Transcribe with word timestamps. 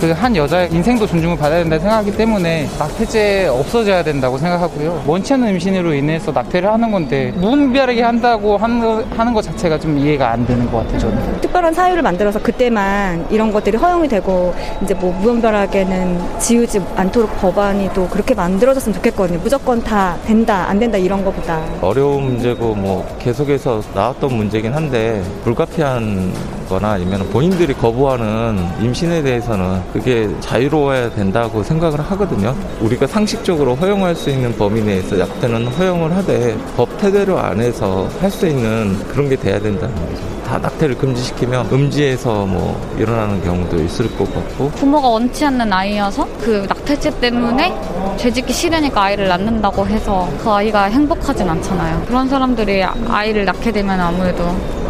그 0.00 0.10
한 0.20 0.34
여자의 0.34 0.68
인생도 0.72 1.06
존중을 1.06 1.36
받아야 1.36 1.60
된다 1.60 1.78
생각하기 1.78 2.16
때문에 2.16 2.68
낙태죄 2.78 3.48
없어져야 3.48 4.02
된다고 4.02 4.36
생각하고요. 4.38 5.02
원치 5.06 5.32
않는 5.34 5.50
임신으로 5.50 5.94
인해서 5.94 6.32
낙태를 6.32 6.70
하는 6.70 6.90
건데 6.90 7.32
무분별하게 7.36 8.02
한다고 8.02 8.56
하는 8.56 8.80
거, 8.80 9.04
하는 9.16 9.32
것 9.34 9.42
자체가 9.42 9.78
좀 9.78 9.98
이해가 9.98 10.30
안 10.32 10.46
되는 10.46 10.70
것 10.70 10.78
같아요. 10.78 10.98
저는. 10.98 11.40
특별한 11.40 11.72
사유를 11.74 12.02
만들어서 12.02 12.38
그때만 12.40 13.26
이런 13.30 13.52
것들이 13.52 13.76
허용이 13.76 14.08
되고 14.08 14.54
이제 14.82 14.94
뭐 14.94 15.12
무분별하게는 15.12 16.38
지우지 16.38 16.80
않도록 16.96 17.38
법안이 17.40 17.90
또 17.94 18.08
그렇게 18.08 18.34
만들어졌으면 18.34 18.94
좋겠거든요. 18.96 19.38
무조건 19.42 19.82
다 19.82 20.16
된다 20.26 20.66
안 20.68 20.78
된다 20.78 20.98
이런 20.98 21.24
것보다 21.24 21.60
어려운 21.80 22.24
문제고 22.24 22.74
뭐 22.74 23.06
계속해서 23.18 23.82
나왔던 23.94 24.32
문제긴 24.34 24.72
한데 24.74 25.22
불가피한 25.44 26.32
거나 26.68 26.90
아니면 26.92 27.28
본인들이 27.30 27.74
거부하는 27.74 28.56
임신에 28.80 29.22
대해서는 29.22 29.80
그게 29.92 30.28
자유로워야 30.40 31.10
된다고 31.10 31.62
생각을 31.62 32.00
하거든요. 32.00 32.54
우리가 32.80 33.06
상식적으로 33.06 33.74
허용할 33.74 34.14
수 34.14 34.30
있는 34.30 34.56
범위 34.56 34.80
내에서 34.82 35.18
약대는 35.18 35.66
허용을 35.66 36.14
하되 36.16 36.56
법 36.76 36.96
태대로 36.98 37.38
안에서 37.38 38.08
할 38.20 38.30
수 38.30 38.46
있는 38.46 38.96
그런 39.08 39.28
게 39.28 39.34
돼야 39.36 39.58
된다는 39.58 39.92
거죠. 39.96 40.39
다 40.50 40.58
낙태를 40.58 40.98
금지시키면 40.98 41.68
음지에서 41.70 42.44
뭐 42.44 42.96
일어나는 42.98 43.40
경우도 43.44 43.84
있을 43.84 44.10
것 44.16 44.34
같고 44.34 44.70
부모가 44.70 45.06
원치 45.06 45.44
않는 45.44 45.72
아이여서 45.72 46.26
그 46.40 46.66
낙태죄 46.68 47.20
때문에 47.20 47.72
죄짓기 48.16 48.52
싫으니까 48.52 49.00
아이를 49.00 49.28
낳는다고 49.28 49.86
해서 49.86 50.28
그 50.42 50.50
아이가 50.50 50.86
행복하진 50.86 51.48
않잖아요. 51.48 52.02
그런 52.08 52.28
사람들이 52.28 52.82
아이를 52.82 53.44
낳게 53.44 53.70
되면 53.70 54.00
아무래도 54.00 54.44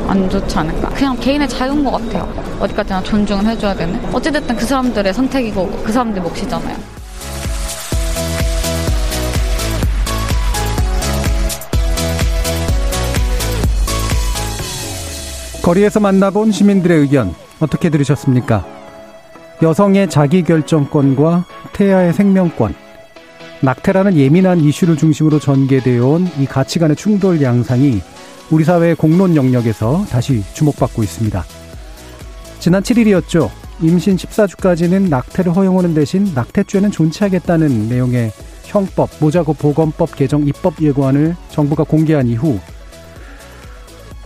안 0.08 0.30
좋지 0.30 0.56
않을까. 0.56 0.88
그냥 0.88 1.14
개인의 1.20 1.46
자유인 1.46 1.84
것 1.84 1.90
같아요. 1.90 2.26
어디까지나 2.58 3.02
존중을 3.02 3.44
해줘야 3.44 3.74
되는. 3.74 4.00
어찌됐든 4.14 4.56
그 4.56 4.64
사람들의 4.64 5.12
선택이고 5.12 5.82
그 5.84 5.92
사람들 5.92 6.22
몫이잖아요. 6.22 6.99
거리에서 15.70 16.00
만나본 16.00 16.50
시민들의 16.50 16.98
의견 16.98 17.32
어떻게 17.60 17.90
들으셨습니까? 17.90 18.66
여성의 19.62 20.10
자기결정권과 20.10 21.44
태아의 21.74 22.12
생명권, 22.12 22.74
낙태라는 23.60 24.16
예민한 24.16 24.58
이슈를 24.58 24.96
중심으로 24.96 25.38
전개되어 25.38 26.04
온 26.04 26.28
이 26.38 26.46
가치관의 26.46 26.96
충돌 26.96 27.40
양상이 27.40 28.00
우리 28.50 28.64
사회의 28.64 28.96
공론 28.96 29.36
영역에서 29.36 30.06
다시 30.10 30.42
주목받고 30.54 31.04
있습니다. 31.04 31.44
지난 32.58 32.82
7일이었죠. 32.82 33.48
임신 33.80 34.16
14주까지는 34.16 35.08
낙태를 35.08 35.54
허용하는 35.54 35.94
대신 35.94 36.32
낙태죄는 36.34 36.90
존치하겠다는 36.90 37.88
내용의 37.88 38.32
형법, 38.64 39.08
모자고 39.20 39.52
보건법 39.52 40.16
개정 40.16 40.48
입법 40.48 40.82
예고안을 40.82 41.36
정부가 41.50 41.84
공개한 41.84 42.26
이후 42.26 42.58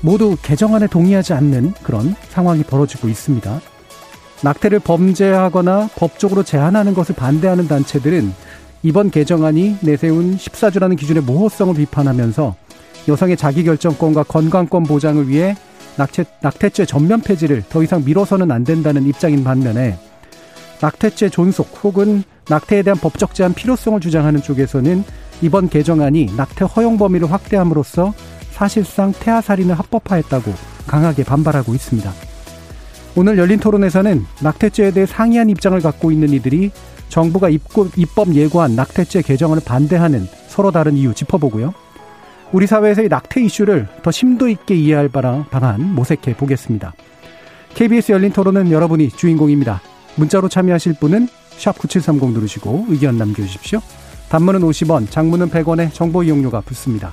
모두 0.04 0.36
개정안에 0.42 0.86
동의하지 0.86 1.32
않는 1.32 1.72
그런 1.82 2.14
상황이 2.28 2.62
벌어지고 2.62 3.08
있습니다. 3.08 3.58
낙태를 4.42 4.80
범죄하거나 4.80 5.88
법적으로 5.96 6.42
제한하는 6.42 6.92
것을 6.92 7.14
반대하는 7.14 7.66
단체들은 7.66 8.30
이번 8.82 9.10
개정안이 9.10 9.78
내세운 9.80 10.36
14주라는 10.36 10.98
기준의 10.98 11.22
모호성을 11.22 11.74
비판하면서 11.74 12.54
여성의 13.08 13.38
자기결정권과 13.38 14.24
건강권 14.24 14.82
보장을 14.82 15.26
위해 15.26 15.56
낙태, 15.96 16.26
낙태죄 16.42 16.84
전면 16.84 17.22
폐지를 17.22 17.62
더 17.70 17.82
이상 17.82 18.04
미뤄서는 18.04 18.50
안 18.50 18.62
된다는 18.62 19.06
입장인 19.06 19.42
반면에 19.42 19.98
낙태죄 20.82 21.30
존속 21.30 21.82
혹은 21.82 22.24
낙태에 22.50 22.82
대한 22.82 22.98
법적 22.98 23.34
제한 23.34 23.54
필요성을 23.54 24.00
주장하는 24.00 24.42
쪽에서는 24.42 25.02
이번 25.40 25.70
개정안이 25.70 26.34
낙태 26.36 26.66
허용 26.66 26.98
범위를 26.98 27.32
확대함으로써 27.32 28.12
사실상 28.54 29.12
태아살인을 29.12 29.76
합법화했다고 29.78 30.54
강하게 30.86 31.24
반발하고 31.24 31.74
있습니다. 31.74 32.12
오늘 33.16 33.36
열린 33.36 33.58
토론에서는 33.58 34.24
낙태죄에 34.42 34.92
대해 34.92 35.06
상이한 35.06 35.50
입장을 35.50 35.78
갖고 35.80 36.12
있는 36.12 36.30
이들이 36.30 36.70
정부가 37.08 37.48
입법 37.48 38.34
예고한 38.34 38.76
낙태죄 38.76 39.22
개정안을 39.22 39.62
반대하는 39.64 40.26
서로 40.48 40.70
다른 40.70 40.96
이유 40.96 41.14
짚어보고요. 41.14 41.74
우리 42.52 42.66
사회에서의 42.66 43.08
낙태 43.08 43.42
이슈를 43.42 43.88
더 44.02 44.10
심도 44.10 44.48
있게 44.48 44.76
이해할 44.76 45.08
방안 45.08 45.94
모색해 45.94 46.36
보겠습니다. 46.36 46.92
KBS 47.74 48.12
열린 48.12 48.32
토론은 48.32 48.70
여러분이 48.70 49.10
주인공입니다. 49.10 49.80
문자로 50.14 50.48
참여하실 50.48 50.94
분은 51.00 51.28
9730 51.58 52.30
누르시고 52.30 52.86
의견 52.88 53.18
남겨주십시오. 53.18 53.80
단문은 54.28 54.60
50원, 54.60 55.10
장문은 55.10 55.50
100원에 55.50 55.92
정보 55.92 56.22
이용료가 56.22 56.60
붙습니다. 56.60 57.12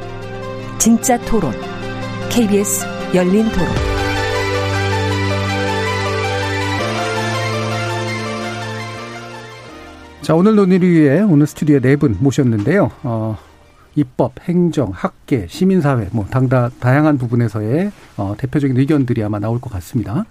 진짜 0.81 1.15
토론, 1.25 1.51
KBS 2.31 2.83
열린 3.13 3.43
토론. 3.51 3.67
자, 10.21 10.35
오늘 10.35 10.55
논의를 10.55 10.89
위해 10.89 11.21
오늘 11.21 11.45
스튜디오에 11.45 11.79
네 11.81 11.95
분 11.95 12.15
모셨는데요. 12.19 12.89
어, 13.03 13.37
입법, 13.95 14.33
행정, 14.47 14.91
학계, 14.93 15.45
시민사회, 15.47 16.07
뭐 16.13 16.25
당다 16.29 16.69
다양한 16.79 17.19
부분에서의 17.19 17.91
어, 18.17 18.33
대표적인 18.37 18.77
의견들이 18.77 19.23
아마 19.23 19.37
나올 19.39 19.59
것 19.61 19.71
같습니다. 19.73 20.25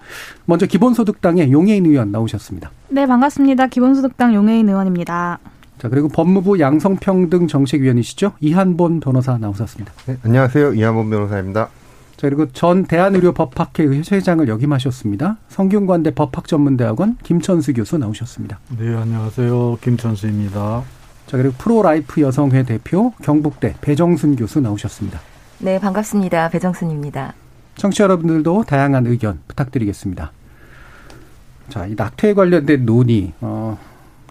먼저 0.47 0.67
기본소득당의 0.67 1.53
용혜인 1.53 1.87
의원 1.87 2.11
나오셨습니다. 2.11 2.71
네, 2.89 3.07
반갑습니다. 3.07 3.67
기본소득당 3.67 4.35
용혜인 4.35 4.69
의원입니다. 4.69 5.39
자, 5.81 5.89
그리고 5.89 6.09
법무부 6.09 6.61
양성평등 6.61 7.47
정책위원이시죠? 7.47 8.33
이한본 8.41 9.01
변호사 9.01 9.39
나오셨습니다. 9.39 9.93
네, 10.05 10.19
안녕하세요. 10.23 10.75
이한본 10.75 11.09
변호사입니다. 11.09 11.71
자, 12.17 12.29
그리고 12.29 12.53
전 12.53 12.85
대한의료법학회 12.85 13.87
회장을 14.13 14.47
역임하셨습니다. 14.47 15.39
성균관대 15.49 16.11
법학전문대학원 16.11 17.17
김천수 17.23 17.73
교수 17.73 17.97
나오셨습니다. 17.97 18.59
네, 18.79 18.95
안녕하세요. 18.95 19.79
김천수입니다. 19.81 20.83
자, 21.27 21.37
그리고 21.39 21.55
프로라이프 21.57 22.21
여성회 22.21 22.65
대표 22.65 23.13
경북대 23.23 23.77
배정순 23.81 24.37
교수 24.37 24.61
나오셨습니다. 24.61 25.19
네, 25.61 25.79
반갑습니다. 25.79 26.51
배정순입니다. 26.51 27.33
청취자 27.77 28.05
여러분들도 28.05 28.65
다양한 28.67 29.07
의견 29.07 29.41
부탁드리겠습니다. 29.49 30.31
자, 31.71 31.87
이 31.87 31.95
낙태에 31.97 32.35
관련된 32.35 32.85
논의, 32.85 33.33
어, 33.41 33.79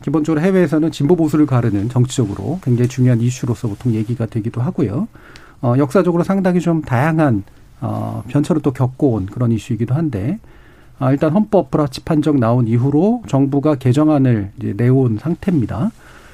기본적으로 0.01 0.41
해외에서는 0.41 0.91
진보 0.91 1.15
보수를 1.15 1.45
가르는 1.45 1.89
정치적으로 1.89 2.59
굉장히 2.63 2.87
중요한 2.87 3.19
이슈로서 3.21 3.67
보통 3.67 3.93
얘기가 3.93 4.25
되기도 4.25 4.61
하고요. 4.61 5.07
어, 5.61 5.75
역사적으로 5.77 6.23
상당히 6.23 6.59
좀 6.61 6.81
다양한 6.81 7.43
어, 7.81 8.23
변천을 8.27 8.61
또 8.61 8.71
겪어온 8.71 9.27
그런 9.27 9.51
이슈이기도 9.51 9.93
한데, 9.93 10.39
아, 10.99 11.11
일단 11.11 11.31
헌법 11.31 11.71
불합치 11.71 12.03
판정 12.03 12.39
나온 12.39 12.67
이후로 12.67 13.23
정부가 13.27 13.75
개정안을 13.75 14.51
이제 14.57 14.73
내온 14.75 15.17
상태입니다. 15.17 15.91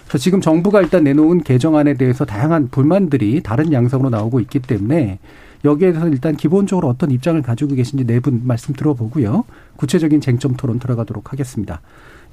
그래서 0.07 0.17
지금 0.17 0.41
정부가 0.41 0.81
일단 0.81 1.03
내놓은 1.03 1.41
개정안에 1.43 1.95
대해서 1.95 2.25
다양한 2.25 2.69
불만들이 2.69 3.41
다른 3.43 3.71
양상으로 3.73 4.09
나오고 4.09 4.39
있기 4.41 4.59
때문에 4.59 5.19
여기에 5.63 5.91
대해서 5.91 6.07
일단 6.07 6.35
기본적으로 6.35 6.87
어떤 6.87 7.09
입장을 7.11 7.39
가지고 7.41 7.75
계신지 7.75 8.05
네 8.05 8.19
분 8.19 8.41
말씀 8.43 8.73
들어보고요. 8.73 9.45
구체적인 9.77 10.21
쟁점 10.21 10.55
토론 10.55 10.79
들어가도록 10.79 11.31
하겠습니다. 11.31 11.81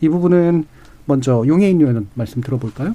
이 0.00 0.08
부분은 0.08 0.66
먼저 1.04 1.44
용해인 1.46 1.80
의원 1.80 2.08
말씀 2.14 2.40
들어볼까요? 2.40 2.94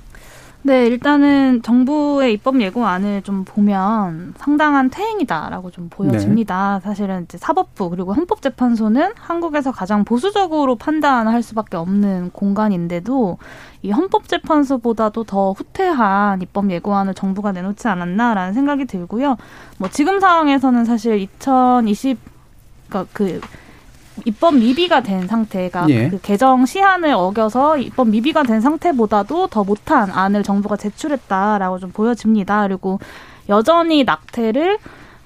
네, 0.63 0.85
일단은 0.85 1.61
정부의 1.61 2.33
입법 2.33 2.59
예고안을 2.59 3.21
좀 3.21 3.45
보면 3.45 4.33
상당한 4.37 4.89
퇴행이다라고 4.89 5.71
좀 5.71 5.87
보여집니다. 5.89 6.79
네. 6.81 6.89
사실은 6.89 7.23
이제 7.23 7.37
사법부 7.37 7.89
그리고 7.89 8.13
헌법재판소는 8.13 9.13
한국에서 9.15 9.71
가장 9.71 10.03
보수적으로 10.03 10.75
판단할 10.75 11.41
수밖에 11.41 11.77
없는 11.77 12.31
공간인데도 12.33 13.37
이 13.83 13.91
헌법재판소보다도 13.91 15.23
더 15.23 15.53
후퇴한 15.53 16.41
입법 16.41 16.69
예고안을 16.69 17.13
정부가 17.13 17.53
내놓지 17.53 17.87
않았나라는 17.87 18.53
생각이 18.53 18.85
들고요. 18.85 19.37
뭐 19.77 19.89
지금 19.89 20.19
상황에서는 20.19 20.83
사실 20.83 21.19
2020 21.19 22.19
그러니까 22.89 23.09
그 23.13 23.39
입법 24.25 24.55
미비가 24.55 25.01
된 25.01 25.27
상태가 25.27 25.87
예. 25.89 26.09
그 26.09 26.19
개정 26.21 26.65
시한을 26.65 27.13
어겨서 27.13 27.77
입법 27.77 28.09
미비가 28.09 28.43
된 28.43 28.61
상태보다도 28.61 29.47
더 29.47 29.63
못한 29.63 30.09
안을 30.11 30.43
정부가 30.43 30.77
제출했다라고 30.77 31.79
좀 31.79 31.91
보여집니다. 31.91 32.67
그리고 32.67 32.99
여전히 33.49 34.03
낙태를 34.03 34.77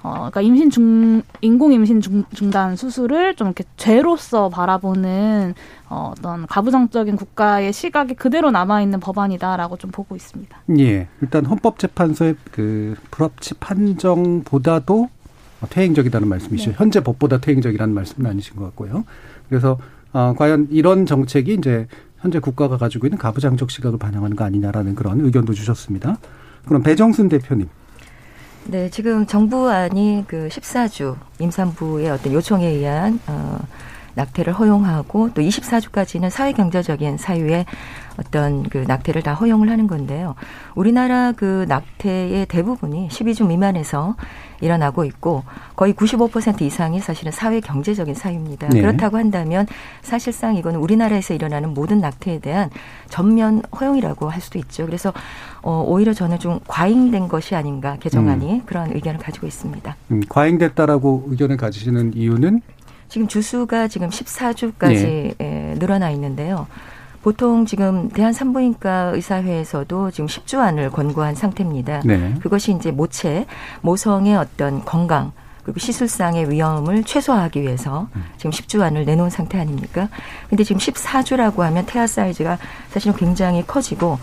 어, 0.02 0.14
그러니까 0.14 0.40
임신 0.40 0.68
중, 0.70 1.22
인공 1.40 1.72
임신 1.72 2.00
중, 2.00 2.24
중단 2.34 2.74
수술을 2.74 3.36
좀 3.36 3.48
이렇게 3.48 3.64
죄로서 3.76 4.48
바라보는 4.48 5.54
어, 5.88 6.12
어떤 6.16 6.46
가부장적인 6.48 7.16
국가의 7.16 7.72
시각이 7.72 8.14
그대로 8.14 8.50
남아있는 8.50 8.98
법안이다라고 8.98 9.76
좀 9.76 9.90
보고 9.92 10.16
있습니다. 10.16 10.56
예. 10.78 11.06
일단 11.20 11.46
헌법재판소의 11.46 12.34
그 12.50 12.96
불합치 13.12 13.54
판정보다도 13.54 15.08
퇴행적이다는 15.68 16.28
말씀이시죠. 16.28 16.70
네. 16.72 16.76
현재 16.78 17.00
법보다 17.02 17.38
퇴행적이라는 17.38 17.94
말씀은 17.94 18.30
아니신 18.30 18.56
것 18.56 18.64
같고요. 18.64 19.04
그래서 19.48 19.78
어, 20.12 20.34
과연 20.36 20.68
이런 20.70 21.06
정책이 21.06 21.54
이제 21.54 21.86
현재 22.20 22.38
국가가 22.38 22.76
가지고 22.76 23.06
있는 23.06 23.18
가부장적 23.18 23.70
시각을 23.70 23.98
반영하는 23.98 24.36
거 24.36 24.44
아니냐라는 24.44 24.94
그런 24.94 25.20
의견도 25.20 25.54
주셨습니다. 25.54 26.18
그럼 26.66 26.82
배정순 26.82 27.28
대표님. 27.28 27.68
네, 28.66 28.88
지금 28.90 29.26
정부안이 29.26 30.24
그 30.28 30.48
14주 30.48 31.16
임산부의 31.40 32.10
어떤 32.10 32.32
요청에 32.32 32.66
의한 32.68 33.18
어 33.26 33.58
낙태를 34.14 34.52
허용하고 34.52 35.30
또 35.34 35.40
24주까지는 35.40 36.30
사회 36.30 36.52
경제적인 36.52 37.16
사유에 37.16 37.64
어떤 38.18 38.62
그 38.62 38.84
낙태를 38.86 39.22
다 39.22 39.34
허용을 39.34 39.70
하는 39.70 39.86
건데요. 39.86 40.34
우리나라 40.74 41.32
그 41.32 41.64
낙태의 41.68 42.46
대부분이 42.46 43.08
12주 43.08 43.46
미만에서 43.46 44.16
일어나고 44.62 45.04
있고 45.04 45.42
거의 45.76 45.92
95% 45.92 46.62
이상이 46.62 47.00
사실은 47.00 47.32
사회 47.32 47.60
경제적인 47.60 48.14
사유입니다. 48.14 48.68
네. 48.68 48.80
그렇다고 48.80 49.18
한다면 49.18 49.66
사실상 50.00 50.56
이거는 50.56 50.80
우리나라에서 50.80 51.34
일어나는 51.34 51.74
모든 51.74 51.98
낙태에 52.00 52.38
대한 52.38 52.70
전면 53.08 53.62
허용이라고 53.78 54.30
할 54.30 54.40
수도 54.40 54.58
있죠. 54.60 54.86
그래서 54.86 55.12
어 55.62 55.84
오히려 55.86 56.14
저는 56.14 56.38
좀 56.38 56.60
과잉된 56.66 57.28
것이 57.28 57.54
아닌가 57.54 57.96
개정안이 58.00 58.52
음. 58.52 58.62
그런 58.64 58.92
의견을 58.92 59.20
가지고 59.20 59.46
있습니다. 59.46 59.96
음, 60.12 60.22
과잉됐다라고 60.28 61.26
의견을 61.28 61.56
가지시는 61.56 62.14
이유는 62.14 62.62
지금 63.08 63.28
주수가 63.28 63.88
지금 63.88 64.08
14주까지 64.08 65.36
네. 65.36 65.74
늘어나 65.78 66.10
있는데요. 66.10 66.66
보통 67.22 67.66
지금 67.66 68.08
대한 68.08 68.32
산부인과 68.32 69.12
의사회에서도 69.14 70.10
지금 70.10 70.26
10주안을 70.26 70.90
권고한 70.90 71.34
상태입니다. 71.34 72.02
네. 72.04 72.34
그것이 72.42 72.72
이제 72.72 72.90
모체, 72.90 73.46
모성의 73.82 74.36
어떤 74.36 74.84
건강, 74.84 75.32
그리고 75.62 75.78
시술상의 75.78 76.50
위험을 76.50 77.04
최소화하기 77.04 77.62
위해서 77.62 78.08
지금 78.36 78.50
10주안을 78.50 79.04
내놓은 79.04 79.30
상태 79.30 79.60
아닙니까? 79.60 80.08
근데 80.50 80.64
지금 80.64 80.80
14주라고 80.80 81.58
하면 81.58 81.86
태아 81.86 82.06
사이즈가 82.06 82.58
사실은 82.90 83.16
굉장히 83.16 83.64
커지고 83.64 84.18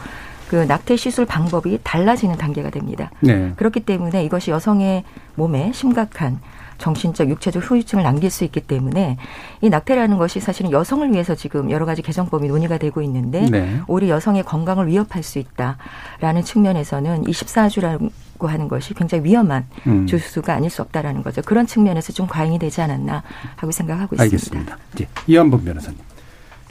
그 0.50 0.56
낙태 0.56 0.98
시술 0.98 1.26
방법이 1.26 1.80
달라지는 1.84 2.36
단계가 2.36 2.70
됩니다. 2.70 3.12
네. 3.22 3.54
그렇기 3.56 3.82
때문에 3.82 4.26
이것이 4.26 4.52
여성의 4.52 5.06
몸에 5.36 5.72
심각한 5.74 6.42
정신적, 6.80 7.30
육체적 7.30 7.70
후유증을 7.70 8.04
남길 8.04 8.32
수 8.32 8.44
있기 8.44 8.62
때문에 8.62 9.18
이 9.62 9.70
낙태라는 9.70 10.18
것이 10.18 10.40
사실은 10.40 10.72
여성을 10.72 11.12
위해서 11.12 11.36
지금 11.36 11.70
여러 11.70 11.86
가지 11.86 12.02
개정법이 12.02 12.48
논의가 12.48 12.78
되고 12.78 13.02
있는데 13.02 13.42
네. 13.50 13.82
오히려 13.88 14.16
여성의 14.16 14.44
건강을 14.44 14.88
위협할 14.88 15.22
수 15.22 15.38
있다라는 15.40 16.44
측면에서는 16.44 17.24
24주라고 17.26 18.48
하는 18.48 18.68
것이 18.68 18.94
굉장히 18.94 19.26
위험한 19.26 19.68
음. 19.86 20.08
주수가 20.08 20.54
아닐 20.54 20.70
수 20.70 20.82
없다라는 20.82 21.22
거죠. 21.22 21.42
그런 21.44 21.68
측면에서 21.68 22.14
좀 22.14 22.28
과잉이 22.28 22.58
되지 22.58 22.82
않았나 22.82 23.24
하고 23.56 23.72
생각하고 23.72 24.16
있습니다. 24.16 24.24
알겠습니다. 24.24 24.78
예. 25.02 25.08
이한범 25.28 25.64
변호사님. 25.64 26.00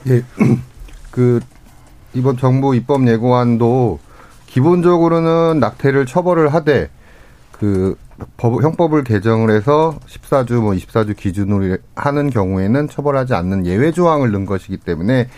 예. 0.09 0.23
그 1.13 1.41
이번 2.15 2.37
정부 2.39 2.75
입법 2.75 3.07
예고안도 3.07 4.01
기본적으로는 4.47 5.61
낙태를 5.61 6.07
처벌을 6.07 6.55
하되 6.55 6.89
그 7.59 7.97
법, 8.37 8.63
형법을 8.63 9.05
개정을 9.05 9.51
해서 9.51 9.99
14주 10.07 10.61
뭐 10.61 10.73
24주 10.73 11.17
기준으로 11.17 11.79
하는 11.95 12.31
경우에는 12.31 12.89
처벌하지 12.89 13.35
않는 13.35 13.67
예외 13.67 13.93
조항을 13.93 14.31
넣은 14.33 14.47
것이기 14.47 14.79
때문에 14.79 15.29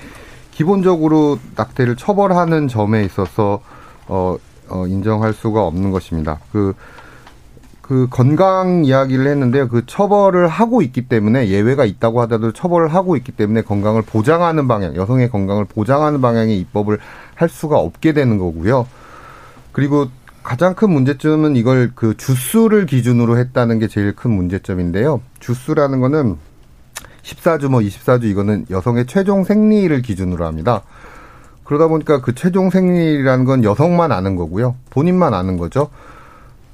기본적으로 0.51 1.39
낙태를 1.57 1.97
처벌하는 1.97 2.69
점에 2.69 3.05
있어서 3.05 3.63
어, 4.07 4.37
어 4.69 4.87
인정할 4.87 5.33
수가 5.33 5.63
없는 5.63 5.91
것입니다. 5.91 6.39
그, 6.53 6.75
그 7.81 8.07
건강 8.11 8.85
이야기를 8.85 9.27
했는데요. 9.27 9.69
그 9.69 9.85
처벌을 9.87 10.49
하고 10.49 10.83
있기 10.83 11.09
때문에 11.09 11.49
예외가 11.49 11.85
있다고 11.85 12.21
하더라도 12.23 12.53
처벌을 12.53 12.89
하고 12.89 13.17
있기 13.17 13.33
때문에 13.33 13.63
건강을 13.63 14.03
보장하는 14.03 14.69
방향, 14.69 14.95
여성의 14.95 15.31
건강을 15.31 15.65
보장하는 15.65 16.21
방향의 16.21 16.59
입법을 16.61 16.99
할 17.35 17.49
수가 17.49 17.79
없게 17.79 18.13
되는 18.13 18.39
거고요. 18.39 18.87
그리고 19.73 20.09
가장 20.51 20.75
큰 20.75 20.91
문제점은 20.91 21.55
이걸 21.55 21.93
그 21.95 22.17
주수를 22.17 22.85
기준으로 22.85 23.39
했다는 23.39 23.79
게 23.79 23.87
제일 23.87 24.17
큰 24.17 24.33
문제점인데요. 24.33 25.21
주수라는 25.39 26.01
거는 26.01 26.39
14주 27.23 27.69
뭐 27.69 27.79
24주 27.79 28.25
이거는 28.25 28.67
여성의 28.69 29.07
최종 29.07 29.45
생리를 29.45 30.03
기준으로 30.03 30.45
합니다. 30.45 30.83
그러다 31.63 31.87
보니까 31.87 32.21
그 32.21 32.35
최종 32.35 32.69
생리라는 32.69 33.45
건 33.45 33.63
여성만 33.63 34.11
아는 34.11 34.35
거고요. 34.35 34.75
본인만 34.91 35.35
아는 35.35 35.57
거죠. 35.57 35.89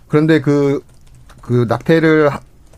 그런데 0.08 0.40
그, 0.40 0.80
그 1.42 1.66
낙태를 1.68 2.30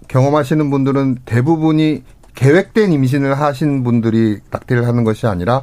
경험하시는 0.09 0.69
분들은 0.69 1.19
대부분이 1.27 2.03
계획된 2.35 2.93
임신을 2.93 3.39
하신 3.39 3.85
분들이 3.85 4.41
낙태를 4.51 4.85
하는 4.85 5.05
것이 5.05 5.29
아니라 5.29 5.63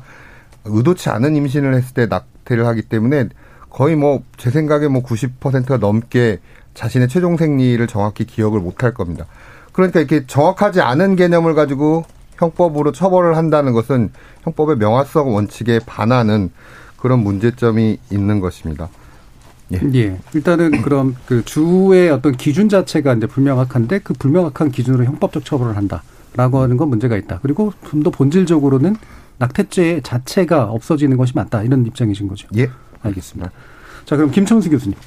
의도치 0.63 1.09
않은 1.09 1.35
임신을 1.35 1.75
했을 1.75 1.93
때 1.93 2.05
낙태를 2.05 2.65
하기 2.67 2.83
때문에 2.83 3.27
거의 3.75 3.98
뭐 3.98 4.24
제 4.38 4.51
생각에 4.51 4.88
뭐 4.88 5.03
90%가 5.03 5.77
넘게 5.77 6.39
자신의 6.75 7.10
최종 7.10 7.36
생리를 7.36 7.86
정확히 7.88 8.25
기억을 8.25 8.62
못할 8.62 8.94
겁니다. 8.94 9.25
그러니까 9.74 10.00
이렇게 10.00 10.25
정확하지 10.25 10.79
않은 10.79 11.17
개념을 11.17 11.55
가지고 11.55 12.05
형법으로 12.38 12.94
처벌을 12.94 13.36
한다는 13.36 13.74
것은 13.74 14.12
형법의 14.44 14.77
명확성 14.77 15.34
원칙에 15.36 15.79
반하는 15.86 16.51
그런 16.98 17.20
문제점이 17.20 17.98
있는 18.12 18.39
것입니다. 18.39 18.88
예. 19.74 19.82
예. 19.94 20.20
일단은 20.34 20.79
그럼 20.84 21.15
그 21.25 21.44
주의 21.44 22.10
어떤 22.10 22.38
기준 22.38 22.70
자체가 22.70 23.13
이제 23.15 23.27
불명확한데 23.27 24.00
그 24.00 24.13
불명확한 24.13 24.72
기준으로 24.72 25.03
형법적 25.03 25.44
처벌을 25.44 25.75
한다라고 25.75 26.60
하는 26.60 26.77
건 26.77 26.89
문제가 26.89 27.17
있다. 27.17 27.39
그리고 27.41 27.74
좀 27.89 28.03
더 28.03 28.10
본질적으로는 28.10 28.96
낙태죄 29.38 30.01
자체가 30.03 30.65
없어지는 30.65 31.17
것이 31.17 31.34
맞다. 31.36 31.63
이런 31.63 31.86
입장이신 31.86 32.29
거죠. 32.29 32.48
예. 32.58 32.70
알겠습니다. 33.05 33.51
자, 34.05 34.15
그럼 34.15 34.31
김청수 34.31 34.69
교수님. 34.69 34.97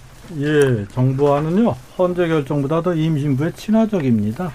예, 0.40 0.87
정부와는요, 0.93 1.75
헌재 1.99 2.28
결정보다도 2.28 2.95
임신부에 2.95 3.52
친화적입니다. 3.57 4.52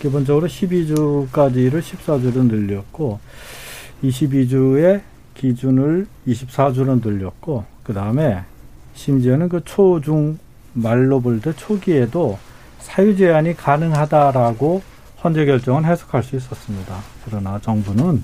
기본적으로 0.00 0.46
12주까지를 0.46 1.80
14주로 1.80 2.44
늘렸고, 2.46 3.18
22주의 4.02 5.00
기준을 5.34 6.06
24주로 6.26 7.04
늘렸고, 7.04 7.64
그 7.82 7.92
다음에 7.94 8.42
심지어는 8.94 9.48
그 9.48 9.60
초중 9.64 10.38
말로 10.72 11.20
볼 11.20 11.40
때 11.40 11.52
초기에도 11.54 12.38
사유 12.80 13.16
제한이 13.16 13.54
가능하다라고 13.56 14.82
헌재 15.26 15.44
결정은 15.44 15.84
해석할 15.84 16.22
수 16.22 16.36
있었습니다. 16.36 16.98
그러나 17.24 17.58
정부는 17.60 18.22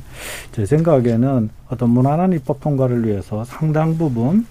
제 0.53 0.65
생각에는 0.65 1.51
어떤 1.69 1.91
무난한 1.91 2.33
입법 2.33 2.61
통과를 2.61 3.05
위해서 3.05 3.45
상당 3.45 3.99
부분 3.99 4.47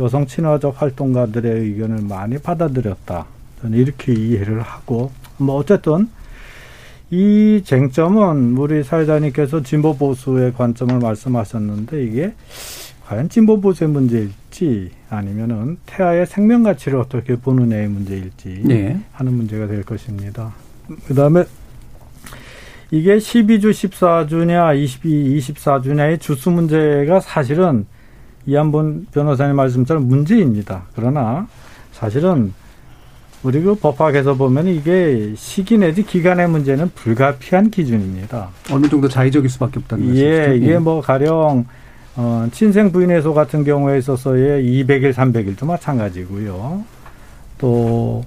여성 0.00 0.26
친화적 0.26 0.80
활동가들의 0.80 1.52
의견을 1.52 1.98
많이 2.02 2.38
받아들였다. 2.38 3.26
저는 3.60 3.78
이렇게 3.78 4.14
이해를 4.14 4.62
하고 4.62 5.10
뭐 5.36 5.56
어쨌든 5.56 6.08
이 7.10 7.60
쟁점은 7.62 8.56
우리 8.56 8.82
사회자님께서 8.82 9.62
진보 9.62 9.96
보수의 9.96 10.54
관점을 10.54 10.98
말씀하셨는데 10.98 12.04
이게 12.04 12.32
과연 13.06 13.28
진보 13.28 13.60
보수의 13.60 13.90
문제일지 13.90 14.90
아니면은 15.10 15.76
태아의 15.84 16.26
생명 16.26 16.62
가치를 16.62 16.98
어떻게 16.98 17.36
보느냐의 17.36 17.88
문제일지 17.88 18.62
네. 18.64 18.98
하는 19.12 19.34
문제가 19.34 19.66
될 19.66 19.82
것입니다. 19.84 20.54
그다음에 21.06 21.44
이게 22.90 23.16
12주, 23.16 23.70
14주냐, 23.70 24.76
22, 24.76 25.38
24주냐의 25.38 26.20
주수 26.20 26.50
문제가 26.50 27.20
사실은 27.20 27.86
이한번 28.46 29.06
변호사님 29.12 29.56
말씀처럼 29.56 30.06
문제입니다. 30.06 30.84
그러나 30.94 31.48
사실은 31.92 32.52
우리 33.42 33.60
그 33.60 33.74
법학에서 33.74 34.34
보면 34.34 34.68
이게 34.68 35.32
시기 35.36 35.78
내지 35.78 36.04
기간의 36.04 36.48
문제는 36.48 36.90
불가피한 36.94 37.70
기준입니다. 37.70 38.48
어느 38.70 38.88
정도 38.88 39.08
자의적일 39.08 39.50
수밖에 39.50 39.80
없다는 39.80 40.06
말씀이죠. 40.06 40.26
예, 40.26 40.56
이게 40.56 40.72
예. 40.74 40.78
뭐 40.78 41.00
가령 41.00 41.66
어, 42.16 42.48
친생 42.50 42.90
부인의소 42.92 43.34
같은 43.34 43.62
경우에 43.62 43.98
있어서의 43.98 44.64
200일, 44.64 45.12
300일도 45.12 45.66
마찬가지고요. 45.66 46.84
또 47.58 48.24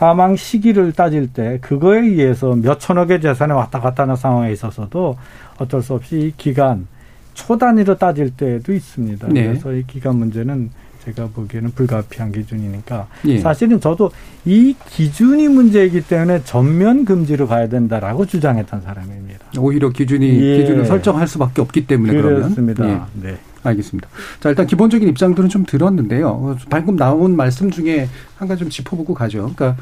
사망 0.00 0.34
시기를 0.34 0.92
따질 0.92 1.30
때 1.30 1.58
그거에 1.60 2.00
의해서 2.00 2.54
몇 2.54 2.80
천억의 2.80 3.20
재산이 3.20 3.52
왔다 3.52 3.80
갔다 3.80 4.04
하는 4.04 4.16
상황에 4.16 4.50
있어서도 4.50 5.18
어쩔 5.58 5.82
수 5.82 5.92
없이 5.92 6.18
이 6.18 6.32
기간 6.38 6.86
초 7.34 7.58
단위로 7.58 7.98
따질 7.98 8.30
때도 8.30 8.72
있습니다. 8.72 9.28
네. 9.28 9.48
그래서 9.48 9.74
이 9.74 9.84
기간 9.86 10.16
문제는 10.16 10.70
제가 11.04 11.28
보기에는 11.34 11.72
불가피한 11.72 12.32
기준이니까 12.32 13.08
예. 13.26 13.38
사실은 13.40 13.78
저도 13.78 14.10
이 14.46 14.74
기준이 14.88 15.48
문제이기 15.48 16.00
때문에 16.00 16.44
전면 16.44 17.04
금지로 17.04 17.46
가야 17.46 17.68
된다라고 17.68 18.24
주장했던 18.24 18.80
사람입니다. 18.80 19.44
오히려 19.58 19.90
기준이 19.90 20.26
예. 20.40 20.56
기준을 20.60 20.86
설정할 20.86 21.28
수밖에 21.28 21.60
없기 21.60 21.86
때문에 21.86 22.14
그렇습니다. 22.14 22.84
그러면 22.84 23.06
예. 23.22 23.28
네. 23.32 23.38
알겠습니다. 23.62 24.08
자, 24.40 24.48
일단 24.48 24.66
기본적인 24.66 25.08
입장들은 25.08 25.48
좀 25.48 25.64
들었는데요. 25.64 26.56
방금 26.70 26.96
나온 26.96 27.36
말씀 27.36 27.70
중에 27.70 28.08
한 28.36 28.48
가지 28.48 28.60
좀 28.60 28.70
짚어보고 28.70 29.14
가죠. 29.14 29.52
그러니까, 29.54 29.76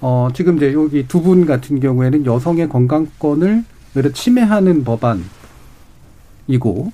어, 0.00 0.28
지금 0.34 0.56
이제 0.56 0.72
여기 0.72 1.06
두 1.08 1.22
분 1.22 1.46
같은 1.46 1.80
경우에는 1.80 2.26
여성의 2.26 2.68
건강권을 2.68 3.64
오히려 3.96 4.12
침해하는 4.12 4.84
법안이고, 4.84 6.92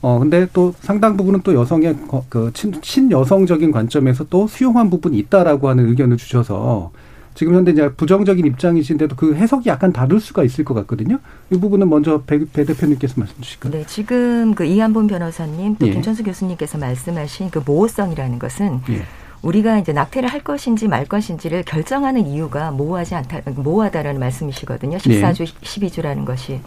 어, 0.00 0.18
근데 0.18 0.46
또 0.52 0.74
상당 0.80 1.16
부분은 1.16 1.40
또 1.42 1.54
여성의 1.54 1.96
그 2.28 2.50
친, 2.54 2.80
친여성적인 2.80 3.72
관점에서 3.72 4.24
또 4.30 4.46
수용한 4.46 4.90
부분이 4.90 5.18
있다라고 5.18 5.68
하는 5.68 5.88
의견을 5.88 6.16
주셔서 6.16 6.92
지금 7.34 7.54
현재 7.54 7.72
이제 7.72 7.92
부정적인 7.92 8.46
입장이신데도 8.46 9.16
그 9.16 9.34
해석이 9.34 9.68
약간 9.68 9.92
다를 9.92 10.20
수가 10.20 10.44
있을 10.44 10.64
것 10.64 10.74
같거든요. 10.74 11.18
이 11.50 11.58
부분은 11.58 11.88
먼저 11.88 12.22
배, 12.22 12.38
배 12.44 12.64
대표님께서 12.64 13.14
말씀 13.16 13.40
주실까요? 13.40 13.72
네, 13.72 13.84
지금 13.86 14.54
그 14.54 14.64
이한본 14.64 15.08
변호사님 15.08 15.76
또 15.76 15.88
예. 15.88 15.92
김천수 15.92 16.22
교수님께서 16.22 16.78
말씀하신 16.78 17.50
그 17.50 17.60
모호성이라는 17.64 18.38
것은 18.38 18.80
예. 18.90 19.02
우리가 19.42 19.78
이제 19.78 19.92
낙태를 19.92 20.28
할 20.28 20.40
것인지 20.40 20.88
말 20.88 21.04
것인지를 21.04 21.64
결정하는 21.64 22.26
이유가 22.26 22.70
모호하지 22.70 23.14
않다, 23.16 23.40
모호하다라는 23.50 24.18
말씀이시거든요. 24.20 24.98
14주, 24.98 25.42
예. 25.42 25.44
12주라는 25.44 26.24
것이. 26.24 26.60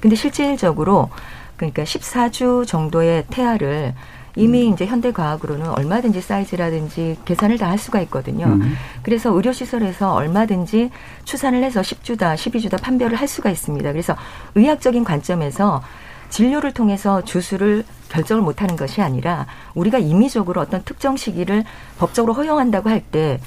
근데 0.00 0.16
실질적으로 0.16 1.10
그러니까 1.56 1.82
14주 1.84 2.66
정도의 2.66 3.24
태아를 3.30 3.94
이미 4.36 4.68
음. 4.68 4.72
이제 4.74 4.86
현대 4.86 5.12
과학으로는 5.12 5.68
얼마든지 5.70 6.20
사이즈라든지 6.20 7.16
계산을 7.24 7.58
다 7.58 7.68
할 7.68 7.76
수가 7.78 8.00
있거든요. 8.02 8.46
음. 8.46 8.74
그래서 9.02 9.30
의료 9.30 9.52
시설에서 9.52 10.14
얼마든지 10.14 10.90
추산을 11.24 11.62
해서 11.62 11.80
10주다, 11.82 12.34
12주다 12.34 12.80
판별을 12.80 13.16
할 13.16 13.28
수가 13.28 13.50
있습니다. 13.50 13.92
그래서 13.92 14.16
의학적인 14.54 15.04
관점에서 15.04 15.82
진료를 16.30 16.72
통해서 16.72 17.22
주수를 17.24 17.84
결정을 18.10 18.42
못하는 18.42 18.76
것이 18.76 19.02
아니라 19.02 19.46
우리가 19.74 19.98
임의적으로 19.98 20.60
어떤 20.62 20.82
특정 20.84 21.16
시기를 21.16 21.64
법적으로 21.98 22.32
허용한다고 22.34 22.88
할때 22.90 23.40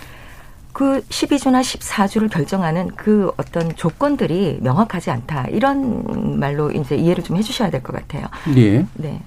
그 0.74 1.02
12주나 1.10 1.62
14주를 1.62 2.30
결정하는 2.32 2.88
그 2.96 3.32
어떤 3.38 3.76
조건들이 3.76 4.60
명확하지 4.62 5.12
않다. 5.12 5.48
이런 5.50 6.40
말로 6.40 6.72
이제 6.72 6.96
이해를 6.96 7.24
좀 7.24 7.38
해주셔야 7.38 7.70
될 7.72 7.82
것 7.84 7.94
같아요. 7.96 8.26
예. 8.56 8.86
네. 8.94 9.22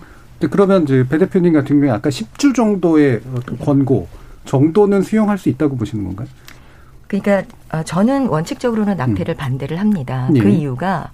그러면 0.47 0.85
이제 0.85 1.07
배 1.09 1.19
대표님 1.19 1.53
같은 1.53 1.77
경우에 1.77 1.91
아까 1.91 2.11
10주 2.11 2.55
정도의 2.55 3.21
권고 3.65 4.09
정도는 4.45 5.03
수용할 5.03 5.39
수 5.39 5.49
있다고 5.49 5.77
보시는 5.77 6.05
건가요? 6.05 6.29
그러니까 7.07 7.43
어, 7.73 7.83
저는 7.83 8.29
원칙적으로는 8.29 8.97
낙태를 8.97 9.35
음. 9.35 9.37
반대를 9.37 9.79
합니다. 9.79 10.29
예. 10.35 10.41
그 10.41 10.49
이유가 10.49 11.11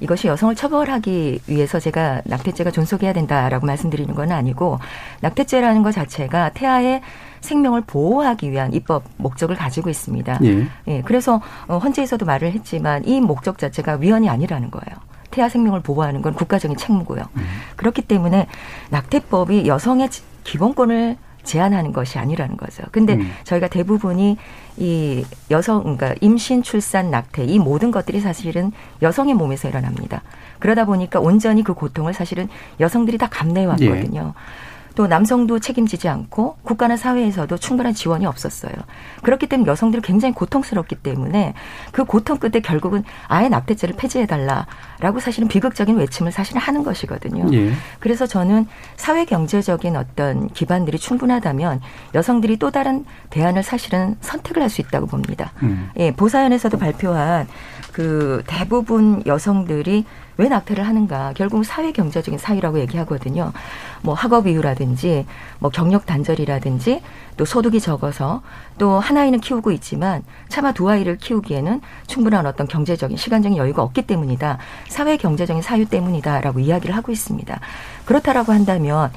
이것이 0.00 0.28
여성을 0.28 0.54
처벌하기 0.54 1.40
위해서 1.46 1.78
제가 1.78 2.22
낙태죄가 2.24 2.70
존속해야 2.70 3.12
된다라고 3.12 3.66
말씀드리는 3.66 4.14
건 4.14 4.32
아니고 4.32 4.78
낙태죄라는 5.20 5.82
것 5.82 5.92
자체가 5.92 6.50
태아의 6.50 7.02
생명을 7.40 7.82
보호하기 7.82 8.50
위한 8.50 8.72
입법 8.72 9.04
목적을 9.16 9.56
가지고 9.56 9.90
있습니다. 9.90 10.40
예. 10.44 10.66
예 10.88 11.02
그래서 11.02 11.40
어, 11.68 11.78
헌재에서도 11.78 12.24
말을 12.24 12.52
했지만 12.52 13.04
이 13.04 13.20
목적 13.20 13.58
자체가 13.58 13.96
위헌이 13.96 14.28
아니라는 14.28 14.70
거예요. 14.70 15.09
태아 15.30 15.48
생명을 15.48 15.80
보호하는 15.80 16.22
건 16.22 16.34
국가적인 16.34 16.76
책무고요. 16.76 17.22
음. 17.36 17.42
그렇기 17.76 18.02
때문에 18.02 18.46
낙태법이 18.90 19.66
여성의 19.66 20.08
기본권을 20.44 21.16
제한하는 21.42 21.92
것이 21.92 22.18
아니라는 22.18 22.56
거죠. 22.56 22.82
근데 22.92 23.14
음. 23.14 23.32
저희가 23.44 23.68
대부분이 23.68 24.36
이 24.76 25.24
여성, 25.50 25.82
그러니까 25.82 26.14
임신, 26.20 26.62
출산, 26.62 27.10
낙태 27.10 27.44
이 27.44 27.58
모든 27.58 27.90
것들이 27.90 28.20
사실은 28.20 28.72
여성의 29.02 29.34
몸에서 29.34 29.68
일어납니다. 29.68 30.22
그러다 30.58 30.84
보니까 30.84 31.20
온전히 31.20 31.62
그 31.64 31.74
고통을 31.74 32.12
사실은 32.12 32.48
여성들이 32.78 33.18
다 33.18 33.28
감내해 33.30 33.66
왔거든요. 33.66 34.34
예. 34.36 34.69
또 35.00 35.06
남성도 35.06 35.60
책임지지 35.60 36.08
않고 36.08 36.58
국가나 36.62 36.94
사회에서도 36.94 37.56
충분한 37.56 37.94
지원이 37.94 38.26
없었어요. 38.26 38.74
그렇기 39.22 39.46
때문에 39.46 39.70
여성들이 39.70 40.02
굉장히 40.02 40.34
고통스럽기 40.34 40.96
때문에 40.96 41.54
그 41.90 42.04
고통 42.04 42.36
끝에 42.36 42.60
결국은 42.60 43.02
아예 43.26 43.48
납태죄를 43.48 43.96
폐지해달라라고 43.96 45.20
사실은 45.20 45.48
비극적인 45.48 45.96
외침을 45.96 46.32
사실은 46.32 46.60
하는 46.60 46.82
것이거든요. 46.82 47.46
예. 47.54 47.72
그래서 47.98 48.26
저는 48.26 48.66
사회 48.96 49.24
경제적인 49.24 49.96
어떤 49.96 50.48
기반들이 50.48 50.98
충분하다면 50.98 51.80
여성들이 52.14 52.58
또 52.58 52.70
다른 52.70 53.06
대안을 53.30 53.62
사실은 53.62 54.16
선택을 54.20 54.60
할 54.62 54.68
수 54.70 54.82
있다고 54.82 55.06
봅니다. 55.06 55.52
음. 55.62 55.90
예, 55.96 56.12
보사연에서도 56.12 56.78
발표한 56.78 57.48
그 57.92 58.42
대부분 58.46 59.22
여성들이 59.26 60.04
왜 60.40 60.48
낙태를 60.48 60.86
하는가? 60.86 61.34
결국 61.36 61.66
사회 61.66 61.92
경제적인 61.92 62.38
사유라고 62.38 62.80
얘기하거든요. 62.80 63.52
뭐 64.00 64.14
학업 64.14 64.46
이유라든지 64.46 65.26
뭐 65.58 65.70
경력 65.70 66.06
단절이라든지 66.06 67.02
또 67.36 67.44
소득이 67.44 67.78
적어서 67.78 68.40
또한 68.78 69.18
아이는 69.18 69.40
키우고 69.40 69.70
있지만 69.72 70.22
차마 70.48 70.72
두 70.72 70.88
아이를 70.88 71.18
키우기에는 71.18 71.82
충분한 72.06 72.46
어떤 72.46 72.66
경제적인 72.66 73.18
시간적인 73.18 73.58
여유가 73.58 73.82
없기 73.82 74.06
때문이다. 74.06 74.56
사회 74.88 75.18
경제적인 75.18 75.60
사유 75.60 75.84
때문이다라고 75.84 76.60
이야기를 76.60 76.96
하고 76.96 77.12
있습니다. 77.12 77.60
그렇다라고 78.06 78.54
한다면 78.54 79.12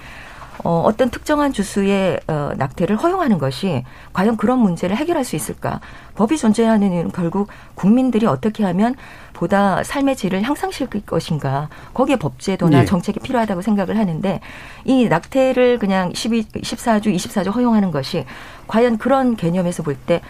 어, 0.64 0.82
어떤 0.86 1.10
특정한 1.10 1.52
주수의 1.52 2.20
어, 2.28 2.52
낙태를 2.58 2.96
허용하는 2.96 3.38
것이 3.38 3.84
과연 4.14 4.38
그런 4.38 4.60
문제를 4.60 4.96
해결할 4.96 5.24
수 5.24 5.36
있을까? 5.36 5.80
법이 6.16 6.38
존재하는 6.38 6.92
이유는 6.92 7.12
결국 7.12 7.50
국민들이 7.76 8.26
어떻게 8.26 8.64
하면 8.64 8.96
보다 9.44 9.84
삶의 9.84 10.16
질을 10.16 10.42
향상시킬 10.42 11.02
것인가? 11.06 11.68
거기에 11.94 12.16
법제도나 12.16 12.82
예. 12.82 12.86
정책이 12.86 13.20
필요하다고 13.20 13.62
생각을 13.62 13.98
하는데 13.98 14.40
이 14.86 15.10
낙태를 15.10 15.80
그냥 15.80 16.12
12, 16.14 16.44
14주, 16.46 17.14
24주 17.14 17.54
허용하는 17.54 17.92
것이 17.92 18.24
과연 18.68 18.98
그런 18.98 19.36
개념에서 19.36 19.84
볼 19.84 19.98
때 20.06 20.22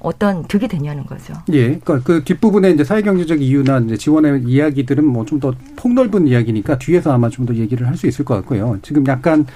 어떤 0.00 0.44
득이 0.44 0.68
되냐는 0.68 1.06
거죠. 1.06 1.34
예. 1.52 1.78
그러니까 1.78 2.00
그 2.04 2.22
뒷부분에 2.24 2.70
이제 2.70 2.84
사회경제적 2.84 3.40
이유나 3.42 3.80
이제 3.80 3.96
지원의 3.96 4.44
이야기들은 4.46 5.04
뭐 5.04 5.24
좀 5.24 5.40
더 5.40 5.52
폭넓은 5.76 6.28
이야기니까 6.28 6.78
뒤에서 6.78 7.10
아마 7.12 7.30
좀 7.30 7.46
더 7.46 7.54
얘기를 7.54 7.86
할 7.88 7.96
수 7.96 8.06
있을 8.06 8.24
것 8.24 8.34
같고요. 8.34 8.78
지금 8.82 9.04
약간 9.06 9.46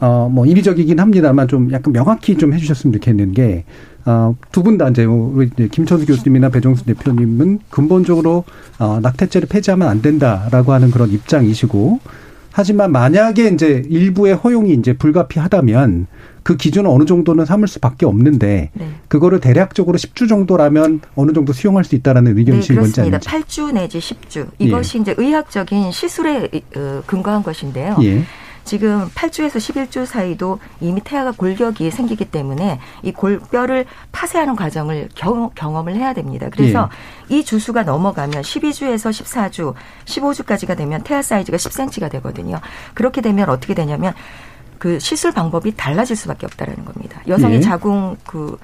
어, 0.00 0.30
뭐, 0.32 0.46
이리적이긴 0.46 0.98
합니다만 0.98 1.46
좀 1.46 1.70
약간 1.72 1.92
명확히 1.92 2.34
좀 2.38 2.54
해주셨으면 2.54 2.94
좋겠는 2.94 3.32
게, 3.34 3.64
어, 4.06 4.34
두 4.52 4.62
분 4.62 4.78
다 4.78 4.88
이제 4.88 5.04
우리 5.04 5.50
김천수 5.50 6.06
교수님이나 6.06 6.48
배종수 6.48 6.84
대표님은 6.84 7.60
근본적으로 7.70 8.44
어, 8.78 8.98
낙태죄를 9.00 9.48
폐지하면 9.48 9.88
안 9.88 10.00
된다라고 10.02 10.72
하는 10.72 10.90
그런 10.90 11.10
입장이시고, 11.10 12.00
하지만 12.52 12.90
만약에 12.92 13.48
이제 13.48 13.84
일부의 13.88 14.34
허용이 14.34 14.72
이제 14.74 14.92
불가피하다면 14.94 16.06
그 16.42 16.56
기준은 16.56 16.90
어느 16.90 17.04
정도는 17.04 17.44
삼을 17.44 17.68
수밖에 17.68 18.06
없는데 18.06 18.70
네. 18.72 18.88
그거를 19.08 19.38
대략적으로 19.40 19.96
10주 19.98 20.28
정도라면 20.28 21.00
어느 21.14 21.32
정도 21.32 21.52
수용할 21.52 21.84
수 21.84 21.94
있다라는 21.94 22.36
의견이신 22.38 22.74
네, 22.74 22.80
건지 22.80 23.00
아닌지. 23.02 23.28
8주 23.28 23.72
내지 23.72 23.98
10주. 23.98 24.48
이것이 24.58 24.98
예. 24.98 25.02
이제 25.02 25.14
의학적인 25.16 25.92
시술에 25.92 26.48
어, 26.76 27.02
근거한 27.06 27.42
것인데요. 27.44 27.96
예. 28.02 28.24
지금 28.70 29.08
8주에서 29.16 29.56
11주 29.56 30.06
사이도 30.06 30.60
이미 30.80 31.00
태아가 31.00 31.32
골격이 31.32 31.90
생기기 31.90 32.26
때문에 32.26 32.78
이 33.02 33.10
골뼈를 33.10 33.84
파쇄하는 34.12 34.54
과정을 34.54 35.08
경, 35.16 35.50
험을 35.58 35.96
해야 35.96 36.12
됩니다. 36.12 36.46
그래서 36.52 36.88
예. 37.32 37.38
이 37.38 37.44
주수가 37.44 37.82
넘어가면 37.82 38.42
12주에서 38.42 39.10
14주, 39.10 39.74
15주까지가 40.04 40.76
되면 40.76 41.02
태아 41.02 41.20
사이즈가 41.20 41.56
10cm가 41.56 42.08
되거든요. 42.12 42.60
그렇게 42.94 43.20
되면 43.20 43.50
어떻게 43.50 43.74
되냐면 43.74 44.14
그 44.78 45.00
시술 45.00 45.32
방법이 45.32 45.74
달라질 45.74 46.14
수밖에 46.14 46.46
없다라는 46.46 46.84
겁니다. 46.84 47.22
여성의 47.26 47.56
예. 47.56 47.60
자궁 47.62 48.18
그 48.24 48.56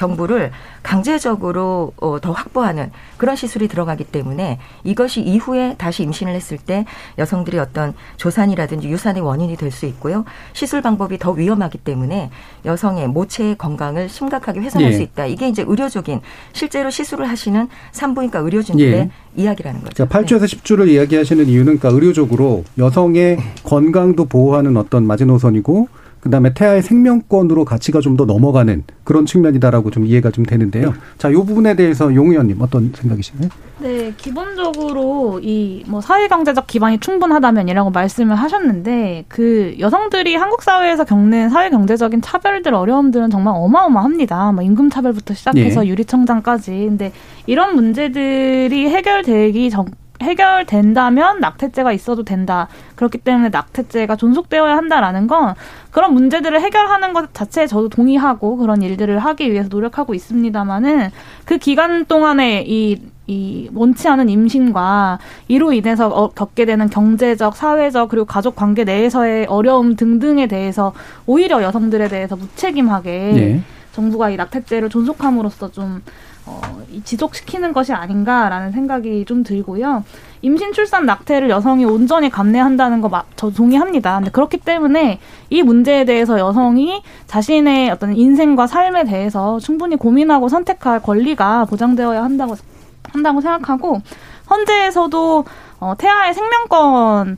경부를 0.00 0.50
강제적으로 0.82 1.92
어, 1.98 2.18
더 2.20 2.32
확보하는 2.32 2.90
그런 3.18 3.36
시술이 3.36 3.68
들어가기 3.68 4.04
때문에 4.04 4.58
이것이 4.82 5.20
이후에 5.20 5.74
다시 5.76 6.02
임신을 6.04 6.34
했을 6.34 6.56
때 6.56 6.86
여성들이 7.18 7.58
어떤 7.58 7.92
조산이라든지 8.16 8.88
유산의 8.88 9.22
원인이 9.22 9.56
될 9.56 9.70
수 9.70 9.86
있고요. 9.86 10.24
시술 10.52 10.82
방법이 10.82 11.16
더 11.18 11.30
위험하기 11.30 11.78
때문에 11.78 12.30
여성의 12.64 13.06
모체의 13.06 13.56
건강을 13.56 14.08
심각하게 14.08 14.58
훼손할 14.58 14.90
예. 14.90 14.96
수 14.96 15.02
있다. 15.02 15.26
이게 15.26 15.48
이제 15.48 15.64
의료적인 15.64 16.20
실제로 16.52 16.90
시술을 16.90 17.28
하시는 17.28 17.68
산부인과 17.92 18.40
의료진들의 18.40 18.92
예. 18.92 19.10
이야기라는 19.36 19.82
거죠. 19.82 20.06
그러니까 20.08 20.18
8주에서 20.18 20.40
네. 20.40 20.56
10주를 20.56 20.88
이야기하시는 20.88 21.46
이유는 21.46 21.78
그러니까 21.78 21.90
의료적으로 21.90 22.64
여성의 22.78 23.38
건강도 23.62 24.24
보호하는 24.24 24.76
어떤 24.76 25.06
마지노선이고 25.06 25.99
그다음에 26.20 26.52
태아의 26.54 26.82
생명권으로 26.82 27.64
가치가 27.64 28.00
좀 28.00 28.16
더 28.16 28.24
넘어가는 28.26 28.84
그런 29.04 29.24
측면이다라고 29.24 29.90
좀 29.90 30.04
이해가 30.04 30.30
좀 30.30 30.44
되는데요. 30.44 30.92
자, 31.16 31.30
이 31.30 31.32
부분에 31.34 31.74
대해서 31.76 32.14
용 32.14 32.30
의원님 32.30 32.60
어떤 32.60 32.92
생각이시나요? 32.94 33.48
네, 33.78 34.12
기본적으로 34.16 35.40
이 35.42 35.82
뭐 35.86 36.00
사회 36.00 36.28
경제적 36.28 36.66
기반이 36.66 36.98
충분하다면이라고 37.00 37.90
말씀을 37.90 38.36
하셨는데 38.36 39.24
그 39.28 39.74
여성들이 39.78 40.34
한국 40.34 40.62
사회에서 40.62 41.04
겪는 41.04 41.48
사회 41.48 41.70
경제적인 41.70 42.20
차별들 42.20 42.74
어려움들은 42.74 43.30
정말 43.30 43.54
어마어마합니다. 43.56 44.52
뭐 44.52 44.62
임금 44.62 44.90
차별부터 44.90 45.34
시작해서 45.34 45.84
예. 45.86 45.88
유리청장까지. 45.90 46.70
근데 46.72 47.12
이런 47.46 47.74
문제들이 47.74 48.88
해결되기 48.90 49.70
전 49.70 49.86
해결된다면 50.20 51.40
낙태죄가 51.40 51.92
있어도 51.92 52.24
된다. 52.24 52.68
그렇기 52.94 53.18
때문에 53.18 53.48
낙태죄가 53.48 54.16
존속되어야 54.16 54.76
한다라는 54.76 55.26
건 55.26 55.54
그런 55.90 56.14
문제들을 56.14 56.60
해결하는 56.60 57.12
것 57.12 57.32
자체에 57.34 57.66
저도 57.66 57.88
동의하고 57.88 58.56
그런 58.56 58.82
일들을 58.82 59.18
하기 59.18 59.50
위해서 59.52 59.68
노력하고 59.70 60.14
있습니다만은 60.14 61.10
그 61.44 61.58
기간 61.58 62.04
동안에 62.04 62.64
이, 62.66 63.00
이 63.26 63.70
원치 63.74 64.08
않은 64.08 64.28
임신과 64.28 65.18
이로 65.48 65.72
인해서 65.72 66.08
어, 66.08 66.28
겪게 66.28 66.66
되는 66.66 66.88
경제적, 66.90 67.56
사회적 67.56 68.10
그리고 68.10 68.26
가족 68.26 68.56
관계 68.56 68.84
내에서의 68.84 69.46
어려움 69.46 69.96
등등에 69.96 70.46
대해서 70.46 70.92
오히려 71.26 71.62
여성들에 71.62 72.08
대해서 72.08 72.36
무책임하게 72.36 73.10
네. 73.34 73.62
정부가 73.92 74.30
이 74.30 74.36
낙태죄를 74.36 74.88
존속함으로써 74.88 75.72
좀 75.72 76.02
어, 76.50 76.82
지속시키는 77.04 77.72
것이 77.72 77.92
아닌가라는 77.92 78.72
생각이 78.72 79.24
좀 79.24 79.44
들고요. 79.44 80.04
임신, 80.42 80.72
출산, 80.72 81.06
낙태를 81.06 81.50
여성이 81.50 81.84
온전히 81.84 82.30
감내한다는 82.30 83.00
거 83.00 83.10
저 83.36 83.50
동의합니다. 83.50 84.16
근데 84.16 84.30
그렇기 84.30 84.58
때문에 84.58 85.18
이 85.48 85.62
문제에 85.62 86.04
대해서 86.04 86.38
여성이 86.38 87.02
자신의 87.26 87.90
어떤 87.90 88.14
인생과 88.16 88.66
삶에 88.66 89.04
대해서 89.04 89.58
충분히 89.60 89.96
고민하고 89.96 90.48
선택할 90.48 91.00
권리가 91.02 91.66
보장되어야 91.66 92.22
한다고 92.22 92.54
한다고 93.12 93.40
생각하고 93.40 94.00
헌재에서도 94.50 95.44
어, 95.80 95.94
태아의 95.96 96.34
생명권을 96.34 97.36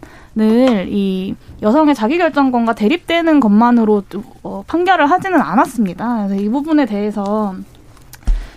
이 0.89 1.35
여성의 1.63 1.95
자기결정권과 1.95 2.75
대립되는 2.75 3.39
것만으로 3.41 4.03
어, 4.43 4.65
판결을 4.67 5.11
하지는 5.11 5.41
않았습니다. 5.41 6.27
그래서 6.27 6.43
이 6.43 6.49
부분에 6.49 6.87
대해서 6.87 7.55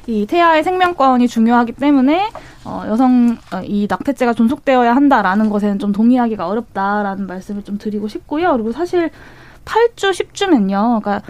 이 0.07 0.25
태아의 0.25 0.63
생명권이 0.63 1.27
중요하기 1.27 1.74
때문에 1.74 2.29
어, 2.63 2.83
여성 2.88 3.38
어, 3.51 3.62
이 3.63 3.88
낙태죄가 3.89 4.33
존속되어야 4.33 4.95
한다라는 4.95 5.50
것에는 5.50 5.79
좀 5.79 5.91
동의하기가 5.91 6.47
어렵다라는 6.47 7.27
말씀을 7.27 7.63
좀 7.63 7.77
드리고 7.77 8.07
싶고요. 8.07 8.51
그리고 8.53 8.71
사실 8.71 9.09
8주 9.65 10.12
10주면요. 10.12 11.01
그러니까 11.01 11.21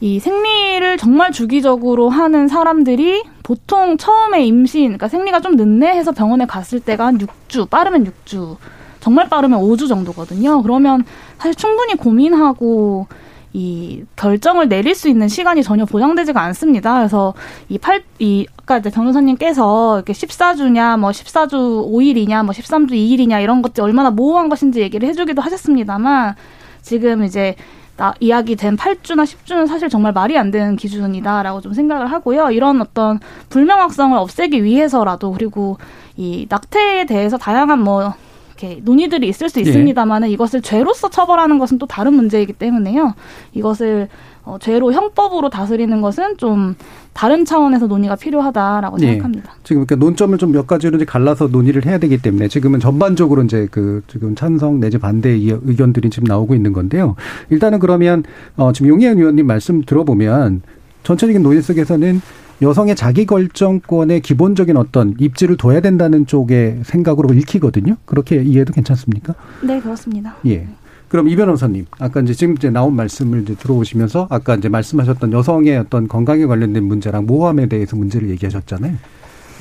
이 0.00 0.18
생리를 0.18 0.96
정말 0.96 1.30
주기적으로 1.30 2.08
하는 2.08 2.48
사람들이 2.48 3.22
보통 3.42 3.96
처음에 3.98 4.44
임신, 4.44 4.84
그러니까 4.84 5.08
생리가 5.08 5.40
좀 5.40 5.56
늦네 5.56 5.88
해서 5.88 6.12
병원에 6.12 6.46
갔을 6.46 6.80
때가 6.80 7.06
한 7.06 7.18
6주, 7.18 7.68
빠르면 7.68 8.04
6주, 8.04 8.56
정말 9.00 9.28
빠르면 9.28 9.60
5주 9.60 9.88
정도거든요. 9.88 10.62
그러면 10.62 11.04
사실 11.36 11.54
충분히 11.54 11.96
고민하고 11.96 13.08
이 13.52 14.04
결정을 14.16 14.68
내릴 14.68 14.94
수 14.94 15.08
있는 15.08 15.28
시간이 15.28 15.62
전혀 15.62 15.84
보장되지가 15.84 16.40
않습니다. 16.40 16.98
그래서 16.98 17.34
이 17.68 17.78
팔, 17.78 18.02
이, 18.18 18.46
아까 18.56 18.78
이제 18.78 18.90
변호사님께서 18.90 19.96
이렇게 19.96 20.12
14주냐, 20.12 20.98
뭐 20.98 21.10
14주 21.10 21.52
5일이냐, 21.90 22.44
뭐 22.44 22.52
13주 22.54 22.92
2일이냐 22.92 23.42
이런 23.42 23.62
것들이 23.62 23.82
얼마나 23.82 24.10
모호한 24.10 24.48
것인지 24.48 24.80
얘기를 24.80 25.08
해주기도 25.08 25.42
하셨습니다만 25.42 26.36
지금 26.82 27.24
이제 27.24 27.56
나, 27.96 28.14
이야기된 28.20 28.76
8주나 28.76 29.24
10주는 29.24 29.66
사실 29.66 29.90
정말 29.90 30.12
말이 30.12 30.38
안 30.38 30.50
되는 30.50 30.76
기준이다라고 30.76 31.60
좀 31.60 31.74
생각을 31.74 32.10
하고요. 32.10 32.50
이런 32.50 32.80
어떤 32.80 33.20
불명확성을 33.50 34.16
없애기 34.16 34.64
위해서라도 34.64 35.32
그리고 35.32 35.76
이 36.16 36.46
낙태에 36.48 37.04
대해서 37.04 37.36
다양한 37.36 37.80
뭐 37.80 38.14
이렇게 38.60 38.80
논의들이 38.82 39.26
있을 39.28 39.48
수 39.48 39.58
예. 39.60 39.62
있습니다만은 39.62 40.28
예. 40.28 40.32
이것을 40.32 40.60
죄로서 40.60 41.08
처벌하는 41.08 41.58
것은 41.58 41.78
또 41.78 41.86
다른 41.86 42.14
문제이기 42.14 42.52
때문에요. 42.52 43.14
이것을 43.54 44.08
어, 44.44 44.56
죄로 44.58 44.92
형법으로 44.92 45.50
다스리는 45.50 46.00
것은 46.00 46.36
좀 46.38 46.74
다른 47.12 47.44
차원에서 47.44 47.86
논의가 47.86 48.16
필요하다라고 48.16 48.98
예. 49.00 49.06
생각합니다. 49.06 49.52
지금 49.64 49.84
그러니까 49.84 50.04
논점을 50.06 50.36
좀 50.38 50.50
몇 50.50 50.66
가지로 50.66 50.96
이제 50.96 51.04
갈라서 51.04 51.46
논의를 51.46 51.86
해야 51.86 51.98
되기 51.98 52.18
때문에 52.18 52.48
지금은 52.48 52.80
전반적으로 52.80 53.42
이제 53.44 53.68
그 53.70 54.02
지금 54.08 54.34
찬성 54.34 54.80
내지 54.80 54.98
반대 54.98 55.30
의견들이 55.30 56.10
지금 56.10 56.26
나오고 56.26 56.54
있는 56.54 56.72
건데요. 56.72 57.14
일단은 57.50 57.78
그러면 57.78 58.24
어 58.56 58.72
지금 58.72 58.88
용혜연 58.88 59.18
의원님 59.18 59.46
말씀 59.46 59.82
들어보면 59.82 60.62
전체적인 61.04 61.42
논의 61.42 61.62
속에서는 61.62 62.20
여성의 62.62 62.94
자기 62.96 63.26
결정권에 63.26 64.20
기본적인 64.20 64.76
어떤 64.76 65.14
입지를 65.18 65.56
둬야 65.56 65.80
된다는 65.80 66.26
쪽의 66.26 66.80
생각으로 66.84 67.32
읽히거든요. 67.34 67.96
그렇게 68.04 68.42
이해도 68.42 68.72
괜찮습니까? 68.72 69.34
네, 69.62 69.80
그렇습니다. 69.80 70.36
예. 70.46 70.68
그럼 71.08 71.28
이 71.28 71.34
변호사님, 71.34 71.86
아까 71.98 72.20
이제 72.20 72.34
지금 72.34 72.54
이제 72.54 72.70
나온 72.70 72.94
말씀을 72.94 73.42
이제 73.42 73.54
들어오시면서 73.56 74.28
아까 74.30 74.54
이제 74.54 74.68
말씀하셨던 74.68 75.32
여성의 75.32 75.76
어떤 75.78 76.06
건강에 76.06 76.46
관련된 76.46 76.84
문제랑 76.84 77.26
모함에 77.26 77.66
대해서 77.66 77.96
문제를 77.96 78.30
얘기하셨잖아요. 78.30 78.94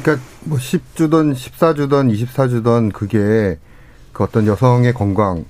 그러니까 0.01 0.25
뭐 0.43 0.57
10주든 0.57 1.33
14주든 1.33 2.13
24주든 2.13 2.93
그게 2.93 3.57
그 4.13 4.23
어떤 4.23 4.45
여성의 4.45 4.93
건강 4.93 5.45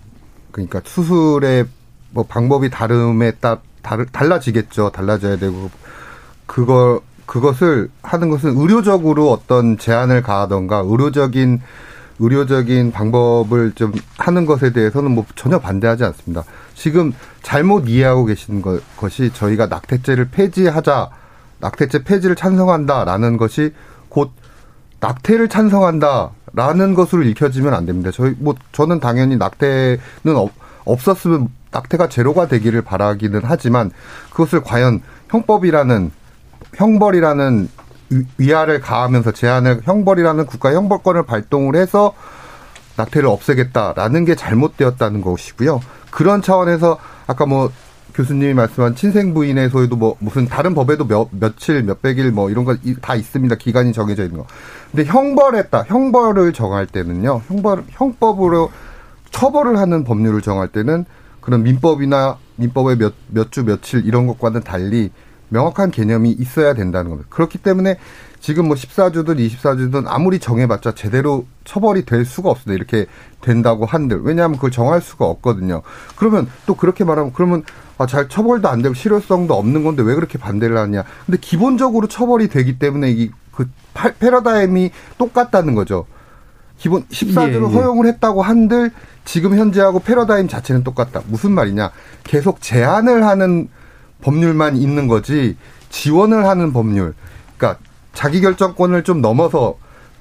그러니까 0.51 0.81
수술의 0.85 1.65
뭐 2.11 2.23
방법이 2.23 2.69
다름에 2.69 3.31
따 3.31 3.59
달라지겠죠. 3.81 4.91
달라져야 4.91 5.37
되고 5.37 5.69
그거 6.45 7.01
그것을 7.29 7.91
하는 8.01 8.31
것은 8.31 8.57
의료적으로 8.57 9.31
어떤 9.31 9.77
제한을 9.77 10.23
가하던가 10.23 10.77
의료적인 10.77 11.61
의료적인 12.17 12.91
방법을 12.91 13.73
좀 13.75 13.93
하는 14.17 14.47
것에 14.47 14.73
대해서는 14.73 15.11
뭐 15.11 15.25
전혀 15.35 15.59
반대하지 15.59 16.03
않습니다. 16.05 16.43
지금 16.73 17.13
잘못 17.43 17.87
이해하고 17.87 18.25
계신 18.25 18.63
것, 18.63 18.81
것이 18.97 19.31
저희가 19.31 19.67
낙태죄를 19.67 20.29
폐지하자, 20.31 21.11
낙태죄 21.59 22.03
폐지를 22.03 22.35
찬성한다라는 22.35 23.37
것이 23.37 23.73
곧 24.09 24.31
낙태를 24.99 25.49
찬성한다라는 25.49 26.95
것으로 26.95 27.21
읽혀지면 27.21 27.75
안 27.75 27.85
됩니다. 27.85 28.09
저희 28.11 28.35
뭐 28.39 28.55
저는 28.71 28.99
당연히 28.99 29.37
낙태는 29.37 29.99
없었으면 30.83 31.49
낙태가 31.71 32.09
제로가 32.09 32.47
되기를 32.47 32.81
바라기는 32.81 33.41
하지만 33.43 33.91
그것을 34.31 34.61
과연 34.61 35.01
형법이라는 35.29 36.18
형벌이라는 36.75 37.69
위하를 38.37 38.79
가하면서 38.81 39.31
제한을 39.31 39.81
형벌이라는 39.83 40.45
국가 40.45 40.73
형벌권을 40.73 41.23
발동을 41.23 41.75
해서 41.75 42.13
낙태를 42.97 43.29
없애겠다라는 43.29 44.25
게 44.25 44.35
잘못되었다는 44.35 45.21
것이고요. 45.21 45.81
그런 46.11 46.41
차원에서 46.41 46.97
아까 47.27 47.45
뭐 47.45 47.71
교수님이 48.15 48.53
말씀한 48.55 48.95
친생 48.95 49.33
부인의 49.33 49.69
소유도 49.69 49.95
뭐 49.95 50.15
무슨 50.19 50.47
다른 50.47 50.73
법에도 50.73 51.05
몇 51.05 51.29
며칠 51.31 51.83
몇백일 51.83 52.31
뭐 52.31 52.49
이런 52.49 52.65
거 52.65 52.75
다 53.01 53.15
있습니다. 53.15 53.55
기간이 53.55 53.93
정해져 53.93 54.23
있는 54.23 54.39
거. 54.39 54.47
근데 54.91 55.05
형벌했다. 55.05 55.83
형벌을 55.87 56.51
정할 56.53 56.87
때는요. 56.87 57.41
형벌 57.47 57.83
형법으로 57.89 58.71
처벌을 59.29 59.77
하는 59.77 60.03
법률을 60.03 60.41
정할 60.41 60.67
때는 60.67 61.05
그런 61.39 61.61
민법이나 61.63 62.37
민법의 62.55 62.97
몇 62.97 63.13
몇 63.31 63.51
주 63.51 63.63
며칠 63.63 64.03
이런 64.05 64.25
것과는 64.27 64.61
달리 64.61 65.11
명확한 65.49 65.91
개념이 65.91 66.31
있어야 66.31 66.73
된다는 66.73 67.09
겁니다. 67.09 67.27
그렇기 67.31 67.57
때문에 67.59 67.97
지금 68.39 68.67
뭐 68.67 68.75
14주든 68.75 69.37
24주든 69.37 70.05
아무리 70.07 70.39
정해봤자 70.39 70.93
제대로 70.95 71.45
처벌이 71.65 72.05
될 72.05 72.25
수가 72.25 72.49
없습니다. 72.49 72.73
이렇게 72.75 73.05
된다고 73.41 73.85
한들. 73.85 74.21
왜냐하면 74.23 74.55
그걸 74.57 74.71
정할 74.71 75.01
수가 75.01 75.25
없거든요. 75.25 75.81
그러면 76.15 76.47
또 76.65 76.75
그렇게 76.75 77.03
말하면 77.03 77.33
그러면 77.33 77.63
아, 77.97 78.05
잘 78.05 78.29
처벌도 78.29 78.69
안 78.69 78.81
되고 78.81 78.95
실효성도 78.95 79.53
없는 79.55 79.83
건데 79.83 80.03
왜 80.03 80.15
그렇게 80.15 80.37
반대를 80.37 80.77
하냐. 80.77 81.03
근데 81.25 81.37
기본적으로 81.41 82.07
처벌이 82.07 82.47
되기 82.47 82.79
때문에 82.79 83.11
이 83.11 83.31
그 83.59 83.69
패러다임이 84.19 84.91
똑같다는 85.17 85.75
거죠. 85.75 86.05
기본 86.77 87.03
14주를 87.07 87.49
예, 87.49 87.55
예. 87.55 87.75
허용을 87.75 88.05
했다고 88.05 88.41
한들 88.41 88.91
지금 89.25 89.57
현재하고 89.57 89.99
패러다임 89.99 90.47
자체는 90.47 90.85
똑같다. 90.85 91.21
무슨 91.27 91.51
말이냐. 91.51 91.91
계속 92.23 92.61
제한을 92.61 93.25
하는 93.25 93.67
법률만 94.21 94.77
있는 94.77 95.07
거지 95.07 95.55
지원을 95.89 96.45
하는 96.45 96.73
법률, 96.73 97.13
그러니까 97.57 97.79
자기 98.13 98.41
결정권을 98.41 99.03
좀 99.03 99.21
넘어서 99.21 99.77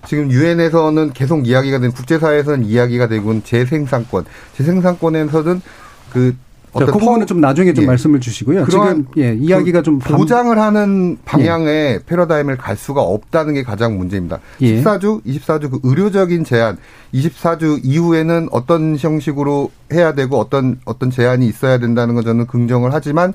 지금 0.06 0.30
유엔에서는 0.30 1.12
계속 1.12 1.46
이야기가 1.46 1.80
된 1.80 1.92
국제사회에서는 1.92 2.64
이야기가 2.64 3.08
되고 3.08 3.42
재생산권, 3.42 4.24
재생산권에서는 4.56 5.60
그 6.12 6.36
어떤 6.72 6.86
자, 6.86 6.92
그 6.92 6.98
부분은 6.98 7.26
좀 7.26 7.40
나중에 7.40 7.72
좀 7.72 7.84
예. 7.84 7.86
말씀을 7.86 8.20
주시고요. 8.20 8.66
지금 8.66 9.06
예, 9.16 9.34
이야기가 9.34 9.82
좀 9.82 9.98
보장을 9.98 10.56
하는 10.58 11.18
방향의 11.24 11.66
예. 11.66 11.98
패러다임을 12.04 12.58
갈 12.58 12.76
수가 12.76 13.00
없다는 13.00 13.54
게 13.54 13.62
가장 13.62 13.96
문제입니다. 13.96 14.38
예. 14.60 14.82
14주, 14.82 15.24
24주 15.24 15.70
그 15.70 15.80
의료적인 15.82 16.44
제한, 16.44 16.76
24주 17.14 17.80
이후에는 17.82 18.48
어떤 18.52 18.96
형식으로 18.98 19.70
해야 19.92 20.12
되고 20.12 20.38
어떤 20.38 20.78
어떤 20.84 21.10
제한이 21.10 21.46
있어야 21.46 21.78
된다는 21.78 22.14
건 22.14 22.24
저는 22.24 22.46
긍정을 22.46 22.92
하지만 22.92 23.32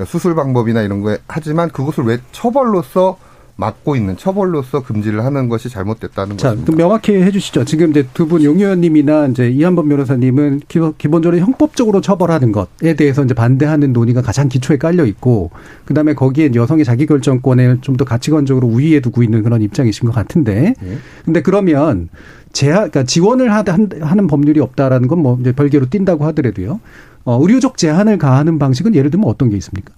그러니까 0.00 0.04
수술 0.10 0.34
방법이나 0.34 0.80
이런 0.80 1.02
거에 1.02 1.18
하지만 1.28 1.68
그것을 1.68 2.04
왜 2.04 2.18
처벌로서 2.32 3.18
막고 3.56 3.94
있는 3.94 4.16
처벌로서 4.16 4.82
금지를 4.82 5.22
하는 5.22 5.50
것이 5.50 5.68
잘못됐다는 5.68 6.38
자, 6.38 6.50
것입니다. 6.52 6.74
명확히 6.76 7.12
해주시죠. 7.16 7.66
지금 7.66 7.90
이제 7.90 8.06
두 8.14 8.26
분 8.26 8.42
용 8.42 8.58
의원님이나 8.58 9.26
이제 9.26 9.50
이한번 9.50 9.86
변호사님은 9.90 10.62
기본적으로 10.96 11.36
형법적으로 11.38 12.00
처벌하는 12.00 12.52
것에 12.52 12.94
대해서 12.96 13.22
이제 13.22 13.34
반대하는 13.34 13.92
논의가 13.92 14.22
가장 14.22 14.48
기초에 14.48 14.78
깔려 14.78 15.04
있고 15.04 15.50
그 15.84 15.92
다음에 15.92 16.14
거기에 16.14 16.52
여성의 16.54 16.86
자기결정권을 16.86 17.80
좀 17.82 17.98
더 17.98 18.06
가치관적으로 18.06 18.66
우위에 18.66 19.00
두고 19.00 19.22
있는 19.22 19.42
그런 19.42 19.60
입장이신 19.60 20.06
것 20.08 20.14
같은데, 20.14 20.72
네. 20.80 20.98
근데 21.26 21.42
그러면 21.42 22.08
제한, 22.54 22.76
그러니까 22.90 23.02
지원을 23.04 23.52
하는 23.52 24.26
법률이 24.26 24.58
없다라는 24.60 25.06
건 25.06 25.18
뭐 25.20 25.36
이제 25.38 25.52
별개로 25.52 25.90
뛴다고 25.90 26.24
하더라도요. 26.24 26.80
어, 27.24 27.38
의료적 27.40 27.76
제한을 27.76 28.18
가하는 28.18 28.58
방식은 28.58 28.94
예를 28.94 29.10
들면 29.10 29.28
어떤 29.28 29.50
게 29.50 29.56
있습니까? 29.56 29.92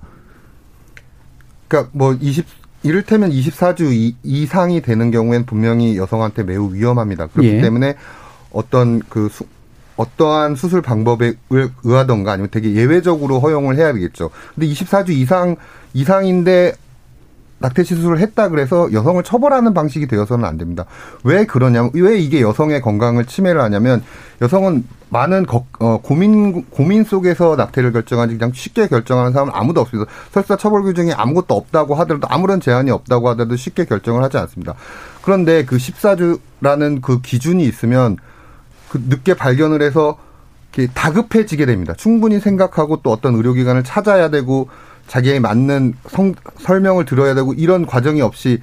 그러니까 1.69 1.91
뭐 1.95 2.15
20, 2.21 2.45
이를테면 2.83 3.31
24주 3.31 4.15
이, 4.23 4.47
상이 4.47 4.83
되는 4.83 5.11
경우엔 5.11 5.47
분명히 5.47 5.97
여성한테 5.97 6.43
매우 6.43 6.73
위험합니다. 6.73 7.29
그렇기 7.29 7.49
예. 7.49 7.61
때문에 7.61 7.95
어떤 8.51 9.01
그 9.09 9.29
수, 9.29 9.45
어떠한 9.97 10.57
수술 10.57 10.83
방법에 10.83 11.35
의하던가 11.51 12.33
아니면 12.33 12.49
되게 12.51 12.75
예외적으로 12.75 13.41
허용을 13.41 13.77
해야 13.77 13.93
되겠죠. 13.93 14.31
근데 14.55 14.67
24주 14.67 15.11
이상 15.11 15.57
이상인데 15.95 16.75
낙태 17.63 17.85
시술을 17.85 18.19
했다 18.19 18.49
그래서 18.49 18.93
여성을 18.93 19.23
처벌하는 19.23 19.73
방식이 19.73 20.07
되어서는 20.07 20.45
안 20.45 20.59
됩니다. 20.59 20.85
왜 21.25 21.47
그러냐면 21.47 21.91
왜 21.95 22.19
이게 22.19 22.43
여성의 22.43 22.83
건강을 22.83 23.25
침해를 23.25 23.61
하냐면 23.63 24.03
여성은 24.43 24.85
많은 25.09 25.47
거, 25.47 25.67
어, 25.79 25.99
고민 26.03 26.65
고민 26.71 27.05
속에서 27.05 27.55
낙태를 27.57 27.93
결정하지 27.93 28.37
그냥 28.37 28.53
쉽게 28.55 28.89
결정하는 28.89 29.33
사람은 29.33 29.53
아무도 29.55 29.81
없습니다. 29.83 30.11
설사 30.31 30.57
처벌 30.57 30.83
규정이 30.83 31.13
아무것도 31.13 31.55
없다고 31.55 31.95
하더라도 31.97 32.27
아무런 32.31 32.61
제한이 32.61 32.91
없다고 32.91 33.29
하더라도 33.31 33.57
쉽게 33.57 33.85
결정을 33.85 34.23
하지 34.23 34.39
않습니다. 34.39 34.75
그런데 35.23 35.65
그 35.65 35.77
14주라는 35.77 37.01
그 37.03 37.21
기준이 37.21 37.65
있으면 37.65 38.17
그 38.89 39.03
늦게 39.09 39.35
발견을 39.35 39.83
해서 39.83 40.19
다급해지게 40.95 41.67
됩니다. 41.67 41.93
충분히 41.97 42.41
생각하고 42.41 43.03
또 43.03 43.13
어떤 43.13 43.35
의료기관을 43.35 43.85
찾아야 43.85 44.31
되고 44.31 44.69
자기에 45.07 45.41
맞는 45.41 45.95
성, 46.09 46.35
설명을 46.61 47.05
들어야 47.05 47.35
되고 47.35 47.53
이런 47.55 47.87
과정이 47.87 48.21
없이 48.21 48.61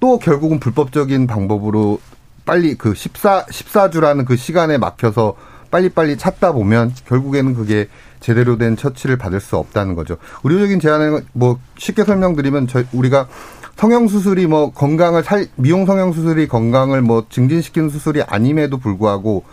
또 0.00 0.18
결국은 0.18 0.58
불법적인 0.60 1.26
방법으로 1.26 2.00
빨리 2.44 2.74
그 2.74 2.94
14, 2.94 3.46
14주라는 3.46 4.26
그 4.26 4.36
시간에 4.36 4.78
막혀서 4.78 5.36
빨리빨리 5.70 6.18
찾다 6.18 6.52
보면 6.52 6.92
결국에는 7.06 7.54
그게 7.54 7.88
제대로 8.18 8.58
된 8.58 8.76
처치를 8.76 9.16
받을 9.16 9.40
수 9.40 9.56
없다는 9.56 9.94
거죠. 9.94 10.16
의료적인 10.42 10.80
제한은 10.80 11.26
뭐 11.32 11.58
쉽게 11.78 12.04
설명드리면 12.04 12.66
저희 12.66 12.84
우리가 12.92 13.28
성형 13.76 14.08
수술이 14.08 14.46
뭐 14.46 14.72
건강을 14.72 15.24
살 15.24 15.46
미용 15.56 15.86
성형 15.86 16.12
수술이 16.12 16.48
건강을 16.48 17.00
뭐 17.00 17.24
증진시키는 17.30 17.88
수술이 17.88 18.22
아님에도 18.22 18.78
불구하고 18.78 19.44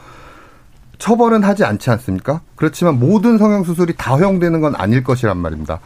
처벌은 0.97 1.43
하지 1.43 1.63
않지 1.63 1.89
않습니까? 1.91 2.41
그렇지만 2.55 2.99
모든 2.99 3.37
성형 3.37 3.63
수술이 3.63 3.93
다 3.97 4.15
허용되는 4.15 4.59
건 4.61 4.75
아닐 4.75 5.03
것이란 5.03 5.37
말입니다. 5.37 5.79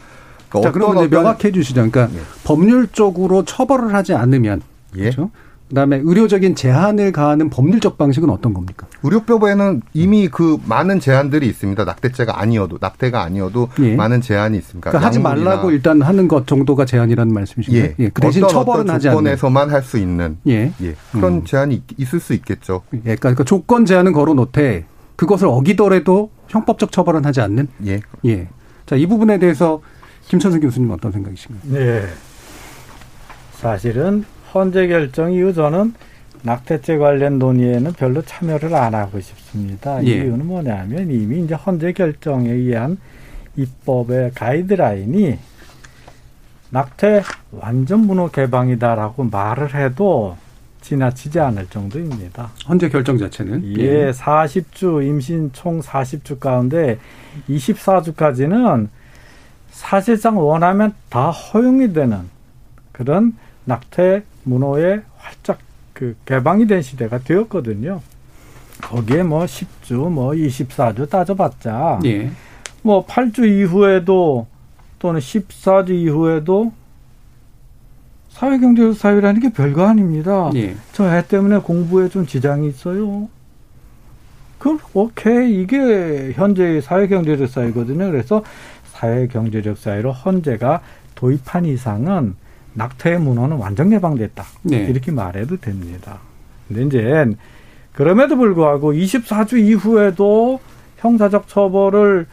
그러니까 0.50 0.70
자, 0.70 0.74
그러면 0.74 1.06
이제 1.06 1.16
명확해 1.16 1.52
주시죠. 1.52 1.90
그러니까 1.90 2.10
예. 2.18 2.22
법률적으로 2.44 3.44
처벌을 3.46 3.94
하지 3.94 4.14
않으면 4.14 4.62
예. 4.96 5.02
그렇죠? 5.04 5.30
그다음에 5.70 6.02
의료적인 6.04 6.56
제한을 6.56 7.14
가하는 7.14 7.50
법률적 7.50 7.98
방식은 7.98 8.30
어떤 8.30 8.54
겁니까? 8.54 8.88
의료법에는 9.04 9.82
이미 9.94 10.28
그 10.28 10.58
많은 10.66 11.00
제한들이 11.00 11.48
있습니다. 11.48 11.86
낙태죄가 11.86 12.42
아니어도 12.42 12.78
낙태가 12.82 13.22
아니어도 13.22 13.70
예. 13.80 13.96
많은 13.96 14.20
제한이 14.20 14.58
있습니까 14.58 14.90
그러니까 14.90 15.08
하지 15.08 15.20
말라고 15.20 15.72
일단 15.72 16.02
하는 16.02 16.28
것 16.28 16.46
정도가 16.46 16.84
제한이라는 16.84 17.34
말씀이신가요? 17.34 17.84
예. 17.84 17.96
예. 18.00 18.10
그 18.10 18.20
대신 18.20 18.44
어떤, 18.44 18.54
처벌은 18.54 18.82
어떤 18.82 18.96
하지 18.96 19.08
않는 19.08 19.18
조건에서만 19.20 19.70
할 19.70 19.82
수 19.84 19.98
있는 19.98 20.38
예. 20.48 20.74
예. 20.82 20.96
그런 21.14 21.36
음. 21.36 21.46
제한이 21.46 21.82
있 21.98 22.14
을 22.14 22.20
수 22.20 22.34
있겠죠. 22.34 22.82
예. 22.94 23.00
그러니까 23.16 23.34
그 23.36 23.46
조건 23.46 23.86
제한은 23.86 24.12
걸어놓되 24.12 24.86
그것을 25.22 25.48
어기더라도 25.50 26.32
형법적 26.48 26.92
처벌은 26.92 27.26
하지 27.26 27.42
않는. 27.42 27.68
예. 27.86 28.00
예. 28.26 28.48
자, 28.88 28.96
이 28.96 29.06
부분에 29.06 29.38
대해서 29.38 29.80
김천승 30.28 30.62
교수님 30.62 30.90
어떤 30.90 31.12
생각이신가요? 31.12 31.62
네. 31.72 32.08
사실은 33.52 34.26
헌재 34.52 34.88
결정 34.88 35.32
이후 35.32 35.54
저는 35.54 35.94
낙태죄 36.42 36.98
관련 36.98 37.38
논의에는 37.38 37.94
별로 37.94 38.24
참여를 38.24 38.74
안 38.74 38.96
하고 38.96 39.22
싶습니다. 39.22 40.04
예. 40.04 40.10
이유는 40.10 40.48
뭐냐면 40.48 41.12
이미 41.12 41.44
이제 41.44 41.54
헌재 41.54 41.94
결정에 41.94 42.50
의한 42.50 42.98
입법의 43.58 44.32
가이드라인이 44.34 45.38
낙태 46.72 47.22
완전 47.52 48.08
문호 48.08 48.32
개방이다라고 48.32 49.26
말을 49.26 49.76
해도 49.76 50.36
지나치지 50.82 51.40
않을 51.40 51.68
정도입니다. 51.68 52.52
헌재 52.68 52.90
결정 52.90 53.18
자체는? 53.18 53.78
예, 53.78 54.08
예. 54.08 54.12
40주 54.12 55.08
임신 55.08 55.52
총 55.54 55.80
40주 55.80 56.40
가운데 56.40 57.00
24주까지는 57.50 58.88
사실상 59.70 60.38
원하면 60.38 60.94
다 61.10 61.30
허용이 61.30 61.94
되는 61.94 62.30
그런 62.92 63.38
낙태 63.66 64.24
문호에 64.44 65.02
활짝 65.18 65.60
그 65.94 66.18
개방이 66.26 66.68
된 66.68 66.82
시대가 66.82 67.20
되었거든요. 67.20 68.02
거기에 68.82 69.24
뭐 69.24 69.46
10주, 69.46 70.10
뭐 70.10 70.32
24주 70.32 71.10
따져봤자, 71.10 72.00
예. 72.06 72.32
뭐 72.82 73.06
8주 73.06 73.48
이후에도 73.48 74.48
또는 74.98 75.20
14주 75.20 75.92
이후에도 75.92 76.74
사회경제적 78.42 78.96
사유라는 78.96 79.40
게 79.40 79.50
별거 79.52 79.86
아닙니다. 79.86 80.50
예. 80.56 80.76
저애 80.94 81.24
때문에 81.28 81.60
공부에 81.60 82.10
좀 82.10 82.26
지장이 82.26 82.68
있어요. 82.70 83.30
그럼 84.58 84.80
오케이 84.96 85.62
이게 85.62 86.32
현재의 86.34 86.82
사회경제적 86.82 87.48
사유거든요. 87.48 88.10
그래서 88.10 88.44
사회 88.86 89.28
경제적 89.28 89.78
사회로 89.78 90.12
헌재가 90.12 90.82
도입한 91.14 91.66
이상은 91.66 92.34
낙태의 92.74 93.20
문화는 93.20 93.58
완전 93.58 93.92
예방됐다. 93.92 94.44
네. 94.64 94.86
이렇게 94.86 95.12
말해도 95.12 95.58
됩니다. 95.58 96.18
근데 96.68 96.86
이제 96.86 97.36
그럼에도 97.94 98.38
불구하고 98.38 98.94
24주 98.94 99.60
이후에도 99.60 100.60
형사적 100.98 101.48
처벌을 101.48 102.26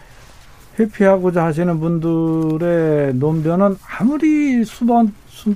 회피하고자 0.78 1.44
하시는 1.44 1.78
분들의 1.78 3.14
논변은 3.14 3.76
아무리 3.98 4.64
수번 4.64 5.12
수, 5.38 5.54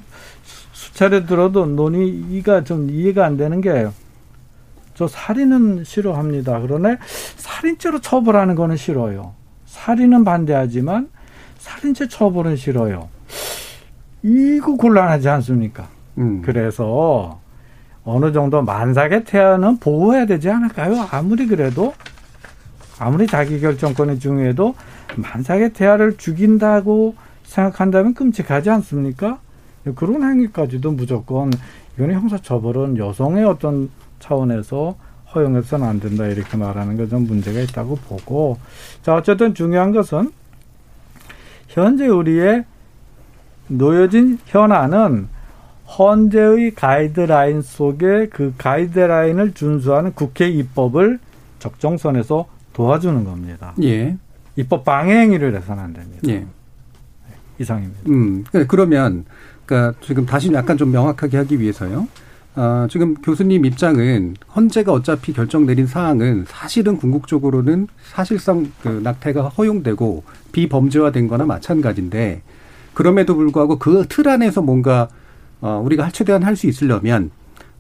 수차례 0.73 1.27
들어도 1.27 1.67
논의가 1.67 2.65
좀 2.65 2.91
이해가 2.91 3.25
안 3.25 3.37
되는 3.37 3.61
게 3.61 3.89
저 4.95 5.09
살인은 5.09 5.85
싫어합니다. 5.85 6.61
그러나 6.61 6.97
살인죄로 7.37 8.01
처벌하는 8.01 8.55
거는 8.55 8.77
싫어요. 8.77 9.35
살인은 9.67 10.25
반대하지만 10.25 11.09
살인죄 11.59 12.09
처벌은 12.09 12.57
싫어요. 12.57 13.09
이거 14.23 14.77
곤란하지 14.77 15.29
않습니까? 15.29 15.89
음. 16.19 16.43
그래서 16.43 17.41
어느 18.05 18.33
정도 18.33 18.63
만삭의 18.63 19.25
태아는 19.25 19.79
보호해야 19.79 20.27
되지 20.27 20.51
않을까요? 20.51 21.09
아무리 21.11 21.47
그래도 21.47 21.95
아무리 22.99 23.27
자기 23.27 23.61
결정권이 23.61 24.19
중요해도 24.19 24.75
만삭의 25.17 25.73
태아를 25.73 26.17
죽인다고 26.19 27.15
생각한다면 27.45 28.15
끔찍하지 28.15 28.71
않습니까? 28.71 29.41
그런 29.95 30.23
행위까지도 30.23 30.93
무조건 30.93 31.51
이거는 31.97 32.15
형사처벌은 32.15 32.99
여성의 32.99 33.45
어떤 33.45 33.91
차원에서 34.21 34.97
허용해서는 35.35 35.87
안 35.87 36.01
된다 36.01 36.27
이렇게 36.27 36.57
말하는 36.57 36.97
것은 36.97 37.27
문제가 37.27 37.61
있다고 37.61 37.97
보고 37.97 38.59
자 39.03 39.15
어쨌든 39.15 39.55
중요한 39.55 39.93
것은 39.93 40.31
현재 41.69 42.07
우리의 42.07 42.65
놓여진 43.69 44.39
현안은 44.47 45.29
헌재의 45.99 46.75
가이드라인 46.75 47.63
속에 47.63 48.29
그 48.29 48.55
가이드라인을 48.57 49.53
준수하는 49.53 50.15
국회 50.15 50.49
입법을 50.49 51.19
적정선에서 51.59 52.47
도와주는 52.73 53.25
겁니다. 53.25 53.75
예. 53.83 54.17
입법 54.57 54.85
방해 54.85 55.15
행위를 55.17 55.55
해서는 55.55 55.83
안 55.83 55.93
됩니다. 55.93 56.29
예. 56.29 56.47
이상입니다. 57.59 58.01
음, 58.09 58.45
네, 58.53 58.67
그러면 58.67 59.25
그러니까 59.67 59.99
지금 60.05 60.27
다시 60.27 60.53
약간 60.53 60.77
좀 60.77 60.91
명확하게 60.93 61.37
하기 61.39 61.61
위해서요. 61.61 62.09
아, 62.55 62.87
지금 62.91 63.15
교수님 63.15 63.65
입장은 63.65 64.37
헌재가 64.55 64.93
어차피 64.93 65.33
결정 65.33 65.65
내린 65.65 65.87
사항은 65.87 66.45
사실은 66.49 66.99
궁극적으로는 66.99 67.89
사실상 68.11 68.71
그 68.83 68.89
낙태가 68.89 69.49
허용되고 69.49 70.23
비범죄화된 70.53 71.29
거나 71.29 71.47
마찬가지인데 71.47 72.43
그럼에도 72.93 73.35
불구하고 73.37 73.79
그 73.79 74.05
틀 74.09 74.29
안에서 74.29 74.61
뭔가 74.61 75.09
어, 75.63 75.81
우리가 75.85 76.11
최대한 76.11 76.43
할 76.43 76.57
수 76.57 76.67
있으려면 76.67 77.31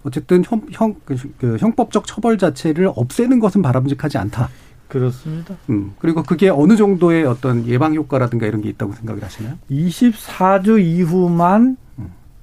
어쨌든 0.04 0.42
형, 0.44 0.62
형, 0.72 0.94
그, 1.04 1.16
그 1.38 1.56
형법적 1.60 2.06
처벌 2.06 2.38
자체를 2.38 2.90
없애는 2.96 3.40
것은 3.40 3.60
바람직하지 3.62 4.18
않다. 4.18 4.48
그렇습니다. 4.92 5.56
음, 5.70 5.94
그리고 5.98 6.22
그게 6.22 6.50
어느 6.50 6.76
정도의 6.76 7.24
어떤 7.24 7.66
예방 7.66 7.94
효과라든가 7.94 8.46
이런 8.46 8.60
게 8.60 8.68
있다고 8.68 8.92
생각을 8.92 9.22
하시나요? 9.24 9.54
24주 9.70 10.82
이후만 10.82 11.78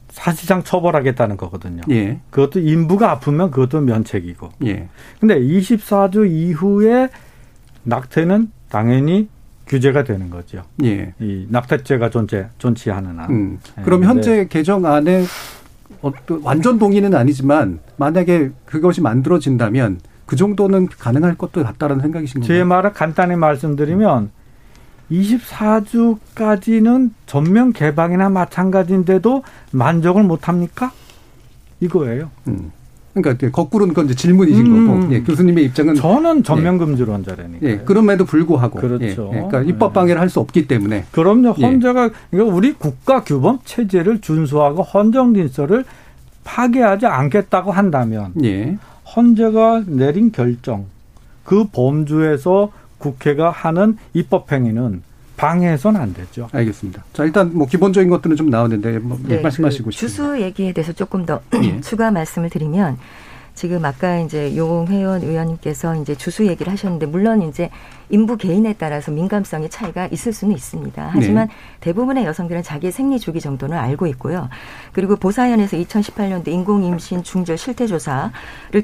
사실상 0.09 0.63
처벌하겠다는 0.63 1.37
거거든요. 1.37 1.81
예. 1.91 2.19
그것도 2.31 2.59
인부가 2.59 3.11
아프면 3.11 3.51
그것도 3.51 3.81
면책이고. 3.81 4.49
예. 4.65 4.89
근데 5.19 5.39
24주 5.39 6.29
이후에 6.29 7.09
낙태는 7.83 8.51
당연히 8.69 9.29
규제가 9.67 10.03
되는 10.03 10.29
거죠. 10.31 10.63
예. 10.83 11.13
이 11.19 11.45
낙태죄가 11.49 12.09
존재 12.09 12.47
존치하는 12.57 13.19
한. 13.19 13.29
음. 13.29 13.59
예. 13.77 13.83
그럼 13.83 14.03
현재 14.03 14.47
개정안에 14.47 15.25
어떤 16.01 16.41
완전 16.41 16.79
동의는 16.79 17.13
아니지만 17.13 17.79
만약에 17.97 18.49
그것이 18.65 19.01
만들어진다면 19.01 19.99
그 20.29 20.35
정도는 20.35 20.89
가능할 20.89 21.33
것도 21.33 21.63
같다라는 21.63 22.03
생각이신 22.03 22.41
가요 22.41 22.47
제 22.47 22.63
말을 22.63 22.93
간단히 22.93 23.35
말씀드리면 23.35 24.29
24주까지는 25.11 27.09
전면 27.25 27.73
개방이나 27.73 28.29
마찬가지인데도 28.29 29.41
만족을 29.71 30.21
못 30.21 30.47
합니까? 30.47 30.91
이거예요. 31.79 32.29
음. 32.47 32.71
그러니까 33.15 33.49
거꾸로는 33.49 33.95
그건 33.95 34.05
이제 34.05 34.13
질문이신 34.13 34.67
음. 34.67 34.87
거고 34.87 34.99
음. 34.99 35.11
예, 35.13 35.21
교수님의 35.21 35.65
입장은 35.65 35.95
저는 35.95 36.43
전면 36.43 36.77
금지론자라니까. 36.77 37.67
예, 37.67 37.77
그럼에도 37.79 38.23
불구하고 38.25 38.79
그렇죠. 38.79 39.31
예, 39.33 39.37
그러니까 39.37 39.63
입법 39.63 39.93
방해를 39.93 40.21
할 40.21 40.29
수 40.29 40.39
없기 40.39 40.67
때문에 40.67 41.05
그럼요. 41.11 41.55
예. 41.57 41.65
헌재가 41.65 42.11
그러니까 42.29 42.55
우리 42.55 42.73
국가 42.73 43.23
규범 43.23 43.57
체제를 43.65 44.21
준수하고 44.21 44.83
헌정 44.83 45.33
질서를 45.33 45.85
파괴하지 46.43 47.07
않겠다고 47.07 47.71
한다면 47.71 48.33
예. 48.43 48.77
헌재가 49.15 49.83
내린 49.87 50.31
결정 50.31 50.85
그 51.43 51.65
범주에서 51.65 52.71
국회가 52.97 53.49
하는 53.49 53.97
입법 54.13 54.51
행위는 54.51 55.03
방해해서는 55.37 56.01
안 56.01 56.13
되죠. 56.13 56.49
알겠습니다. 56.51 57.03
자 57.13 57.23
일단 57.23 57.51
뭐 57.53 57.65
기본적인 57.65 58.09
것들은 58.09 58.35
좀 58.35 58.49
나오는데 58.49 58.99
뭐 58.99 59.17
네, 59.23 59.41
말씀하시고 59.41 59.85
그 59.85 59.91
싶습니다. 59.91 60.23
주수 60.23 60.41
얘기에 60.41 60.73
대해서 60.73 60.91
조금 60.91 61.25
더 61.25 61.41
예. 61.63 61.79
추가 61.81 62.11
말씀을 62.11 62.49
드리면 62.49 62.97
지금 63.59 63.83
아까 63.83 64.19
이제 64.19 64.55
용회원 64.55 65.21
의원님께서 65.21 65.97
이제 65.97 66.15
주수 66.15 66.47
얘기를 66.47 66.71
하셨는데 66.71 67.07
물론 67.07 67.41
이제 67.41 67.69
인부 68.09 68.37
개인에 68.37 68.71
따라서 68.77 69.11
민감성의 69.11 69.69
차이가 69.69 70.07
있을 70.07 70.31
수는 70.31 70.55
있습니다. 70.55 71.09
하지만 71.11 71.49
네. 71.49 71.53
대부분의 71.81 72.23
여성들은 72.23 72.63
자기의 72.63 72.93
생리 72.93 73.19
주기 73.19 73.41
정도는 73.41 73.77
알고 73.77 74.07
있고요. 74.07 74.47
그리고 74.93 75.17
보사연에서 75.17 75.75
2018년도 75.75 76.47
인공임신 76.47 77.23
중절 77.23 77.57
실태조사를 77.57 78.31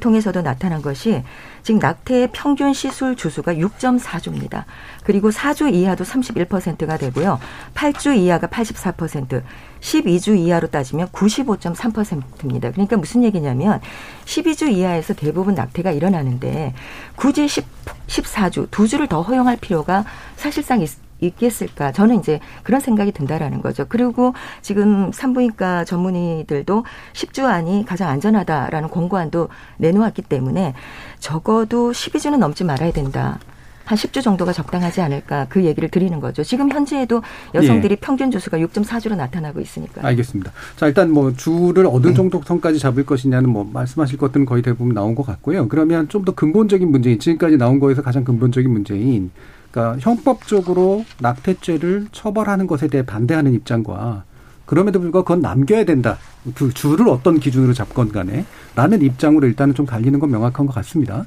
통해서도 0.02 0.42
나타난 0.42 0.82
것이 0.82 1.24
지금 1.64 1.80
낙태의 1.80 2.32
평균 2.34 2.74
시술 2.74 3.16
주수가 3.16 3.54
6.4주입니다. 3.54 4.66
그리고 5.06 5.30
4주 5.30 5.74
이하도 5.74 6.04
31%가 6.04 6.98
되고요. 6.98 7.40
8주 7.76 8.18
이하가 8.18 8.48
84%, 8.48 9.42
12주 9.86 10.38
이하로 10.38 10.68
따지면 10.70 11.08
95.3%입니다. 11.10 12.72
그러니까 12.72 12.98
무슨 12.98 13.24
얘기냐면 13.24 13.80
12주 14.26 14.72
이하에서 14.72 15.14
대부분 15.14 15.54
낙태가 15.54 15.92
일어나는데 15.92 16.74
굳이 17.16 17.48
10, 17.48 17.66
14주, 18.08 18.68
2주를 18.70 19.08
더 19.08 19.22
허용할 19.22 19.58
필요가 19.58 20.04
사실상 20.36 20.82
있, 20.82 20.90
있겠을까? 21.22 21.92
저는 21.92 22.20
이제 22.20 22.40
그런 22.64 22.82
생각이 22.82 23.12
든다라는 23.12 23.62
거죠. 23.62 23.86
그리고 23.88 24.34
지금 24.62 25.12
산부인과 25.12 25.86
전문의들도 25.86 26.84
10주 27.14 27.46
안이 27.46 27.86
가장 27.86 28.10
안전하다라는 28.10 28.90
권고안도 28.90 29.50
내놓았기 29.78 30.24
때문에 30.24 30.74
적어도 31.20 31.92
12주는 31.92 32.38
넘지 32.38 32.64
말아야 32.64 32.92
된다. 32.92 33.40
한 33.86 33.98
10주 33.98 34.22
정도가 34.22 34.52
적당하지 34.52 35.02
않을까 35.02 35.48
그 35.50 35.64
얘기를 35.64 35.88
드리는 35.90 36.20
거죠. 36.20 36.44
지금 36.44 36.70
현재에도 36.70 37.22
여성들이 37.54 37.94
예. 37.94 37.96
평균 37.96 38.30
주수가 38.32 38.58
6.4주로 38.58 39.16
나타나고 39.16 39.62
있으니까. 39.62 40.06
알겠습니다. 40.06 40.52
자, 40.76 40.88
일단 40.88 41.12
뭐 41.12 41.32
주를 41.34 41.88
어느 41.88 42.14
정도 42.14 42.42
선까지 42.44 42.80
잡을 42.80 43.06
것이냐는 43.06 43.50
뭐 43.50 43.64
말씀하실 43.72 44.18
것들은 44.18 44.46
거의 44.46 44.62
대부분 44.62 44.94
나온 44.94 45.16
것 45.16 45.26
같고요. 45.26 45.68
그러면 45.70 46.10
좀 46.10 46.26
더 46.26 46.34
근본적인 46.34 46.90
문제인 46.90 47.20
지금까지 47.20 47.56
나온 47.58 47.80
거에서 47.80 48.02
가장 48.02 48.24
근본적인 48.24 48.68
문제인 48.72 49.30
그러니까 49.70 50.00
형법적으로 50.00 51.06
낙태죄를 51.20 52.08
처벌하는 52.12 52.66
것에 52.66 52.88
대해 52.88 53.06
반대하는 53.06 53.54
입장과 53.54 54.24
그럼에도 54.66 55.00
불구하고 55.00 55.26
그건 55.26 55.42
남겨야 55.42 55.86
된다. 55.86 56.18
그 56.56 56.74
주를 56.74 57.08
어떤 57.08 57.40
기준으로 57.40 57.74
잡건 57.74 58.12
간에 58.12 58.46
라는 58.76 59.02
입장으로 59.02 59.48
일단은 59.48 59.74
좀 59.74 59.86
갈리는 59.86 60.20
건 60.20 60.32
명확한 60.32 60.66
것 60.66 60.74
같습니다. 60.76 61.26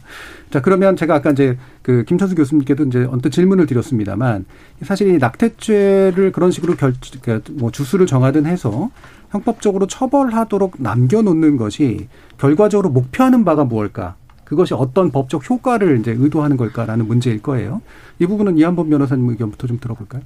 자, 0.51 0.61
그러면 0.61 0.97
제가 0.97 1.17
아까 1.17 1.31
이제 1.31 1.57
그 1.83 2.05
김천수 2.05 2.35
교수님께도 2.35 2.85
이제 2.85 3.05
언뜻 3.05 3.31
질문을 3.31 3.67
드렸습니다만 3.67 4.45
사실 4.83 5.09
이 5.09 5.19
낙태죄를 5.19 6.33
그런 6.33 6.51
식으로 6.51 6.77
결, 6.77 6.95
그러니까 7.23 7.53
뭐 7.55 7.71
주수를 7.71 8.07
정하든 8.07 8.47
해서 8.47 8.91
형법적으로 9.31 9.87
처벌하도록 9.87 10.75
남겨놓는 10.79 11.57
것이 11.57 12.09
결과적으로 12.39 12.91
목표하는 12.91 13.45
바가 13.45 13.65
무엇일까? 13.65 14.17
그것이 14.45 14.73
어떤 14.73 15.11
법적 15.11 15.49
효과를 15.51 16.01
이제 16.01 16.13
의도하는 16.13 16.57
걸까라는 16.57 17.07
문제일 17.07 17.43
거예요. 17.43 17.83
이 18.19 18.27
부분은 18.27 18.57
이한범 18.57 18.89
변호사님 18.89 19.29
의견부터 19.29 19.67
좀 19.67 19.79
들어볼까요? 19.79 20.23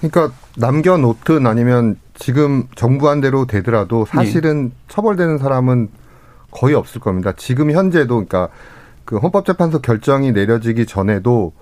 그러니까 0.00 0.32
남겨놓든 0.56 1.46
아니면 1.46 1.96
지금 2.14 2.68
정부 2.74 3.08
안대로 3.08 3.46
되더라도 3.46 4.04
사실은 4.06 4.68
네. 4.68 4.74
처벌되는 4.88 5.38
사람은 5.38 5.88
거의 6.50 6.74
없을 6.74 7.00
겁니다. 7.00 7.32
지금 7.36 7.70
현재도 7.70 8.14
그러니까 8.26 8.48
그 9.04 9.18
헌법재판소 9.18 9.80
결정이 9.80 10.32
내려지기 10.32 10.86
전에도 10.86 11.52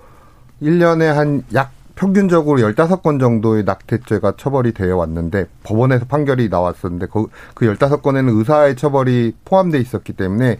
1년에 0.61 1.05
한 1.05 1.43
약 1.53 1.71
평균적으로 1.97 2.59
15건 2.59 3.19
정도의 3.19 3.63
낙태죄가 3.63 4.33
처벌이 4.37 4.71
되어 4.71 4.97
왔는데 4.97 5.47
법원에서 5.63 6.05
판결이 6.05 6.47
나왔었는데 6.47 7.07
그, 7.07 7.25
그 7.55 7.65
15건에는 7.65 8.37
의사의 8.37 8.75
처벌이 8.75 9.33
포함돼 9.43 9.79
있었기 9.79 10.13
때문에 10.13 10.59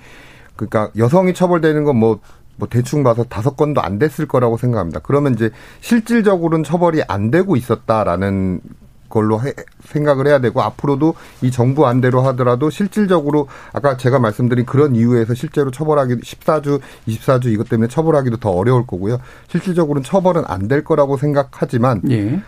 그러니까 0.55 0.89
여성이 0.97 1.33
처벌되는 1.33 1.83
건 1.83 1.95
뭐 1.95 2.19
뭐 2.57 2.67
대충 2.67 3.03
봐서 3.03 3.23
다섯 3.23 3.55
건도 3.55 3.81
안 3.81 3.97
됐을 3.99 4.27
거라고 4.27 4.57
생각합니다. 4.57 4.99
그러면 5.03 5.33
이제 5.33 5.51
실질적으로는 5.81 6.63
처벌이 6.63 7.01
안 7.07 7.31
되고 7.31 7.55
있었다라는 7.55 8.61
걸로 9.09 9.41
해, 9.41 9.53
생각을 9.85 10.27
해야 10.27 10.39
되고 10.39 10.61
앞으로도 10.61 11.15
이 11.41 11.49
정부 11.49 11.87
안대로 11.87 12.21
하더라도 12.23 12.69
실질적으로 12.69 13.47
아까 13.71 13.95
제가 13.95 14.19
말씀드린 14.19 14.65
그런 14.65 14.95
이유에서 14.95 15.33
실제로 15.33 15.71
처벌하기 15.71 16.15
14주, 16.15 16.81
24주 17.07 17.45
이것 17.45 17.69
때문에 17.69 17.87
처벌하기도 17.87 18.37
더 18.37 18.49
어려울 18.49 18.85
거고요. 18.85 19.19
실질적으로는 19.47 20.03
처벌은 20.03 20.43
안 20.47 20.67
될 20.67 20.83
거라고 20.83 21.15
생각하지만 21.15 22.01
예. 22.09 22.41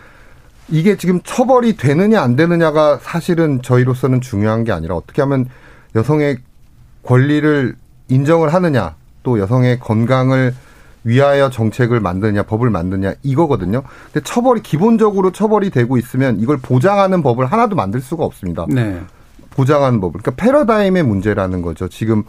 이게 0.68 0.96
지금 0.98 1.20
처벌이 1.22 1.76
되느냐 1.78 2.20
안 2.20 2.36
되느냐가 2.36 2.98
사실은 3.00 3.62
저희로서는 3.62 4.20
중요한 4.20 4.62
게 4.62 4.72
아니라 4.72 4.96
어떻게 4.96 5.22
하면 5.22 5.48
여성의 5.94 6.36
권리를 7.02 7.74
인정을 8.08 8.52
하느냐 8.52 8.96
또 9.22 9.38
여성의 9.38 9.80
건강을 9.80 10.54
위하여 11.04 11.48
정책을 11.50 12.00
만드냐 12.00 12.42
법을 12.42 12.70
만드냐 12.70 13.14
이거거든요. 13.22 13.82
근데 14.12 14.20
처벌이 14.22 14.62
기본적으로 14.62 15.32
처벌이 15.32 15.70
되고 15.70 15.96
있으면 15.96 16.40
이걸 16.40 16.58
보장하는 16.58 17.22
법을 17.22 17.46
하나도 17.46 17.76
만들 17.76 18.00
수가 18.00 18.24
없습니다. 18.24 18.66
네. 18.68 19.00
보장하는 19.50 20.00
법을. 20.00 20.20
그러니까 20.20 20.42
패러다임의 20.42 21.02
문제라는 21.02 21.62
거죠. 21.62 21.88
지금 21.88 22.24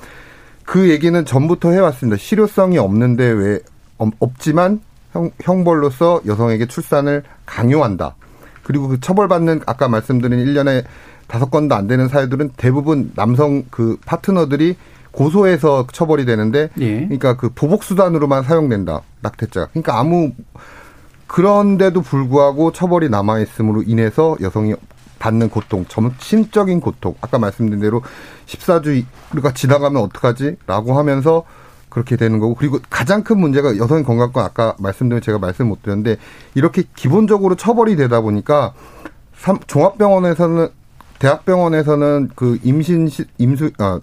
그 0.63 0.89
얘기는 0.89 1.25
전부터 1.25 1.71
해왔습니다. 1.71 2.17
실효성이 2.17 2.77
없는데 2.77 3.25
왜 3.25 3.60
없지만 4.19 4.80
형, 5.12 5.32
형벌로서 5.41 6.21
여성에게 6.25 6.67
출산을 6.67 7.23
강요한다. 7.45 8.15
그리고 8.63 8.88
그 8.88 8.99
처벌받는 8.99 9.62
아까 9.65 9.88
말씀드린 9.88 10.45
1년에 10.45 10.86
다섯 11.27 11.49
건도 11.49 11.75
안 11.75 11.88
되는 11.88 12.08
사유들은 12.08 12.51
대부분 12.58 13.12
남성 13.15 13.63
그 13.69 13.97
파트너들이 14.06 14.75
고소해서 15.12 15.88
처벌이 15.91 16.26
되는데 16.26 16.69
예. 16.80 17.02
그러니까 17.02 17.36
그 17.36 17.50
보복 17.50 17.84
수단으로만 17.84 18.43
사용된다 18.43 19.02
낙태죄가 19.21 19.67
그러니까 19.67 20.00
아무 20.00 20.32
그런데도 21.28 22.02
불구하고 22.02 22.71
처벌이 22.71 23.10
남아 23.10 23.39
있음으로 23.39 23.84
인해서 23.84 24.36
여성이 24.41 24.76
받는 25.19 25.50
고통, 25.50 25.86
점심적인 25.88 26.82
고통, 26.82 27.15
아까 27.21 27.38
말씀드린 27.38 27.80
대로 27.80 28.02
14주가 28.47 29.56
지나가면 29.56 30.02
어떡하지? 30.02 30.58
라고 30.65 30.97
하면서 30.97 31.45
그렇게 31.89 32.15
되는 32.15 32.39
거고 32.39 32.56
그리고 32.56 32.80
가장 32.89 33.24
큰 33.24 33.39
문제가 33.39 33.78
여성 33.78 34.04
건강권 34.04 34.43
아까 34.43 34.76
말씀드린 34.80 35.21
제가 35.21 35.38
말씀 35.38 35.67
못 35.67 35.84
드렸는데 35.84 36.17
이렇게 36.56 36.84
기본적으로 36.95 37.56
처벌이 37.56 37.95
되다 37.95 38.21
보니까 38.21 38.74
종합병원에서는 39.67 40.69
대학병원에서는 41.21 42.31
그 42.34 42.57
임신 42.63 43.07
임수 43.38 43.69
어, 43.77 43.99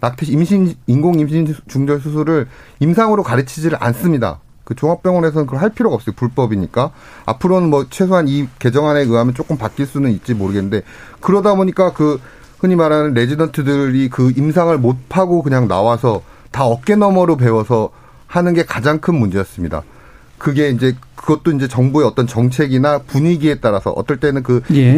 낙태 0.00 0.24
임신 0.26 0.74
인공 0.86 1.18
임신 1.18 1.54
중절 1.68 2.00
수술을 2.00 2.48
임상으로 2.80 3.22
가르치지를 3.22 3.76
않습니다. 3.82 4.40
그 4.64 4.74
종합병원에서는 4.74 5.44
그걸 5.44 5.60
할 5.60 5.68
필요가 5.68 5.94
없어요. 5.94 6.14
불법이니까. 6.16 6.90
앞으로는 7.26 7.68
뭐 7.68 7.86
최소한 7.90 8.28
이 8.28 8.48
개정안에 8.58 9.00
의하면 9.00 9.34
조금 9.34 9.58
바뀔 9.58 9.84
수는 9.84 10.10
있지 10.12 10.32
모르겠는데 10.32 10.84
그러다 11.20 11.54
보니까 11.54 11.92
그 11.92 12.18
흔히 12.58 12.76
말하는 12.76 13.12
레지던트들이 13.12 14.08
그 14.08 14.32
임상을 14.34 14.76
못 14.78 15.10
파고 15.10 15.42
그냥 15.42 15.68
나와서 15.68 16.22
다 16.50 16.64
어깨 16.64 16.96
너머로 16.96 17.36
배워서 17.36 17.90
하는 18.26 18.54
게 18.54 18.64
가장 18.64 19.00
큰 19.00 19.16
문제였습니다. 19.16 19.82
그게 20.38 20.70
이제 20.70 20.96
그것도 21.14 21.52
이제 21.52 21.68
정부의 21.68 22.06
어떤 22.06 22.26
정책이나 22.26 23.00
분위기에 23.00 23.56
따라서 23.60 23.90
어떨 23.90 24.18
때는 24.18 24.42
그 24.42 24.62
예. 24.72 24.96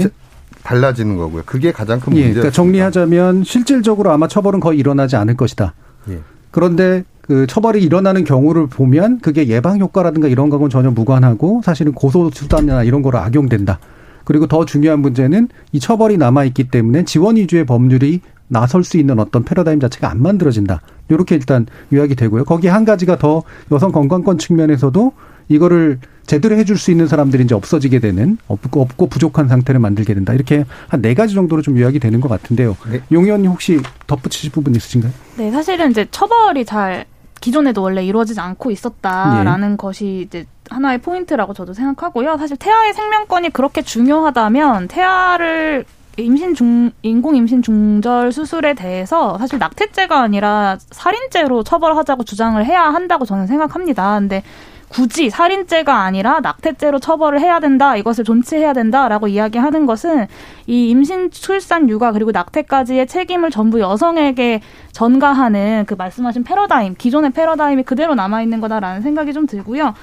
달라지는 0.63 1.17
거고요. 1.17 1.43
그게 1.47 1.73
가장 1.73 2.01
큰 2.01 2.13
문제예요. 2.13 2.31
예, 2.31 2.35
그러니까 2.35 2.53
정리하자면 2.53 3.45
실질적으로 3.45 4.11
아마 4.11 4.29
처벌은 4.29 4.61
거의 4.61 4.79
일어나지 4.79 5.17
않을 5.17 5.37
것이다. 5.37 5.75
예. 6.11 6.21
그런데 6.51 7.05
그 7.21 7.47
처벌이 7.47 7.83
일어나는 7.83 8.25
경우를 8.25 8.67
보면 8.69 9.19
그게 9.21 9.49
예방 9.49 9.81
효과라든가 9.81 10.29
이런 10.29 10.49
거하고는 10.49 10.71
전혀 10.71 10.91
무관하고 10.91 11.61
사실은 11.65 11.93
고소 11.93 12.31
수단이나 12.33 12.85
이런 12.85 13.03
거로 13.03 13.19
악용된다. 13.19 13.79
그리고 14.25 14.47
더 14.47 14.65
중요한 14.65 15.01
문제는 15.01 15.49
이 15.73 15.81
처벌이 15.81 16.17
남아 16.17 16.45
있기 16.45 16.65
때문에 16.65 17.05
지원 17.05 17.37
위주의 17.37 17.65
법률이 17.65 18.21
나설 18.49 18.85
수 18.85 18.97
있는 18.97 19.19
어떤 19.19 19.45
패러다임 19.45 19.81
자체가 19.81 20.11
안 20.11 20.23
만들어진다. 20.23 20.83
이렇게 21.09 21.35
일단 21.35 21.67
요약이 21.93 22.15
되고요. 22.15 22.45
거기에 22.45 22.71
한 22.71 22.85
가지가 22.85 23.19
더 23.19 23.43
여성 23.73 23.93
건강권 23.93 24.39
측면에서도 24.39 25.13
이거를 25.49 25.99
제대로 26.27 26.57
해줄 26.57 26.77
수 26.77 26.91
있는 26.91 27.07
사람들이 27.07 27.45
이제 27.45 27.55
없어지게 27.55 28.01
되는 28.01 28.37
없고, 28.49 28.81
없고 28.83 29.07
부족한 29.07 29.47
상태를 29.49 29.81
만들게 29.81 30.13
된다. 30.15 30.33
이렇게 30.35 30.65
한 30.89 31.01
네 31.01 31.15
가지 31.15 31.35
정도로 31.35 31.63
좀 31.63 31.79
요약이 31.79 32.01
되는 32.01 32.21
것 32.21 32.29
같은데요. 32.29 32.77
네. 32.91 33.01
용 33.13 33.25
의원님 33.25 33.51
혹시 33.53 33.79
덧붙이실 34.09 34.51
부분 34.51 34.75
있으신가요? 34.75 35.13
네, 35.37 35.51
사실은 35.53 35.91
이제 35.93 36.07
처벌이 36.11 36.65
잘 36.65 37.05
기존에도 37.41 37.83
원래 37.83 38.05
이루어지지 38.05 38.41
않고 38.41 38.73
있었다라는 38.73 39.73
예. 39.73 39.77
것이 39.77 40.25
이제 40.27 40.47
하나의 40.69 40.99
포인트라고 40.99 41.55
저도 41.55 41.75
생각하고요. 41.75 42.39
사실 42.39 42.57
태아의 42.57 42.93
생명권이 42.93 43.51
그렇게 43.51 43.83
중요하다면 43.83 44.89
태아를 44.89 45.85
임신 46.17 46.55
중 46.55 46.91
인공 47.03 47.37
임신 47.37 47.63
중절 47.63 48.33
수술에 48.33 48.75
대해서 48.75 49.37
사실 49.39 49.59
낙태죄가 49.61 50.19
아니라 50.23 50.79
살인죄로 50.91 51.63
처벌하자고 51.63 52.25
주장을 52.25 52.65
해야 52.65 52.83
한다고 52.85 53.27
저는 53.27 53.47
생각합니다. 53.47 54.19
근데 54.19 54.43
굳이 54.89 55.31
살인죄가 55.31 56.03
아니라 56.03 56.41
낙태죄로 56.41 57.01
처벌을 57.01 57.41
해야 57.41 57.61
된다, 57.61 57.97
이것을 57.97 58.25
존치해야 58.25 58.73
된다라고 58.73 59.29
이야기하는 59.29 59.85
것은 59.85 60.27
이 60.67 60.89
임신, 60.91 61.31
출산, 61.31 61.89
육아 61.89 62.13
그리고 62.13 62.31
낙태까지의 62.31 63.07
책임을 63.07 63.51
전부 63.51 63.81
여성에게 63.81 64.63
전가하는 64.93 65.85
그 65.87 65.95
말씀하신 65.95 66.45
패러다임, 66.45 66.95
기존의 66.97 67.31
패러다임이 67.33 67.83
그대로 67.83 68.15
남아 68.15 68.43
있는 68.43 68.61
거다라는 68.61 69.03
생각이 69.03 69.33
좀 69.33 69.47
들고요. 69.47 69.95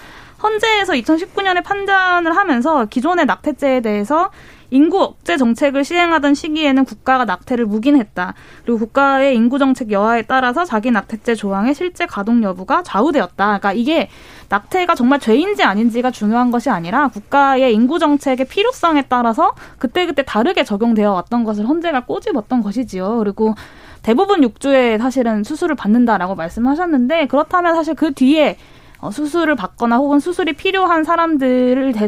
헌재에서 0.43 0.93
2019년에 0.93 1.63
판단을 1.63 2.36
하면서 2.36 2.86
기존의 2.86 3.26
낙태죄에 3.26 3.80
대해서 3.80 4.30
인구 4.73 5.03
억제 5.03 5.38
정책을 5.38 5.86
시행하던 5.86 6.33
시기에는 6.33 6.83
국가가 6.83 7.25
낙태를 7.25 7.67
묵인했다. 7.67 8.33
그리고 8.63 8.79
국가의 8.79 9.36
인구 9.36 9.59
정책 9.59 9.91
여하에 9.91 10.23
따라서 10.23 10.65
자기 10.65 10.89
낙태죄 10.89 11.36
조항의 11.36 11.75
실제 11.75 12.07
가동 12.07 12.41
여부가 12.41 12.81
좌우되었다. 12.81 13.45
그러니까 13.45 13.71
이게 13.73 14.09
낙태가 14.49 14.95
정말 14.95 15.19
죄인지 15.19 15.62
아닌지가 15.62 16.09
중요한 16.09 16.49
것이 16.49 16.71
아니라 16.71 17.09
국가의 17.09 17.71
인구 17.71 17.99
정책의 17.99 18.47
필요성에 18.47 19.03
따라서 19.09 19.53
그때그때 19.77 20.23
다르게 20.23 20.63
적용되어 20.63 21.13
왔던 21.13 21.43
것을 21.43 21.67
헌재가 21.69 22.05
꼬집었던 22.05 22.63
것이지요. 22.63 23.19
그리고 23.19 23.53
대부분 24.01 24.41
육주에 24.41 24.97
사실은 24.97 25.43
수술을 25.43 25.75
받는다라고 25.75 26.33
말씀하셨는데 26.33 27.27
그렇다면 27.27 27.75
사실 27.75 27.93
그 27.93 28.12
뒤에 28.13 28.57
어, 29.03 29.12
수술을 29.12 29.55
받거나 29.55 29.97
혹은 29.97 30.19
수술이 30.19 30.53
필요한 30.53 31.03
사람들을 31.03 31.91
대 31.91 32.07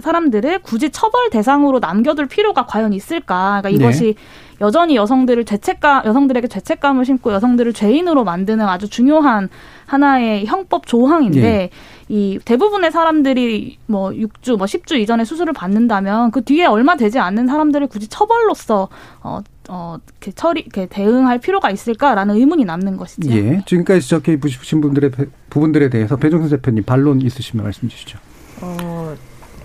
사, 0.00 0.12
사람들을 0.12 0.60
굳이 0.60 0.90
처벌 0.90 1.30
대상으로 1.30 1.78
남겨둘 1.78 2.26
필요가 2.26 2.66
과연 2.66 2.92
있을까? 2.92 3.60
그러니까 3.62 3.70
이것이 3.70 4.14
네. 4.14 4.14
여전히 4.60 4.94
여성들을 4.94 5.44
죄책감, 5.44 6.04
여성들에게 6.04 6.46
죄책감을 6.46 7.04
심고 7.04 7.32
여성들을 7.32 7.72
죄인으로 7.72 8.22
만드는 8.24 8.66
아주 8.66 8.88
중요한 8.88 9.48
하나의 9.86 10.46
형법 10.46 10.86
조항인데 10.86 11.40
네. 11.40 11.70
이 12.08 12.38
대부분의 12.44 12.92
사람들이 12.92 13.78
뭐 13.86 14.10
6주, 14.10 14.56
뭐 14.58 14.66
10주 14.66 14.98
이전에 14.98 15.24
수술을 15.24 15.52
받는다면 15.52 16.30
그 16.30 16.42
뒤에 16.44 16.66
얼마 16.66 16.96
되지 16.96 17.18
않는 17.18 17.46
사람들을 17.46 17.88
굳이 17.88 18.06
처벌로서 18.08 18.88
어, 19.22 19.40
어, 19.68 19.96
이렇게 20.20 20.32
처리, 20.32 20.60
이렇게 20.60 20.86
대응할 20.86 21.38
필요가 21.38 21.70
있을까라는 21.70 22.36
의문이 22.36 22.64
남는 22.64 22.96
것이죠. 22.98 23.32
예. 23.32 23.62
지금까지 23.66 24.00
지적해 24.02 24.38
보신 24.38 24.80
분들의 24.80 25.10
부분들에 25.50 25.90
대해서 25.90 26.16
배종선 26.16 26.50
대표님 26.50 26.84
반론 26.84 27.20
있으시면 27.20 27.64
말씀 27.64 27.88
주시죠. 27.88 28.18
어, 28.60 29.16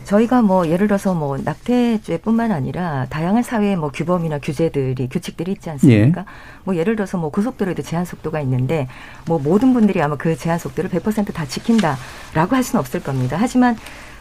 저희가 0.07 0.41
뭐 0.41 0.69
예를 0.69 0.87
들어서 0.87 1.13
뭐 1.13 1.37
낙태죄뿐만 1.37 2.53
아니라 2.53 3.07
다양한 3.09 3.43
사회의 3.43 3.75
뭐 3.75 3.91
규범이나 3.91 4.39
규제들이 4.39 5.09
규칙들이 5.09 5.51
있지 5.51 5.69
않습니까? 5.69 6.21
예. 6.21 6.25
뭐 6.63 6.77
예를 6.77 6.95
들어서 6.95 7.17
뭐 7.17 7.29
고속도로에도 7.29 7.83
제한 7.83 8.05
속도가 8.05 8.39
있는데 8.41 8.87
뭐 9.25 9.37
모든 9.37 9.73
분들이 9.73 10.01
아마 10.01 10.15
그 10.15 10.37
제한 10.37 10.59
속도를 10.59 10.89
100%다 10.89 11.45
지킨다라고 11.45 12.55
할 12.55 12.63
수는 12.63 12.79
없을 12.79 13.03
겁니다. 13.03 13.35
하지만 13.37 13.75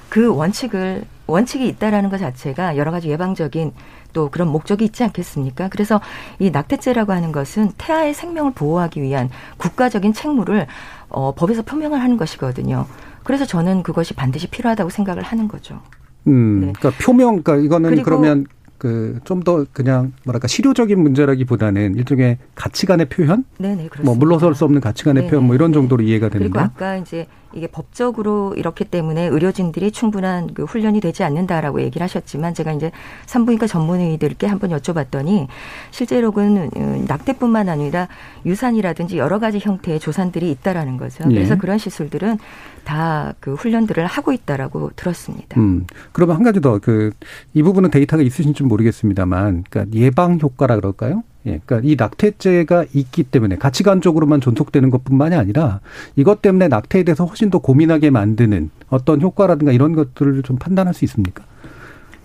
그 0.08 0.34
원칙을 0.34 1.04
원칙이 1.28 1.68
있다라는 1.68 2.10
것 2.10 2.18
자체가 2.18 2.76
여러 2.76 2.90
가지 2.90 3.08
예방적인 3.08 3.72
또 4.12 4.28
그런 4.28 4.48
목적이 4.48 4.86
있지 4.86 5.04
않겠습니까? 5.04 5.68
그래서 5.68 6.00
이 6.40 6.50
낙태죄라고 6.50 7.12
하는 7.12 7.30
것은 7.30 7.72
태아의 7.78 8.12
생명을 8.12 8.52
보호하기 8.54 9.02
위한 9.02 9.30
국가적인 9.56 10.14
책무를 10.14 10.66
어, 11.08 11.32
법에서 11.36 11.62
표명을 11.62 12.00
하는 12.02 12.16
것이거든요. 12.16 12.86
그래서 13.26 13.44
저는 13.44 13.82
그것이 13.82 14.14
반드시 14.14 14.46
필요하다고 14.46 14.88
생각을 14.90 15.22
하는 15.24 15.48
거죠. 15.48 15.82
음, 16.28 16.60
네. 16.60 16.72
그러니까 16.78 17.04
표명, 17.04 17.42
그러니까 17.42 17.56
이거는 17.56 18.02
그러면 18.04 18.46
그 18.78 19.18
좀 19.24 19.42
더 19.42 19.64
그냥 19.72 20.12
뭐랄까 20.24 20.48
실효적인 20.48 21.00
문제라기보다는 21.00 21.96
일종의 21.96 22.38
가치관의 22.54 23.08
표현, 23.08 23.44
네네 23.58 23.88
그렇습니다. 23.88 24.02
뭐 24.04 24.14
물러설 24.14 24.54
수 24.54 24.64
없는 24.64 24.80
가치관의 24.80 25.22
네네. 25.22 25.30
표현, 25.30 25.44
뭐 25.44 25.54
이런 25.54 25.72
정도로 25.72 26.02
이해가 26.02 26.28
되는데. 26.28 26.50
그리고 26.52 26.60
아까 26.60 26.96
이제 26.96 27.26
이게 27.52 27.66
법적으로 27.68 28.54
이렇기 28.54 28.84
때문에 28.84 29.26
의료진들이 29.28 29.90
충분한 29.90 30.52
그 30.52 30.64
훈련이 30.64 31.00
되지 31.00 31.24
않는다라고 31.24 31.80
얘기를 31.80 32.04
하셨지만 32.04 32.52
제가 32.54 32.72
이제 32.72 32.90
산부인과 33.24 33.66
전문의들께 33.66 34.46
한번 34.46 34.70
여쭤봤더니 34.70 35.46
실제로는 35.90 36.70
음, 36.76 37.04
낙태뿐만 37.08 37.68
아니라 37.68 38.08
유산이라든지 38.44 39.16
여러 39.16 39.38
가지 39.38 39.58
형태의 39.58 40.00
조산들이 40.00 40.50
있다라는 40.50 40.98
거죠. 40.98 41.24
그래서 41.24 41.54
네. 41.54 41.60
그런 41.60 41.78
시술들은 41.78 42.38
다 42.86 43.34
그 43.40 43.54
훈련들을 43.54 44.06
하고 44.06 44.32
있다라고 44.32 44.92
들었습니다. 44.96 45.60
음. 45.60 45.86
그러면 46.12 46.36
한 46.36 46.42
가지 46.44 46.60
더 46.60 46.78
그 46.78 47.10
이 47.52 47.62
부분은 47.62 47.90
데이터가 47.90 48.22
있으신지 48.22 48.62
모르겠습니다만, 48.62 49.64
그러니까 49.68 49.98
예방 49.98 50.38
효과라 50.40 50.76
그럴까요? 50.76 51.22
예, 51.46 51.60
그러니까 51.64 51.88
이 51.88 51.96
낙태죄가 51.96 52.86
있기 52.94 53.22
때문에 53.24 53.56
가치관적으로만 53.56 54.40
존속되는 54.40 54.90
것뿐만이 54.90 55.34
아니라 55.36 55.80
이것 56.16 56.42
때문에 56.42 56.68
낙태에 56.68 57.02
대해서 57.04 57.24
훨씬 57.24 57.50
더 57.50 57.58
고민하게 57.58 58.10
만드는 58.10 58.70
어떤 58.88 59.20
효과라든가 59.20 59.72
이런 59.72 59.94
것들을 59.94 60.42
좀 60.42 60.56
판단할 60.56 60.92
수 60.94 61.04
있습니까? 61.04 61.44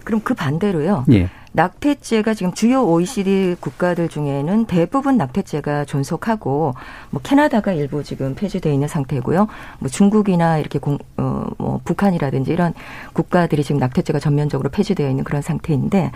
그럼 0.04 0.22
그 0.24 0.34
반대로요. 0.34 1.06
예. 1.12 1.30
낙태죄가 1.54 2.34
지금 2.34 2.54
주요 2.54 2.86
OECD 2.86 3.56
국가들 3.60 4.08
중에는 4.08 4.66
대부분 4.66 5.18
낙태죄가 5.18 5.86
존속하고 5.86 6.74
뭐 7.10 7.22
캐나다가 7.22 7.74
일부 7.74 8.04
지금 8.04 8.36
폐지되어 8.36 8.72
있는 8.72 8.88
상태고요. 8.88 9.48
뭐 9.80 9.90
중국이나 9.90 10.58
이렇게 10.58 10.80
공, 10.80 10.98
어, 11.18 11.46
뭐 11.58 11.82
북한이라든지 11.84 12.52
이런 12.52 12.74
국가들이 13.14 13.64
지금 13.64 13.80
낙태죄가 13.80 14.20
전면적으로 14.20 14.70
폐지되어 14.70 15.10
있는 15.10 15.24
그런 15.24 15.42
상태인데 15.42 16.12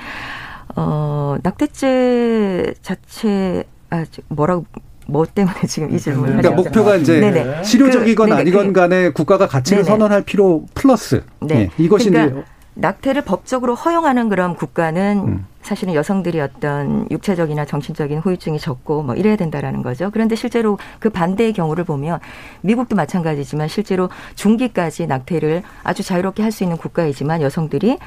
어, 0.76 1.38
낙태죄 1.43 2.76
자체, 2.82 3.63
아, 3.89 4.06
뭐라고, 4.30 4.66
뭐 5.07 5.26
때문에 5.26 5.55
지금 5.68 5.93
이 5.93 5.99
질문을 5.99 6.38
그러니까 6.38 6.64
목표가 6.64 6.95
이제 6.95 7.20
네네. 7.20 7.64
실효적이건 7.64 8.30
그, 8.30 8.36
아니건 8.36 8.74
간에 8.74 9.09
국가가 9.12 9.47
가치를 9.47 9.84
네네. 9.84 9.89
선언할 9.89 10.24
필요 10.24 10.66
플러스 10.74 11.24
네. 11.41 11.55
네. 11.55 11.70
이것이 11.78 12.09
그러니까 12.09 12.43
낙태를 12.76 13.23
법적으로 13.23 13.73
허용하는 13.73 14.30
그런 14.30 14.55
국가는 14.55 15.19
음. 15.28 15.45
사실은 15.61 15.95
여성들이 15.95 16.39
어떤 16.41 17.07
육체적이나 17.09 17.65
정신적인 17.65 18.19
후유증이 18.19 18.59
적고 18.59 19.01
뭐 19.01 19.15
이래야 19.15 19.36
된다라는 19.36 19.82
거죠. 19.82 20.11
그런데 20.11 20.36
실제로 20.36 20.78
그 20.99 21.09
반대의 21.09 21.53
경우를 21.53 21.86
보면 21.86 22.19
미국도 22.61 22.95
마찬가지지만 22.95 23.67
실제로 23.67 24.09
중기까지 24.36 25.07
낙태를 25.07 25.63
아주 25.84 26.03
자유롭게 26.03 26.43
할 26.43 26.55
수 26.55 26.63
있는 26.63 26.78
국가이지만 26.78 27.41
여성들이 27.41 27.97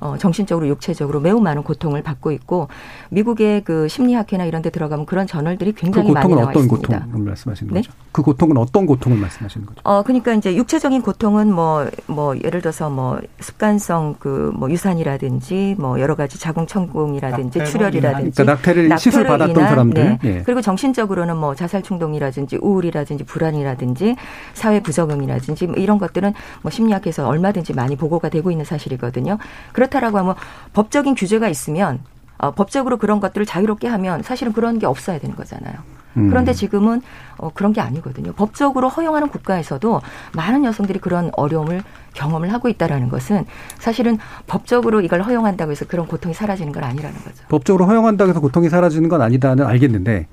어, 0.00 0.16
정신적으로 0.18 0.66
육체적으로 0.68 1.20
매우 1.20 1.40
많은 1.40 1.62
고통을 1.62 2.02
받고 2.02 2.32
있고 2.32 2.68
미국의 3.10 3.62
그 3.64 3.88
심리학회나 3.88 4.44
이런 4.44 4.62
데 4.62 4.70
들어가면 4.70 5.06
그런 5.06 5.26
저널들이 5.26 5.74
굉장히 5.74 6.08
그 6.08 6.12
많이 6.14 6.34
나와 6.34 6.50
어떤 6.50 6.64
있습니다. 6.64 6.98
고통을 6.98 7.26
말씀하시는 7.26 7.72
네? 7.72 7.80
거죠? 7.80 7.92
그 8.12 8.22
고통은 8.22 8.56
어떤 8.56 8.86
고통을 8.86 9.18
말씀하시는 9.18 9.66
거죠? 9.66 9.80
어 9.84 10.02
그러니까 10.02 10.32
이제 10.34 10.56
육체적인 10.56 11.02
고통은 11.02 11.52
뭐뭐 11.52 11.90
뭐 12.06 12.36
예를 12.36 12.60
들어서 12.62 12.90
뭐 12.90 13.20
습관성 13.40 14.16
그 14.18 14.46
뭐 14.56 14.70
유산이라든지 14.70 15.76
뭐 15.78 16.00
여러 16.00 16.14
가지 16.14 16.38
자궁 16.38 16.66
천공이라든지 16.66 17.64
출혈이라든지 17.64 18.42
그러니까 18.42 18.44
낙태를 18.44 18.98
시술 18.98 19.24
받았던 19.24 19.54
사람들 19.54 20.04
네. 20.04 20.18
예. 20.24 20.42
그리고 20.44 20.60
정신적으로는 20.60 21.36
뭐 21.36 21.54
자살 21.54 21.82
충동이라든지 21.82 22.58
우울이라든지 22.60 23.24
불안이라든지 23.24 24.16
사회 24.54 24.80
부적응이라든지 24.80 25.66
뭐 25.66 25.76
이런 25.76 25.98
것들은 25.98 26.34
뭐 26.62 26.70
심리학에서 26.70 27.26
얼마든지 27.26 27.74
많이 27.74 27.96
보고가 27.96 28.28
되고 28.28 28.50
있는 28.50 28.64
사실이거든요. 28.64 29.38
그 29.72 29.80
렇다라고 29.86 30.18
하면 30.18 30.34
법적인 30.72 31.14
규제가 31.14 31.48
있으면 31.48 32.00
어, 32.38 32.50
법적으로 32.50 32.98
그런 32.98 33.20
것들을 33.20 33.46
자유롭게 33.46 33.88
하면 33.88 34.22
사실은 34.22 34.52
그런 34.52 34.78
게 34.78 34.86
없어야 34.86 35.18
되는 35.18 35.34
거잖아요. 35.34 35.74
음. 36.16 36.28
그런데 36.30 36.52
지금은 36.52 37.02
어, 37.38 37.50
그런 37.52 37.72
게 37.72 37.80
아니거든요. 37.80 38.32
법적으로 38.32 38.88
허용하는 38.88 39.28
국가에서도 39.28 40.00
많은 40.34 40.64
여성들이 40.64 40.98
그런 40.98 41.30
어려움을 41.34 41.82
경험을 42.14 42.52
하고 42.52 42.68
있다라는 42.68 43.08
것은 43.08 43.44
사실은 43.78 44.18
법적으로 44.46 45.00
이걸 45.00 45.22
허용한다고 45.22 45.72
해서 45.72 45.84
그런 45.86 46.06
고통이 46.06 46.34
사라지는 46.34 46.72
건 46.72 46.84
아니라는 46.84 47.16
거죠. 47.18 47.44
법적으로 47.48 47.86
허용한다고 47.86 48.30
해서 48.30 48.40
고통이 48.40 48.68
사라지는 48.68 49.08
건 49.08 49.22
아니다는 49.22 49.66
알겠는데 49.66 50.26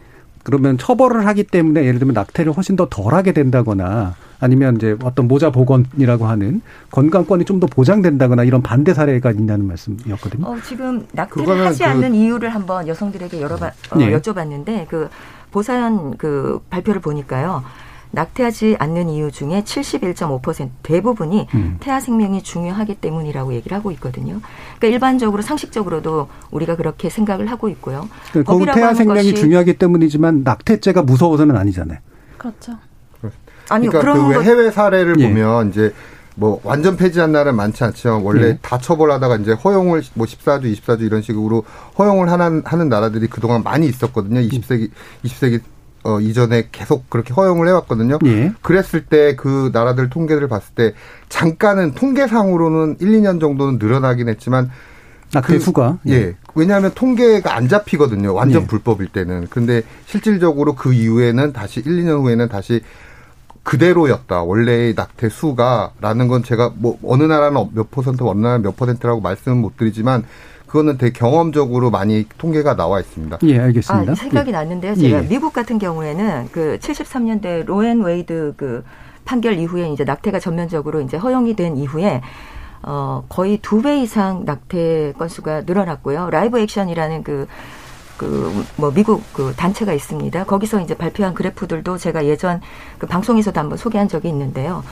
그러면 0.44 0.78
처벌을 0.78 1.26
하기 1.28 1.44
때문에 1.46 1.86
예를 1.86 2.00
들면 2.00 2.14
낙태를 2.14 2.52
훨씬 2.54 2.76
더 2.76 2.88
덜하게 2.90 3.32
된다거나 3.32 4.16
아니면 4.40 4.76
이제 4.76 4.98
어떤 5.04 5.28
모자 5.30 5.50
보건이라고 5.52 6.26
하는 6.26 6.62
건강권이 6.92 7.46
좀 7.46 7.60
더 7.62 7.68
보장된다거나 7.68 8.44
이런 8.44 8.62
반대 8.62 8.94
사례가 8.94 9.32
있냐는 9.32 9.68
말씀이었거든요. 9.68 10.46
어, 10.46 10.58
지금 10.68 11.08
낙태를 11.14 11.66
하지 11.66 11.80
그 11.84 11.90
않는 11.90 12.14
이유를 12.14 12.50
한번 12.50 12.88
여성들에게 12.88 13.40
여러 13.42 13.56
번 13.56 13.70
어, 13.92 13.98
네. 13.98 14.12
여쭤봤는데 14.12 14.88
그 14.90 15.08
보사연 15.52 16.18
그 16.18 16.60
발표를 16.70 17.00
보니까요. 17.00 17.64
낙태하지 18.14 18.76
않는 18.80 19.10
이유 19.10 19.32
중에 19.32 19.64
71.5% 19.64 20.70
대부분이 20.84 21.48
음. 21.56 21.78
태아 21.80 22.00
생명이 22.00 22.44
중요하기 22.44 22.96
때문이라고 22.96 23.54
얘기를 23.56 23.76
하고 23.76 23.92
있거든요. 23.94 24.40
그러니까 24.78 24.88
일반적으로 24.88 25.42
상식적으로도 25.42 26.28
우리가 26.52 26.76
그렇게 26.76 27.10
생각을 27.10 27.48
하고 27.48 27.70
있고요. 27.70 28.08
그러니까 28.32 28.74
태아 28.74 28.94
생명이 28.94 29.34
중요하기 29.34 29.80
때문이지만 29.80 30.44
낙태죄가 30.44 31.02
무서워서는 31.02 31.58
아니잖아요. 31.58 31.98
그렇죠. 32.38 32.78
아니 33.70 33.88
그러니까 33.88 34.14
그 34.14 34.44
해외 34.44 34.70
사례를 34.70 35.20
예. 35.20 35.28
보면 35.28 35.70
이제 35.70 35.94
뭐 36.36 36.60
완전 36.64 36.98
폐지한 36.98 37.32
나라는 37.32 37.56
많지 37.56 37.84
않지만 37.84 38.22
원래 38.22 38.48
예. 38.48 38.60
다 38.62 38.78
처벌하다가 38.78 39.38
이제 39.38 39.54
허용을 39.54 40.04
뭐 40.14 40.28
14주, 40.28 40.64
24주 40.76 41.02
이런 41.02 41.22
식으로 41.22 41.64
허용을 41.98 42.30
하는 42.30 42.62
하는 42.66 42.90
나라들이 42.90 43.28
그동안 43.28 43.64
많이 43.64 43.88
있었거든요. 43.88 44.42
20세기 44.42 44.90
20세기 45.24 45.62
어, 46.04 46.20
이전에 46.20 46.68
계속 46.72 47.10
그렇게 47.10 47.34
허용을 47.34 47.68
해왔거든요. 47.68 48.20
예. 48.26 48.54
그랬을 48.62 49.06
때 49.06 49.36
그 49.36 49.72
나라들 49.74 50.10
통계를 50.10 50.48
봤을 50.48 50.74
때 50.76 50.94
잠깐은 51.30 51.94
통계상으로는 51.96 52.98
1, 53.00 53.08
2년 53.22 53.40
정도는 53.40 53.80
늘어나긴 53.80 54.30
했지만 54.30 54.70
낙태 55.34 55.54
그, 55.54 55.60
수가 55.60 56.00
예. 56.08 56.14
예. 56.14 56.36
왜냐하면 56.56 56.92
통계가 56.94 57.56
안 57.56 57.68
잡히거든요. 57.68 58.34
완전 58.34 58.64
예. 58.64 58.68
불법일 58.68 59.08
때는. 59.08 59.48
근데 59.50 59.82
실질적으로 60.06 60.76
그 60.76 60.94
이후에는 60.94 61.54
다시 61.54 61.80
1, 61.80 62.04
2년 62.04 62.22
후에는 62.24 62.50
다시 62.50 62.82
그대로였다. 63.64 64.44
원래의 64.44 64.94
낙태 64.96 65.30
수가라는 65.30 66.28
건 66.28 66.44
제가 66.44 66.74
뭐 66.76 67.00
어느 67.04 67.24
나라는 67.24 67.70
몇 67.74 67.90
퍼센트, 67.92 68.24
어느 68.24 68.42
나라는 68.42 68.62
몇 68.62 68.76
퍼센트라고 68.76 69.22
말씀은 69.22 69.58
못 69.58 69.78
드리지만 69.78 70.24
그거는 70.74 70.98
되게 70.98 71.14
경험적으로 71.14 71.92
많이 71.92 72.26
통계가 72.40 72.76
나와 72.76 73.00
있습니다. 73.00 73.38
예, 73.44 73.60
알겠습니다. 73.60 74.12
아, 74.12 74.16
생각이 74.16 74.48
예. 74.48 74.54
났는데요. 74.54 74.96
제가 74.96 75.24
예. 75.24 75.28
미국 75.28 75.54
같은 75.54 75.78
경우에는 75.78 76.50
그 76.52 76.80
73년대 76.82 77.64
Roe 77.68 77.85
and 77.85 78.02
Wade 78.02 78.56
그 78.58 78.84
판결 79.24 79.60
이후에 79.60 79.92
이제 79.92 80.04
낙태가 80.04 80.40
전면적으로 80.40 81.02
이제 81.02 81.16
허용이 81.16 81.56
된 81.56 81.78
이후에 81.78 82.22
어 82.82 83.24
거의 83.30 83.60
두 83.60 83.84
배 83.84 84.02
이상 84.02 84.46
낙태 84.46 85.14
건수가 85.20 85.62
늘어났고요. 85.68 86.32
Live 86.32 86.58
Action이라는 86.60 87.24
그 87.24 87.48
그뭐 88.18 88.92
미국 88.96 89.22
그 89.32 89.54
단체가 89.56 89.94
있습니다. 89.94 90.44
거기서 90.46 90.82
이제 90.82 90.96
발표한 90.96 91.36
그래프들도 91.36 92.00
제가 92.00 92.26
예전 92.26 92.62
그 92.98 93.06
방송에서도 93.06 93.60
한번 93.60 93.78
소개한 93.78 94.08
적이 94.08 94.30
있는데요. 94.30 94.84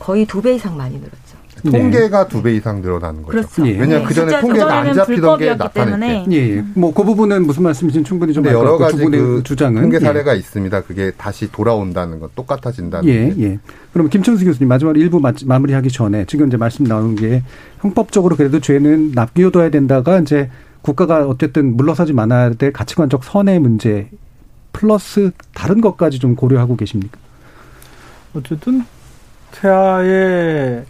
거의 0.00 0.26
두 0.26 0.42
배 0.42 0.56
이상 0.56 0.76
많이 0.76 0.96
늘었죠. 0.96 1.37
통계가 1.62 2.24
네. 2.24 2.28
두배 2.28 2.54
이상 2.54 2.80
늘어나는 2.80 3.22
거죠. 3.22 3.38
예. 3.66 3.72
왜냐하면 3.72 3.98
네. 4.00 4.04
그 4.04 4.14
전에 4.14 4.40
통계가 4.40 4.78
안 4.78 4.94
잡히던 4.94 5.38
게 5.38 5.54
나타날 5.54 6.00
때. 6.00 6.26
예, 6.30 6.56
예. 6.56 6.64
뭐 6.74 6.92
그 6.92 7.04
부분은 7.04 7.46
무슨 7.46 7.62
말씀이신 7.62 8.04
충분히 8.04 8.32
좀 8.32 8.44
여러 8.46 8.76
가지 8.76 9.04
그 9.04 9.42
주장은 9.44 9.82
통계 9.82 9.96
예. 9.96 10.00
사례가 10.00 10.34
예. 10.34 10.38
있습니다. 10.38 10.80
그게 10.82 11.12
다시 11.16 11.50
돌아온다는 11.52 12.18
것, 12.20 12.34
똑같아진다는 12.34 13.08
예, 13.08 13.34
게. 13.34 13.42
예. 13.42 13.58
그럼 13.92 14.08
김천수 14.08 14.44
교수님 14.44 14.68
마지막 14.68 14.96
일부 14.96 15.20
마무리하기 15.44 15.90
전에 15.90 16.24
지금 16.26 16.48
이제 16.48 16.56
말씀 16.56 16.84
나온 16.86 17.14
게 17.14 17.42
형법적으로 17.80 18.36
그래도 18.36 18.60
죄는 18.60 19.12
납기워둬야 19.12 19.70
된다가 19.70 20.18
이제 20.18 20.50
국가가 20.82 21.26
어쨌든 21.26 21.76
물러서지 21.76 22.12
말아야 22.12 22.50
될 22.50 22.72
가치관적 22.72 23.24
선의 23.24 23.58
문제 23.58 24.08
플러스 24.72 25.30
다른 25.54 25.80
것까지 25.80 26.18
좀 26.18 26.34
고려하고 26.36 26.76
계십니까? 26.76 27.18
어쨌든 28.34 28.84
태아의 29.52 30.84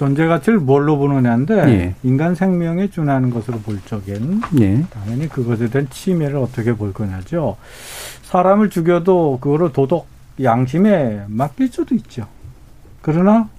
존재 0.00 0.26
가치를 0.26 0.60
뭘로 0.60 0.96
보느냐인데 0.96 1.54
예. 1.68 1.94
인간 2.04 2.34
생명에 2.34 2.88
준하는 2.88 3.28
것으로 3.28 3.58
볼 3.58 3.78
적엔 3.84 4.40
예. 4.58 4.82
당연히 4.88 5.28
그것에 5.28 5.68
대한 5.68 5.88
침해를 5.90 6.38
어떻게 6.38 6.72
볼 6.74 6.94
거냐죠. 6.94 7.58
사람을 8.22 8.70
죽여도 8.70 9.40
그거를 9.42 9.74
도덕 9.74 10.06
양심에 10.42 11.24
맡길 11.26 11.68
수도 11.68 11.94
있죠. 11.96 12.26
그러나 13.02 13.50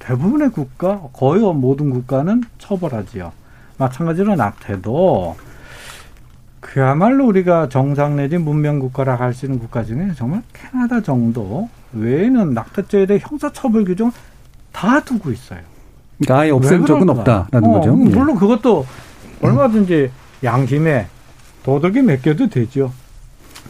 대부분의 0.00 0.50
국가 0.50 1.02
거의 1.12 1.42
모든 1.54 1.90
국가는 1.90 2.42
처벌하지요. 2.58 3.30
마찬가지로 3.78 4.34
낙태도 4.34 5.36
그야말로 6.58 7.24
우리가 7.24 7.68
정상 7.68 8.16
내지 8.16 8.36
문명 8.36 8.80
국가라 8.80 9.14
할 9.14 9.32
수 9.32 9.46
있는 9.46 9.60
국가 9.60 9.84
중에 9.84 10.10
정말 10.16 10.42
캐나다 10.52 11.02
정도 11.02 11.68
외에는 11.92 12.52
낙태죄에 12.52 13.06
대해 13.06 13.20
형사처벌 13.22 13.84
규정 13.84 14.10
다 14.76 15.00
두고 15.00 15.32
있어요. 15.32 15.60
그러니까 16.18 16.40
아예 16.40 16.50
없앤 16.50 16.84
적은 16.84 17.08
없다라는 17.08 17.70
어, 17.70 17.72
거죠. 17.72 17.94
음, 17.94 18.10
물론 18.10 18.36
예. 18.36 18.38
그것도 18.38 18.84
얼마든지 19.40 20.10
양심에 20.44 21.06
도덕에 21.62 22.02
맡겨도 22.02 22.50
되죠. 22.50 22.92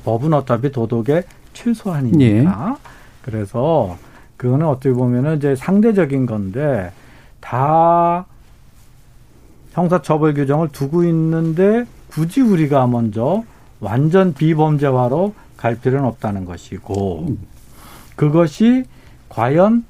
법은 0.04 0.34
어차피 0.34 0.72
도덕의 0.72 1.22
최소한이니까. 1.52 2.76
예. 2.76 2.88
그래서 3.22 3.96
그거는 4.36 4.66
어떻게 4.66 4.92
보면은 4.92 5.36
이제 5.36 5.54
상대적인 5.54 6.26
건데 6.26 6.90
다 7.40 8.26
형사처벌 9.74 10.34
규정을 10.34 10.70
두고 10.70 11.04
있는데 11.04 11.84
굳이 12.08 12.40
우리가 12.40 12.88
먼저 12.88 13.44
완전 13.78 14.34
비범죄화로 14.34 15.34
갈 15.56 15.76
필요는 15.76 16.04
없다는 16.04 16.46
것이고 16.46 17.36
그것이 18.16 18.84
과연 19.28 19.84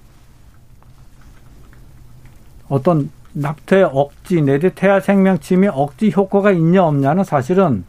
어떤 2.69 3.11
낙태 3.33 3.83
억지 3.83 4.41
내지 4.43 4.71
태아 4.75 5.01
생명 5.01 5.39
침해 5.39 5.69
억지 5.69 6.11
효과가 6.15 6.53
있냐 6.53 6.85
없냐는 6.85 7.23
사실은 7.25 7.85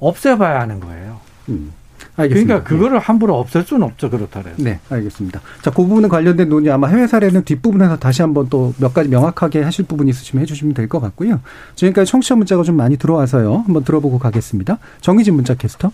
없애봐야 0.00 0.60
하는 0.60 0.80
거예요. 0.80 1.20
음. 1.48 1.72
알겠습니다. 2.16 2.54
그러니까 2.54 2.68
그거를 2.68 2.98
함부로 2.98 3.38
없앨 3.38 3.62
수는 3.62 3.84
없죠. 3.86 4.10
그렇다 4.10 4.42
그래서. 4.42 4.62
네, 4.62 4.80
알겠습니다. 4.90 5.40
자, 5.62 5.70
그 5.70 5.76
부분에 5.82 6.08
관련된 6.08 6.48
논의 6.48 6.70
아마 6.70 6.88
해외 6.88 7.06
사례는 7.06 7.44
뒷부분에서 7.44 7.96
다시 7.98 8.20
한번 8.22 8.48
또 8.50 8.74
몇 8.78 8.92
가지 8.92 9.08
명확하게 9.08 9.62
하실 9.62 9.86
부분이 9.86 10.10
있으시면 10.10 10.42
해주시면 10.42 10.74
될 10.74 10.88
것 10.88 11.00
같고요. 11.00 11.40
지금까지 11.76 12.10
청취자 12.10 12.34
문자가 12.36 12.64
좀 12.64 12.76
많이 12.76 12.96
들어와서요. 12.98 13.58
한번 13.66 13.84
들어보고 13.84 14.18
가겠습니다. 14.18 14.78
정희진 15.00 15.34
문자 15.34 15.54
캐스터. 15.54 15.90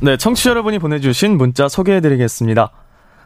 네, 0.00 0.16
청취자 0.16 0.50
여러분이 0.50 0.78
보내주신 0.78 1.36
문자 1.36 1.68
소개해드리겠습니다. 1.68 2.70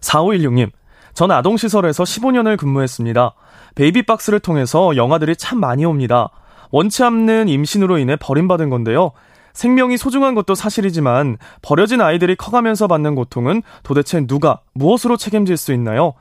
4516님, 0.00 0.70
전 1.12 1.30
아동시설에서 1.30 2.04
15년을 2.04 2.56
근무했습니다. 2.56 3.32
베이비박스를 3.74 4.40
통해서 4.40 4.96
영화들이 4.96 5.36
참 5.36 5.60
많이 5.60 5.84
옵니다. 5.84 6.30
원치 6.70 7.04
않는 7.04 7.48
임신으로 7.48 7.98
인해 7.98 8.16
버림받은 8.16 8.70
건데요. 8.70 9.12
생명이 9.52 9.98
소중한 9.98 10.34
것도 10.34 10.54
사실이지만 10.54 11.36
버려진 11.60 12.00
아이들이 12.00 12.36
커가면서 12.36 12.86
받는 12.86 13.14
고통은 13.14 13.62
도대체 13.82 14.26
누가 14.26 14.60
무엇으로 14.72 15.16
책임질 15.16 15.56
수 15.56 15.72
있나요? 15.72 16.14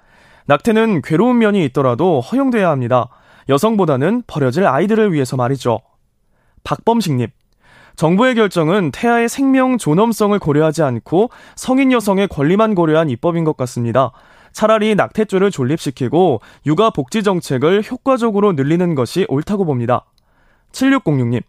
낙태는 0.47 1.02
괴로운 1.02 1.38
면이 1.38 1.64
있더라도 1.66 2.20
허용돼야 2.20 2.70
합니다. 2.70 3.08
여성보다는 3.47 4.24
버려질 4.28 4.68
아이들을 4.68 5.14
위해서 5.14 5.38
말이죠. 5.38 5.80
박범식님. 6.64 7.28
정부의 7.95 8.36
결정은 8.36 8.91
태아의 8.91 9.30
생명 9.30 9.78
존엄성을 9.78 10.38
고려하지 10.39 10.82
않고 10.84 11.30
성인 11.56 11.91
여성의 11.91 12.28
권리만 12.28 12.76
고려한 12.76 13.10
입법인 13.10 13.43
것 13.43 13.58
같습니다. 13.58 14.12
차라리 14.52 14.95
낙태죄를 14.95 15.52
존립시키고 15.52 16.41
육아 16.66 16.89
복지 16.91 17.24
정책을 17.24 17.84
효과적으로 17.89 18.54
늘리는 18.54 18.95
것이 18.95 19.26
옳다고 19.30 19.66
봅니다. 19.66 20.06
7606님, 20.72 21.41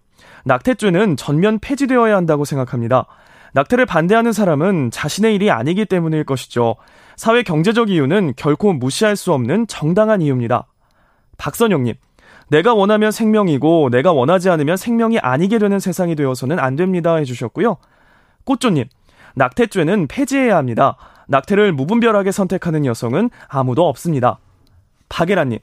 낙태죄는 0.44 1.16
전면 1.16 1.58
폐지되어야 1.58 2.16
한다고 2.16 2.44
생각합니다. 2.44 3.06
낙태를 3.54 3.86
반대하는 3.86 4.32
사람은 4.32 4.90
자신의 4.90 5.34
일이 5.34 5.50
아니기 5.50 5.84
때문일 5.84 6.24
것이죠. 6.24 6.76
사회 7.16 7.42
경제적 7.42 7.90
이유는 7.90 8.34
결코 8.36 8.72
무시할 8.72 9.16
수 9.16 9.32
없는 9.32 9.66
정당한 9.66 10.22
이유입니다. 10.22 10.66
박선영님, 11.38 11.94
내가 12.48 12.74
원하면 12.74 13.10
생명이고 13.10 13.90
내가 13.90 14.12
원하지 14.12 14.50
않으면 14.50 14.76
생명이 14.76 15.18
아니게 15.18 15.58
되는 15.58 15.78
세상이 15.78 16.14
되어서는 16.16 16.58
안 16.58 16.76
됩니다 16.76 17.16
해주셨고요. 17.16 17.76
꽃조님, 18.44 18.86
낙태죄는 19.34 20.08
폐지해야 20.08 20.56
합니다. 20.56 20.96
낙태를 21.32 21.72
무분별하게 21.72 22.30
선택하는 22.30 22.84
여성은 22.84 23.30
아무도 23.48 23.88
없습니다. 23.88 24.38
박예란님, 25.08 25.60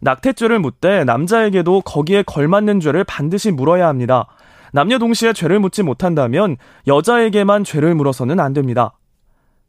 낙태죄를 0.00 0.58
묻되 0.58 1.04
남자에게도 1.04 1.82
거기에 1.82 2.24
걸맞는 2.24 2.80
죄를 2.80 3.04
반드시 3.04 3.52
물어야 3.52 3.86
합니다. 3.86 4.26
남녀 4.72 4.98
동시에 4.98 5.32
죄를 5.32 5.60
묻지 5.60 5.84
못한다면 5.84 6.56
여자에게만 6.88 7.62
죄를 7.62 7.94
물어서는 7.94 8.40
안 8.40 8.52
됩니다. 8.52 8.98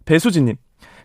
배수진님, 0.05 0.55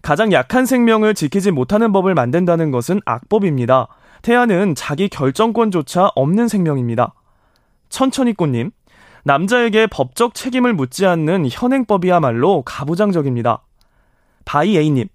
가장 0.00 0.32
약한 0.32 0.64
생명을 0.64 1.14
지키지 1.14 1.50
못하는 1.50 1.92
법을 1.92 2.14
만든다는 2.14 2.70
것은 2.70 3.00
악법입니다. 3.04 3.88
태아는 4.22 4.74
자기 4.74 5.10
결정권조차 5.10 6.12
없는 6.14 6.48
생명입니다. 6.48 7.12
천천히꽃님, 7.90 8.70
남자에게 9.24 9.88
법적 9.88 10.34
책임을 10.34 10.72
묻지 10.72 11.04
않는 11.04 11.48
현행법이야말로 11.50 12.62
가부장적입니다. 12.62 13.62
바이에이님, 14.48 15.08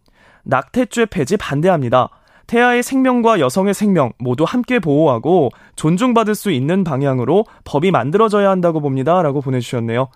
낙태죄 0.43 1.07
폐지 1.07 1.37
반대합니다. 1.37 2.09
태아의 2.45 2.83
생명과 2.83 3.39
여성의 3.39 3.73
생명 3.73 4.11
모두 4.19 4.43
함께 4.43 4.77
보호하고 4.77 5.49
존중받을 5.75 6.35
수 6.35 6.51
있는 6.51 6.83
방향으로 6.83 7.45
법이 7.63 7.89
만들어져야 7.89 8.49
한다고 8.49 8.79
봅니다. 8.79 9.23
라고 9.23 9.41
보내주셨네요. 9.41 10.09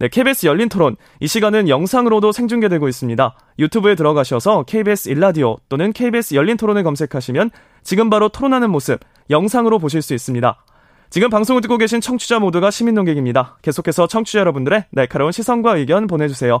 네, 0.00 0.08
KBS 0.08 0.46
열린 0.46 0.68
토론. 0.68 0.96
이 1.20 1.28
시간은 1.28 1.68
영상으로도 1.68 2.32
생중계되고 2.32 2.88
있습니다. 2.88 3.34
유튜브에 3.60 3.94
들어가셔서 3.94 4.64
KBS 4.64 5.10
일라디오 5.10 5.58
또는 5.68 5.92
KBS 5.92 6.34
열린 6.34 6.56
토론을 6.56 6.82
검색하시면 6.82 7.50
지금 7.84 8.10
바로 8.10 8.28
토론하는 8.28 8.70
모습 8.70 9.00
영상으로 9.30 9.78
보실 9.78 10.02
수 10.02 10.14
있습니다. 10.14 10.64
지금 11.10 11.30
방송을 11.30 11.62
듣고 11.62 11.78
계신 11.78 12.00
청취자 12.00 12.38
모두가 12.38 12.70
시민 12.70 12.94
농객입니다. 12.94 13.58
계속해서 13.62 14.08
청취자 14.08 14.40
여러분들의 14.40 14.86
날카로운 14.90 15.32
시선과 15.32 15.76
의견 15.76 16.06
보내주세요. 16.06 16.60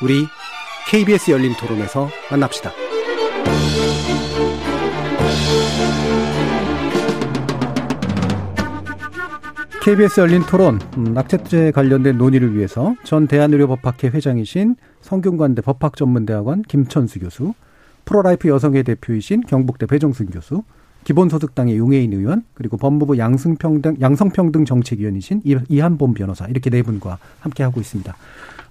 우리 0.00 0.26
KBS 0.88 1.32
열린 1.32 1.54
토론에서 1.54 2.08
만납시다. 2.30 2.70
KBS 9.82 10.20
열린 10.20 10.42
토론, 10.42 10.78
음, 10.98 11.14
낙태죄 11.14 11.72
관련된 11.72 12.16
논의를 12.16 12.54
위해서 12.54 12.94
전 13.04 13.26
대한의료법학회 13.26 14.08
회장이신 14.08 14.76
성균관대 15.00 15.62
법학전문대학원 15.62 16.62
김천수 16.62 17.20
교수, 17.20 17.54
프로라이프 18.04 18.48
여성회 18.48 18.82
대표이신 18.84 19.42
경북대 19.42 19.86
배정순 19.86 20.26
교수, 20.26 20.62
기본소득당의 21.04 21.76
용혜인 21.78 22.12
의원, 22.12 22.44
그리고 22.54 22.76
법무부 22.76 23.18
양성평등, 23.18 23.96
양성평등 24.00 24.64
정책위원이신 24.64 25.42
이한본 25.68 26.14
변호사, 26.14 26.46
이렇게 26.46 26.70
네 26.70 26.82
분과 26.82 27.18
함께 27.40 27.62
하고 27.62 27.80
있습니다. 27.80 28.14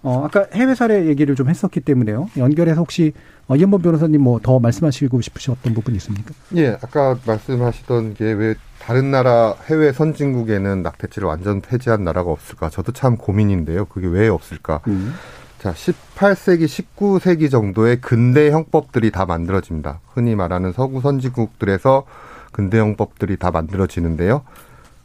어, 0.04 0.24
아까 0.26 0.46
해외 0.54 0.76
사례 0.76 1.06
얘기를 1.08 1.36
좀 1.36 1.50
했었기 1.50 1.82
때문에요. 1.82 2.30
연결해서 2.38 2.80
혹시 2.82 3.14
어, 3.48 3.56
이한본 3.56 3.82
변호사님 3.82 4.22
뭐 4.22 4.40
더 4.42 4.60
말씀하시고 4.60 5.22
싶으셨던 5.22 5.74
부분이 5.74 5.98
있습니까? 5.98 6.34
예, 6.56 6.78
아까 6.82 7.18
말씀하시던 7.26 8.14
게 8.14 8.34
왜 8.34 8.56
다른 8.80 9.12
나라 9.12 9.56
해외 9.70 9.92
선진국에는 9.92 10.82
낙태죄를 10.84 11.28
완전 11.28 11.62
폐지한 11.62 12.04
나라가 12.04 12.32
없을까? 12.32 12.70
저도 12.70 12.92
참 12.94 13.18
고민인데요. 13.18 13.86
그게 13.86 14.08
왜 14.08 14.28
없을까? 14.30 14.82
음. 14.88 15.14
자, 15.60 15.74
18세기, 15.74 16.66
19세기 16.66 17.50
정도의 17.50 18.00
근대 18.00 18.52
형법들이 18.52 19.12
다 19.12 19.26
만들어집니다. 19.26 20.00
흔히 20.14 20.36
말하는 20.36 20.72
서구 20.72 21.02
선진국들에서 21.02 22.06
근대 22.52 22.80
형법들이 22.80 23.38
다 23.38 23.50
만들어지는데요. 23.52 24.44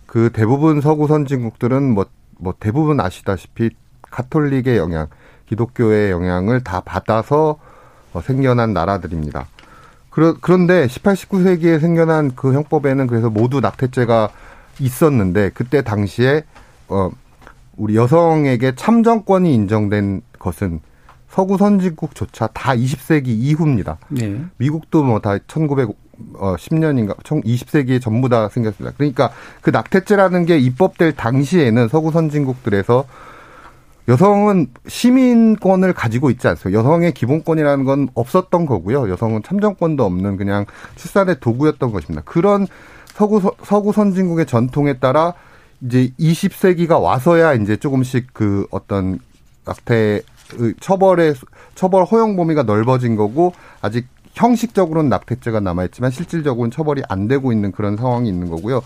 그 0.07 0.31
대부분 0.33 0.81
서구 0.81 1.09
선진국들은 1.09 1.83
뭐, 1.95 2.07
뭐 2.39 2.55
대부분 2.61 3.01
아시다시피 3.01 3.71
가톨릭의 4.13 4.77
영향, 4.77 5.09
기독교의 5.47 6.13
영향을 6.13 6.63
다 6.63 6.81
받아서 6.81 7.59
어, 8.13 8.21
생겨난 8.21 8.73
나라들입니다. 8.73 9.47
그러, 10.11 10.37
그런데 10.41 10.87
18, 10.87 11.15
19세기에 11.15 11.81
생겨난 11.81 12.33
그 12.37 12.53
형법에는 12.53 13.07
그래서 13.09 13.31
모두 13.31 13.61
낙태죄가 13.61 14.29
있었는데 14.79 15.51
그때 15.55 15.83
당시에 15.83 16.45
어 16.89 17.11
우리 17.77 17.97
여성에게 17.97 18.75
참정권이 18.75 19.53
인정된 19.55 20.21
것은 20.39 20.81
서구 21.29 21.57
선진국조차 21.57 22.49
다 22.49 22.75
20세기 22.75 23.29
이후입니다. 23.29 23.97
네. 24.09 24.45
미국도 24.59 25.03
뭐 25.03 25.21
다 25.21 25.39
1910년인가 25.39 27.17
20세기에 27.17 28.01
전부 28.03 28.29
다 28.29 28.49
생겼습니다. 28.51 28.95
그러니까 28.97 29.31
그 29.63 29.71
낙태죄라는 29.71 30.45
게 30.45 30.59
입법될 30.59 31.13
당시에는 31.13 31.89
서구 31.89 32.13
선진국들에서 32.13 33.07
여성은 34.09 34.69
시민권을 34.89 35.93
가지고 35.93 36.31
있지 36.31 36.49
않습니다. 36.49 36.79
여성의 36.79 37.15
기본권이라는 37.15 37.85
건 37.85 38.09
없었던 38.15 38.67
거고요. 38.67 39.09
여성은 39.09 39.43
참정권도 39.45 40.05
없는 40.05 40.37
그냥 40.37 40.67
출산의 40.97 41.41
도구였던 41.41 41.93
것입니다. 41.93 42.23
그런 42.25 42.67
서구 43.15 43.41
서구 43.63 43.93
선진국의 43.93 44.47
전통에 44.47 44.99
따라 44.99 45.35
이제 45.83 46.11
20세기가 46.19 47.01
와서야 47.01 47.55
이제 47.55 47.77
조금씩 47.77 48.29
그 48.33 48.67
어떤 48.71 49.19
낙태 49.65 50.23
처벌의 50.81 51.35
처벌 51.75 52.05
허용 52.05 52.37
범위가 52.37 52.65
넓어진 52.65 53.17
거고 53.17 53.53
아직 53.81 54.07
형식적으로는 54.35 55.11
낙태죄가 55.11 55.61
남아있지만 55.61 56.11
실질적으로는 56.11 56.71
처벌이 56.71 57.03
안 57.09 57.29
되고 57.29 57.53
있는 57.53 57.71
그런 57.71 57.97
상황이 57.97 58.29
있는 58.29 58.49
거고요. 58.49 58.83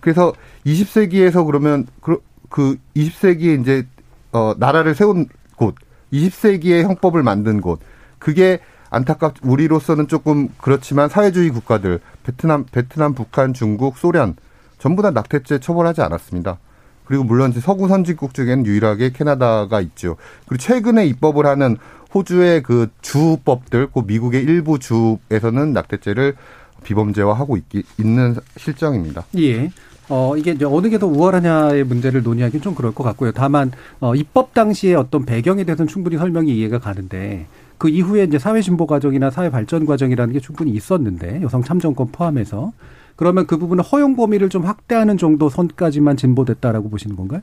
그래서 0.00 0.32
20세기에서 0.66 1.46
그러면 1.46 1.86
그, 2.00 2.22
그 2.48 2.76
20세기에 2.96 3.60
이제 3.60 3.86
어, 4.32 4.54
나라를 4.56 4.94
세운 4.94 5.26
곳, 5.56 5.74
20세기에 6.12 6.82
형법을 6.82 7.22
만든 7.22 7.60
곳, 7.60 7.80
그게 8.18 8.60
안타깝 8.90 9.34
우리로서는 9.42 10.08
조금 10.08 10.48
그렇지만 10.58 11.08
사회주의 11.08 11.50
국가들 11.50 12.00
베트남, 12.24 12.64
베트남, 12.70 13.14
북한, 13.14 13.54
중국, 13.54 13.96
소련 13.96 14.34
전부 14.78 15.02
다 15.02 15.10
낙태죄 15.10 15.60
처벌하지 15.60 16.02
않았습니다. 16.02 16.58
그리고 17.04 17.24
물론 17.24 17.52
서구 17.52 17.88
선진국 17.88 18.34
중에는 18.34 18.66
유일하게 18.66 19.10
캐나다가 19.10 19.80
있죠. 19.80 20.16
그리고 20.46 20.62
최근에 20.62 21.06
입법을 21.06 21.46
하는 21.46 21.76
호주의 22.14 22.62
그 22.62 22.88
주법들, 23.02 23.88
그 23.92 24.02
미국의 24.06 24.42
일부 24.42 24.78
주에서는 24.78 25.72
낙태죄를 25.72 26.36
비범죄화하고 26.84 27.56
있, 27.56 27.64
있는 27.98 28.36
실정입니다. 28.56 29.24
예. 29.38 29.70
어, 30.10 30.36
이게 30.36 30.50
이제 30.52 30.64
어느 30.64 30.88
게 30.88 30.98
더 30.98 31.06
우월하냐의 31.06 31.84
문제를 31.84 32.22
논의하기는 32.22 32.62
좀 32.62 32.74
그럴 32.74 32.92
것 32.92 33.04
같고요. 33.04 33.32
다만, 33.32 33.70
어, 34.00 34.14
입법 34.14 34.52
당시에 34.52 34.94
어떤 34.94 35.24
배경에 35.24 35.64
대해서는 35.64 35.88
충분히 35.88 36.18
설명이 36.18 36.54
이해가 36.54 36.78
가는데, 36.78 37.46
그 37.78 37.88
이후에 37.88 38.24
이제 38.24 38.38
사회 38.38 38.60
진보 38.60 38.86
과정이나 38.86 39.30
사회 39.30 39.50
발전 39.50 39.86
과정이라는 39.86 40.34
게 40.34 40.40
충분히 40.40 40.72
있었는데, 40.72 41.40
여성 41.42 41.62
참정권 41.62 42.08
포함해서. 42.12 42.72
그러면 43.16 43.46
그 43.46 43.56
부분을 43.56 43.84
허용 43.84 44.16
범위를 44.16 44.48
좀 44.48 44.64
확대하는 44.64 45.16
정도 45.16 45.48
선까지만 45.48 46.16
진보됐다라고 46.16 46.90
보시는 46.90 47.16
건가요? 47.16 47.42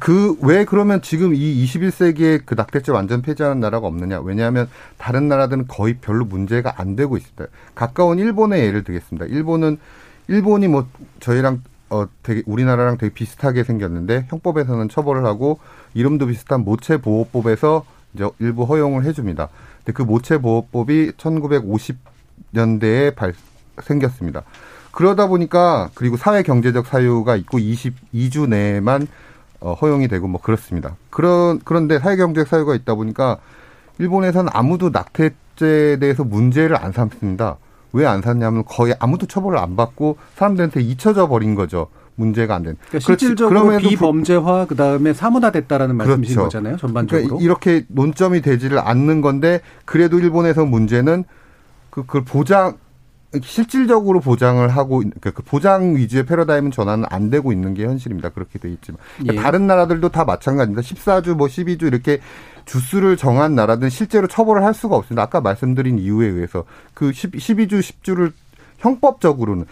그, 0.00 0.36
왜 0.42 0.64
그러면 0.64 1.00
지금 1.02 1.34
이 1.34 1.64
21세기에 1.64 2.42
그 2.44 2.54
낙태죄 2.54 2.90
완전 2.90 3.22
폐지하는 3.22 3.60
나라가 3.60 3.86
없느냐? 3.86 4.20
왜냐하면 4.20 4.68
다른 4.96 5.28
나라들은 5.28 5.66
거의 5.68 5.94
별로 6.00 6.24
문제가 6.24 6.74
안 6.78 6.96
되고 6.96 7.16
있습니다. 7.16 7.46
가까운 7.74 8.18
일본의 8.18 8.64
예를 8.64 8.82
들겠습니다. 8.82 9.26
일본은 9.26 9.78
일본이 10.28 10.68
뭐 10.68 10.86
저희랑 11.20 11.62
어 11.90 12.06
되게 12.22 12.42
우리나라랑 12.46 12.98
되게 12.98 13.12
비슷하게 13.12 13.64
생겼는데 13.64 14.26
형법에서는 14.28 14.88
처벌을 14.90 15.24
하고 15.24 15.58
이름도 15.94 16.26
비슷한 16.26 16.64
모체 16.64 16.98
보호법에서 16.98 17.84
이제 18.14 18.28
일부 18.38 18.64
허용을 18.64 19.04
해줍니다. 19.04 19.48
근데 19.78 19.92
그 19.92 20.02
모체 20.02 20.38
보호법이 20.38 21.12
1950년대에 21.12 23.14
발, 23.14 23.34
생겼습니다. 23.82 24.42
그러다 24.92 25.28
보니까 25.28 25.90
그리고 25.94 26.16
사회 26.16 26.42
경제적 26.42 26.86
사유가 26.86 27.36
있고 27.36 27.58
22주 27.58 28.48
내에만 28.48 29.06
어, 29.60 29.74
허용이 29.74 30.08
되고 30.08 30.28
뭐 30.28 30.40
그렇습니다. 30.40 30.96
그런 31.10 31.60
그런데 31.64 31.98
사회 31.98 32.16
경제적 32.16 32.48
사유가 32.48 32.74
있다 32.74 32.94
보니까 32.94 33.38
일본에서는 33.98 34.50
아무도 34.52 34.90
낙태죄에 34.90 35.98
대해서 35.98 36.22
문제를 36.22 36.76
안 36.76 36.92
삼습니다. 36.92 37.56
왜 37.92 38.06
안 38.06 38.22
샀냐면 38.22 38.64
거의 38.64 38.94
아무도 38.98 39.26
처벌을 39.26 39.58
안 39.58 39.76
받고 39.76 40.16
사람들한테 40.36 40.80
잊혀져 40.82 41.28
버린 41.28 41.54
거죠. 41.54 41.88
문제가 42.16 42.56
안 42.56 42.64
된. 42.64 42.76
그러니까 42.88 42.98
실질적으로 42.98 43.78
비범죄화 43.78 44.66
그 44.68 44.74
다음에 44.74 45.12
사문화됐다라는 45.12 45.96
말씀이신 45.96 46.34
그렇죠. 46.36 46.44
거잖아요. 46.58 46.76
전반적으로. 46.76 47.22
그러니까 47.38 47.44
이렇게 47.44 47.84
논점이 47.88 48.40
되지를 48.42 48.78
않는 48.80 49.20
건데 49.20 49.60
그래도 49.84 50.18
일본에서 50.18 50.64
문제는 50.64 51.24
그 51.90 52.04
그걸 52.06 52.24
보장 52.24 52.76
실질적으로 53.42 54.20
보장을 54.20 54.66
하고 54.68 54.98
그러니까 54.98 55.30
그 55.30 55.42
보장 55.42 55.96
위주의 55.96 56.24
패러다임은 56.24 56.70
전환은 56.70 57.04
안 57.10 57.28
되고 57.28 57.52
있는 57.52 57.74
게 57.74 57.84
현실입니다. 57.84 58.30
그렇게 58.30 58.58
돼 58.58 58.70
있지만 58.70 58.98
그러니까 59.18 59.40
예. 59.40 59.42
다른 59.42 59.66
나라들도 59.66 60.08
다 60.08 60.24
마찬가지입니다. 60.24 60.80
14주 60.82 61.34
뭐 61.34 61.46
12주 61.46 61.82
이렇게 61.82 62.20
주수를 62.64 63.16
정한 63.16 63.54
나라들은 63.54 63.90
실제로 63.90 64.26
처벌을 64.26 64.64
할 64.64 64.72
수가 64.72 64.96
없습니다. 64.96 65.22
아까 65.22 65.40
말씀드린 65.40 65.98
이유에 65.98 66.26
의해서 66.26 66.64
그 66.94 67.12
10, 67.12 67.32
12주 67.32 67.80
10주를 67.80 68.32
형법적으로는 68.78 69.66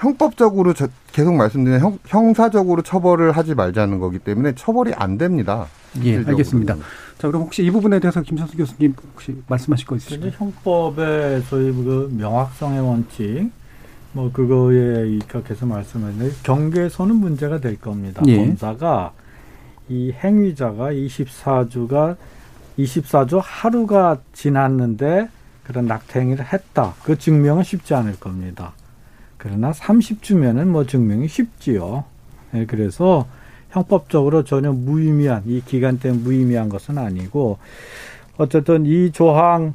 형법적으로 0.00 0.72
저 0.72 0.88
계속 1.12 1.34
말씀드린 1.34 1.78
형, 1.78 1.98
형사적으로 2.06 2.82
처벌을 2.82 3.32
하지 3.32 3.54
말자는 3.54 3.98
거기 3.98 4.18
때문에 4.18 4.54
처벌이 4.54 4.92
안 4.94 5.18
됩니다. 5.18 5.66
예, 6.02 6.16
알겠습니다. 6.16 6.76
자, 7.18 7.28
그럼 7.28 7.42
혹시 7.42 7.62
이 7.62 7.70
부분에 7.70 8.00
대해서 8.00 8.22
김선수 8.22 8.56
교수님 8.56 8.94
혹시 9.12 9.36
말씀하실 9.46 9.86
거 9.86 9.96
있으실까요? 9.96 10.32
형법의 10.34 11.44
저희 11.50 11.70
그 11.72 12.10
명확성의 12.16 12.80
원칙, 12.80 13.50
뭐 14.12 14.32
그거에 14.32 15.08
입각해서 15.10 15.66
말씀하는데 15.66 16.30
경계에서는 16.44 17.14
문제가 17.14 17.60
될 17.60 17.78
겁니다. 17.78 18.22
예. 18.26 18.36
검사가 18.36 19.12
이 19.90 20.12
행위자가 20.12 20.92
24주가 20.92 22.16
24주 22.78 23.40
하루가 23.42 24.18
지났는데 24.32 25.28
그런 25.64 25.84
낙태 25.86 26.20
행위를 26.20 26.50
했다. 26.50 26.94
그 27.02 27.18
증명은 27.18 27.64
쉽지 27.64 27.94
않을 27.94 28.18
겁니다. 28.18 28.72
그러나 29.42 29.72
30주면은 29.72 30.66
뭐 30.66 30.84
증명이 30.84 31.26
쉽지요. 31.26 32.04
네, 32.52 32.66
그래서 32.66 33.26
형법적으로 33.70 34.44
전혀 34.44 34.70
무의미한 34.70 35.44
이 35.46 35.62
기간 35.64 35.98
때문에 35.98 36.22
무의미한 36.22 36.68
것은 36.68 36.98
아니고 36.98 37.56
어쨌든 38.36 38.84
이 38.84 39.10
조항 39.12 39.74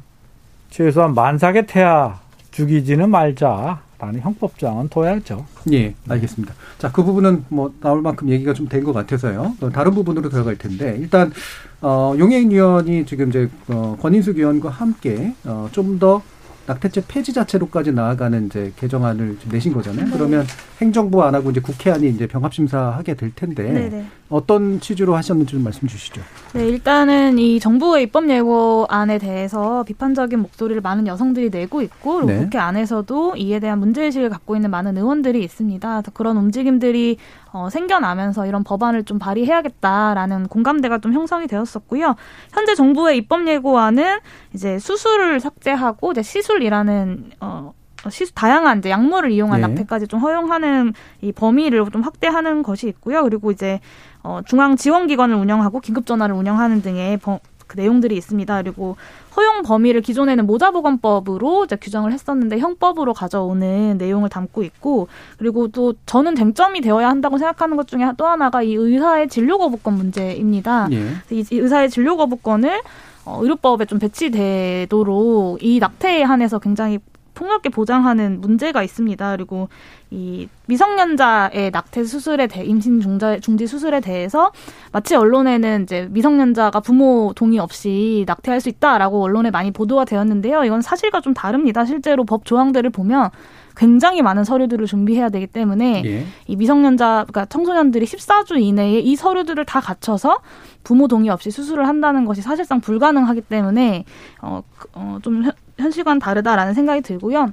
최소한 0.70 1.14
만삭의 1.14 1.66
태아 1.66 2.20
죽이지는 2.52 3.10
말자라는 3.10 4.20
형법장은 4.20 4.88
둬야죠. 4.88 5.44
예, 5.72 5.94
알겠습니다. 6.08 6.54
자, 6.78 6.92
그 6.92 7.02
부분은 7.02 7.46
뭐 7.48 7.72
나올 7.80 8.02
만큼 8.02 8.28
얘기가 8.28 8.52
좀 8.54 8.68
된 8.68 8.84
것 8.84 8.92
같아서요. 8.92 9.54
다른 9.72 9.92
부분으로 9.94 10.28
들어갈 10.28 10.56
텐데 10.56 10.96
일단 11.00 11.32
어, 11.80 12.14
용해인 12.16 12.50
위원이 12.52 13.04
지금 13.04 13.30
이제 13.30 13.48
어, 13.68 13.96
권인숙 14.00 14.36
위원과 14.36 14.70
함께 14.70 15.34
어, 15.44 15.68
좀더 15.72 16.22
낙태죄 16.66 17.04
폐지 17.08 17.32
자체로까지 17.32 17.92
나아가는 17.92 18.46
이제 18.46 18.72
개정안을 18.76 19.38
내신 19.50 19.72
거잖아요. 19.72 20.06
네. 20.06 20.10
그러면 20.12 20.46
행정부 20.80 21.22
안 21.22 21.34
하고 21.34 21.50
이제 21.50 21.60
국회안이 21.60 22.08
이제 22.08 22.26
병합 22.26 22.52
심사하게 22.52 23.14
될 23.14 23.34
텐데 23.34 23.62
네네. 23.62 24.06
어떤 24.28 24.80
취지로 24.80 25.14
하셨는지 25.14 25.52
좀 25.52 25.62
말씀 25.62 25.86
주시죠. 25.86 26.20
네, 26.54 26.66
일단은 26.66 27.38
이 27.38 27.60
정부의 27.60 28.04
입법 28.04 28.28
예고안에 28.28 29.18
대해서 29.18 29.84
비판적인 29.84 30.40
목소리를 30.40 30.80
많은 30.82 31.06
여성들이 31.06 31.50
내고 31.50 31.80
있고 31.82 32.24
네. 32.24 32.38
국회 32.38 32.58
안에서도 32.58 33.36
이에 33.36 33.60
대한 33.60 33.78
문제의식을 33.78 34.28
갖고 34.28 34.56
있는 34.56 34.70
많은 34.70 34.96
의원들이 34.96 35.42
있습니다. 35.44 36.02
그런 36.12 36.36
움직임들이 36.36 37.18
어, 37.56 37.70
생겨나면서 37.70 38.46
이런 38.46 38.62
법안을 38.64 39.04
좀 39.04 39.18
발의해야겠다라는 39.18 40.48
공감대가 40.48 40.98
좀 40.98 41.14
형성이 41.14 41.46
되었었고요. 41.46 42.14
현재 42.52 42.74
정부의 42.74 43.16
입법 43.16 43.48
예고안은 43.48 44.18
이제 44.52 44.78
수술을 44.78 45.40
삭제하고 45.40 46.12
이제 46.12 46.22
시술이라는 46.22 47.30
어 47.40 47.72
시수 48.10 48.34
다양한 48.34 48.78
이제 48.78 48.90
약물을 48.90 49.32
이용한 49.32 49.62
네. 49.62 49.66
낙태까지 49.68 50.06
좀 50.06 50.20
허용하는 50.20 50.92
이 51.22 51.32
범위를 51.32 51.84
좀 51.90 52.02
확대하는 52.02 52.62
것이 52.62 52.88
있고요. 52.88 53.22
그리고 53.22 53.50
이제 53.50 53.80
어 54.22 54.40
중앙 54.44 54.76
지원 54.76 55.06
기관을 55.06 55.34
운영하고 55.34 55.80
긴급 55.80 56.04
전화를 56.04 56.34
운영하는 56.34 56.82
등의 56.82 57.16
버, 57.16 57.40
그 57.66 57.76
내용들이 57.76 58.16
있습니다. 58.16 58.62
그리고 58.62 58.96
허용 59.36 59.62
범위를 59.62 60.00
기존에는 60.00 60.46
모자보건법으로 60.46 61.64
이제 61.64 61.76
규정을 61.76 62.12
했었는데 62.12 62.58
형법으로 62.58 63.12
가져오는 63.12 63.98
내용을 63.98 64.28
담고 64.28 64.62
있고 64.62 65.08
그리고 65.38 65.68
또 65.68 65.94
저는 66.06 66.34
쟁점이 66.36 66.80
되어야 66.80 67.08
한다고 67.08 67.38
생각하는 67.38 67.76
것 67.76 67.86
중에 67.86 68.12
또 68.16 68.26
하나가 68.26 68.62
이 68.62 68.74
의사의 68.74 69.28
진료 69.28 69.58
거부권 69.58 69.94
문제입니다. 69.94 70.88
예. 70.92 71.08
이 71.30 71.44
의사의 71.50 71.90
진료 71.90 72.16
거부권을 72.16 72.80
어, 73.26 73.40
의료법에 73.42 73.86
좀 73.86 73.98
배치되도록 73.98 75.62
이 75.62 75.80
낙태에 75.80 76.22
한해서 76.22 76.58
굉장히 76.60 77.00
폭넓게 77.36 77.68
보장하는 77.68 78.40
문제가 78.40 78.82
있습니다. 78.82 79.36
그리고 79.36 79.68
이 80.10 80.48
미성년자의 80.66 81.70
낙태 81.70 82.04
수술에 82.04 82.46
대 82.48 82.64
임신 82.64 83.00
중자, 83.00 83.38
중지 83.38 83.66
수술에 83.66 84.00
대해서 84.00 84.50
마치 84.90 85.14
언론에는 85.14 85.84
이제 85.84 86.08
미성년자가 86.10 86.80
부모 86.80 87.32
동의 87.36 87.58
없이 87.58 88.24
낙태할 88.26 88.60
수 88.60 88.68
있다라고 88.68 89.22
언론에 89.22 89.50
많이 89.50 89.70
보도가 89.70 90.04
되었는데요. 90.06 90.64
이건 90.64 90.80
사실과 90.80 91.20
좀 91.20 91.34
다릅니다. 91.34 91.84
실제로 91.84 92.24
법 92.24 92.44
조항들을 92.44 92.90
보면 92.90 93.30
굉장히 93.76 94.22
많은 94.22 94.42
서류들을 94.44 94.86
준비해야 94.86 95.28
되기 95.28 95.46
때문에 95.46 96.02
예. 96.06 96.26
이 96.46 96.56
미성년자 96.56 97.26
그러니까 97.28 97.44
청소년들이 97.44 98.06
14주 98.06 98.58
이내에 98.58 99.00
이 99.00 99.14
서류들을 99.16 99.66
다 99.66 99.80
갖춰서 99.80 100.38
부모 100.82 101.08
동의 101.08 101.28
없이 101.28 101.50
수술을 101.50 101.86
한다는 101.86 102.24
것이 102.24 102.40
사실상 102.40 102.80
불가능하기 102.80 103.42
때문에 103.42 104.06
어, 104.40 104.62
어, 104.94 105.18
좀 105.20 105.44
현실과는 105.78 106.18
다르다라는 106.18 106.74
생각이 106.74 107.02
들고요. 107.02 107.52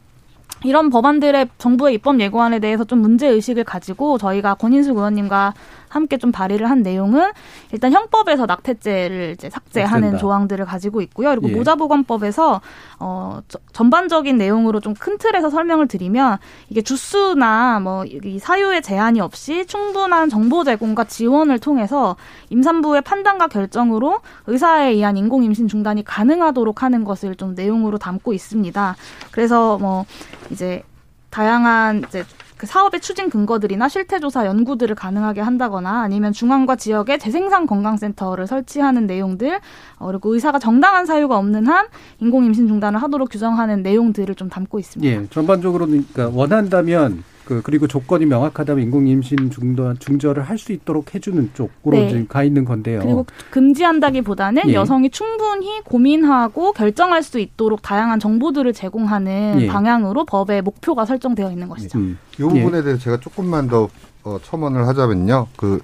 이런 0.63 0.89
법안들의 0.89 1.49
정부의 1.57 1.95
입법 1.95 2.19
예고안에 2.19 2.59
대해서 2.59 2.83
좀 2.85 2.99
문제 2.99 3.27
의식을 3.27 3.63
가지고 3.63 4.17
저희가 4.17 4.53
권인숙 4.55 4.95
의원님과 4.95 5.53
함께 5.93 6.17
좀 6.17 6.31
발의를 6.31 6.69
한 6.69 6.81
내용은 6.81 7.31
일단 7.71 7.91
형법에서 7.91 8.45
낙태죄를 8.45 9.31
이제 9.31 9.49
삭제하는 9.49 10.01
삭제다. 10.11 10.17
조항들을 10.17 10.65
가지고 10.65 11.01
있고요. 11.01 11.29
그리고 11.29 11.49
예. 11.49 11.55
모자보건법에서 11.55 12.61
어 12.99 13.41
전반적인 13.73 14.37
내용으로 14.37 14.79
좀 14.79 14.93
큰 14.99 15.17
틀에서 15.17 15.49
설명을 15.49 15.87
드리면 15.87 16.37
이게 16.69 16.81
주수나 16.81 17.79
뭐 17.79 18.03
이 18.05 18.39
사유의 18.39 18.81
제한이 18.81 19.19
없이 19.21 19.65
충분한 19.65 20.29
정보 20.29 20.63
제공과 20.63 21.05
지원을 21.05 21.59
통해서 21.59 22.15
임산부의 22.49 23.01
판단과 23.01 23.47
결정으로 23.47 24.19
의사에 24.47 24.91
의한 24.91 25.17
인공 25.17 25.43
임신 25.43 25.67
중단이 25.67 26.03
가능하도록 26.03 26.83
하는 26.83 27.03
것을 27.03 27.35
좀 27.35 27.55
내용으로 27.55 27.97
담고 27.97 28.33
있습니다. 28.33 28.95
그래서 29.31 29.77
뭐 29.77 30.05
이제 30.51 30.83
다양한 31.29 32.03
이제 32.07 32.23
그 32.63 32.67
사업의 32.67 33.01
추진 33.01 33.29
근거들이나 33.29 33.89
실태 33.89 34.21
조사 34.21 34.45
연구들을 34.45 34.95
가능하게 34.95 35.41
한다거나 35.41 36.01
아니면 36.01 36.31
중앙과 36.31 36.77
지역에 36.77 37.17
재생산 37.17 37.67
건강센터를 37.67 38.47
설치하는 38.47 39.05
내용들 39.05 39.59
어, 39.97 40.07
그리고 40.07 40.33
의사가 40.33 40.59
정당한 40.59 41.05
사유가 41.05 41.37
없는 41.37 41.67
한 41.67 41.87
인공 42.21 42.45
임신 42.45 42.69
중단을 42.69 43.01
하도록 43.03 43.27
규정하는 43.29 43.83
내용들을 43.83 44.33
좀 44.35 44.47
담고 44.47 44.79
있습니다. 44.79 45.13
예, 45.13 45.27
전반적으로 45.29 45.87
그러니까 45.87 46.29
원한다면 46.33 47.25
그 47.45 47.61
그리고 47.61 47.87
조건이 47.87 48.25
명확하다면 48.25 48.83
인공 48.83 49.07
임신 49.07 49.49
중도 49.51 49.93
중절을 49.95 50.43
할 50.43 50.57
수 50.63 50.71
있도록 50.71 51.13
해주는 51.13 51.51
쪽으로 51.53 51.97
네. 51.97 52.07
지금 52.09 52.27
가 52.27 52.43
있는 52.43 52.63
건데요. 52.63 53.01
그리고 53.01 53.25
금지한다기보다는 53.49 54.63
예. 54.69 54.73
여성이 54.73 55.09
충분히 55.09 55.81
고민하고 55.81 56.71
결정할 56.71 57.21
수 57.21 57.39
있도록 57.39 57.81
다양한 57.81 58.19
정보들을 58.19 58.71
제공하는 58.71 59.57
예. 59.61 59.67
방향으로 59.67 60.25
법의 60.25 60.61
목표가 60.61 61.05
설정되어 61.05 61.51
있는 61.51 61.67
것이죠. 61.67 61.99
음. 61.99 62.17
이 62.35 62.41
부분에 62.43 62.77
예. 62.77 62.81
대해서 62.83 63.01
제가 63.01 63.17
조금만 63.17 63.67
더 63.67 63.89
어, 64.23 64.37
첨언을 64.41 64.87
하자면요. 64.87 65.47
그 65.57 65.81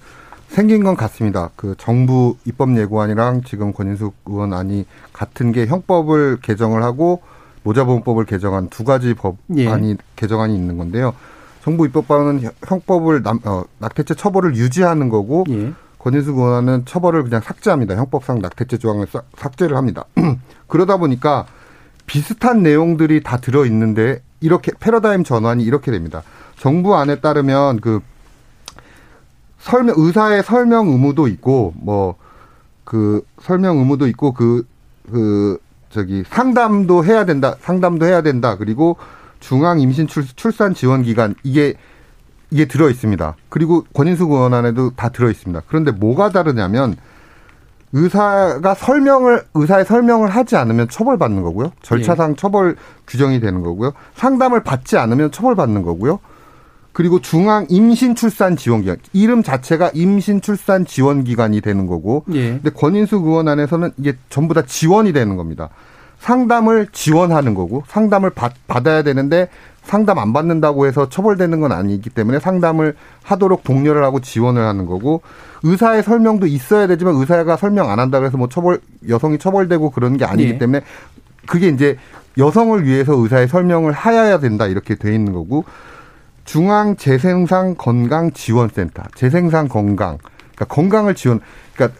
생긴 0.47 0.84
건 0.84 0.95
같습니다. 0.95 1.49
그 1.55 1.76
정부 1.78 2.38
입법 2.45 2.76
예고안이랑 2.78 3.41
지금 3.43 3.74
권인숙 3.74 4.16
의원 4.28 4.53
안이 4.53 4.86
같은 5.14 5.51
게 5.51 5.66
형법을 5.66 6.39
개정을 6.41 6.84
하고 6.84 7.22
모자보험법을 7.64 8.26
개정한 8.26 8.70
두 8.70 8.84
가지 8.84 9.14
법안이 9.14 9.89
예. 9.89 9.97
개정안이 10.16 10.55
있는 10.55 10.78
건데요. 10.78 11.14
정부 11.70 11.86
입법방은 11.86 12.41
형법을 12.65 13.24
남, 13.24 13.39
어, 13.45 13.63
낙태죄 13.80 14.15
처벌을 14.15 14.55
유지하는 14.55 15.09
거고 15.09 15.45
예. 15.49 15.74
권인숙 15.99 16.38
의원은 16.38 16.86
처벌을 16.86 17.24
그냥 17.24 17.41
삭제합니다. 17.41 17.95
형법상 17.95 18.39
낙태죄 18.39 18.78
조항을 18.78 19.07
삭제를 19.38 19.78
합니다. 19.78 20.05
그러다 20.67 20.97
보니까 20.97 21.45
비슷한 22.05 22.63
내용들이 22.63 23.22
다 23.22 23.38
들어 23.38 23.65
있는데 23.65 24.22
이렇게 24.39 24.72
패러다임 24.80 25.24
전환이 25.24 25.63
이렇게 25.63 25.91
됩니다. 25.91 26.24
정부 26.57 26.95
안에 26.95 27.20
따르면 27.20 27.82
그 27.82 27.99
설명 29.59 29.95
의사의 29.97 30.43
설명 30.43 30.88
의무도 30.88 31.28
있고 31.28 31.74
뭐 31.78 32.15
그 32.89 33.22
설명 33.39 33.78
의무도 33.78 34.07
있고 34.07 34.34
그그 34.34 34.65
그 35.11 35.59
저기 35.91 36.24
상담도 36.28 37.05
해야 37.05 37.24
된다. 37.24 37.55
상담도 37.61 38.07
해야 38.07 38.24
된다. 38.24 38.57
그리고 38.57 38.97
중앙 39.40 39.80
임신 39.80 40.08
출, 40.08 40.26
출산 40.36 40.74
지원 40.74 41.04
기관 41.04 41.36
이게 41.44 41.76
이게 42.52 42.66
들어 42.66 42.90
있습니다. 42.90 43.36
그리고 43.50 43.84
권인수 43.94 44.24
의원안에도 44.24 44.92
다 44.96 45.10
들어 45.10 45.30
있습니다. 45.30 45.62
그런데 45.68 45.92
뭐가 45.92 46.30
다르냐면 46.30 46.96
의사가 47.94 48.76
설명을 48.76 49.46
의사의 49.54 49.86
설명을 49.86 50.30
하지 50.30 50.56
않으면 50.56 50.90
처벌받는 50.90 51.42
거고요. 51.44 51.72
절차상 51.82 52.32
예. 52.32 52.36
처벌 52.36 52.76
규정이 53.08 53.40
되는 53.40 53.62
거고요. 53.62 53.94
상담을 54.16 54.64
받지 54.64 54.98
않으면 54.98 55.32
처벌받는 55.32 55.82
거고요. 55.84 56.20
그리고 56.92 57.22
중앙 57.22 57.66
임신 57.70 58.16
출산 58.16 58.58
지원 58.58 58.82
기관 58.82 58.98
이름 59.14 59.42
자체가 59.42 59.92
임신 59.94 60.42
출산 60.42 60.86
지원 60.86 61.24
기관이 61.24 61.62
되는 61.62 61.88
거고. 61.88 62.26
예. 62.34 62.52
근데 62.52 62.70
권인수 62.72 63.18
의원 63.18 63.48
안에서는 63.48 63.92
이게 63.98 64.14
전부 64.30 64.54
다 64.54 64.64
지원이 64.66 65.14
되는 65.14 65.36
겁니다. 65.36 65.70
상담을 66.20 66.88
지원하는 66.91 67.53
거고 67.53 67.84
상담을 67.88 68.30
받, 68.30 68.53
받아야 68.67 69.01
되는데 69.01 69.49
상담 69.84 70.20
안 70.20 70.34
받는다고 70.34 70.86
해서 70.86 71.09
처벌되는 71.09 71.59
건 71.61 71.72
아니기 71.72 72.09
때문에 72.09 72.39
상담을 72.39 72.95
하도록 73.24 73.63
독려를 73.63 74.03
하고 74.03 74.20
지원을 74.20 74.61
하는 74.61 74.86
거고 74.86 75.22
의사의 75.63 76.03
설명도 76.03 76.45
있어야 76.45 76.86
되지만 76.88 77.15
의사가 77.15 77.57
설명 77.57 77.89
안 77.89 77.99
한다 77.99 78.20
그래서 78.20 78.38
뭐 78.38 78.47
처벌 78.49 78.82
여성이 79.07 79.39
처벌되고 79.39 79.89
그런 79.91 80.17
게 80.17 80.26
아니기 80.26 80.53
네. 80.53 80.57
때문에 80.59 80.82
그게 81.47 81.70
이제 81.70 81.97
여성을 82.38 82.86
위해서 82.86 83.13
의사의 83.13 83.47
설명을 83.47 83.91
하여야 83.93 84.39
된다 84.39 84.67
이렇게 84.67 84.95
돼 84.95 85.15
있는 85.15 85.34
거고 85.34 85.65
중앙 86.45 86.95
재생산 86.95 87.76
건강 87.76 88.32
지원센터 88.32 89.03
재생산 89.15 89.67
건강 89.67 90.17
그러니까 90.55 90.65
건강을 90.65 91.15
지원 91.15 91.39
그러니까 91.74 91.99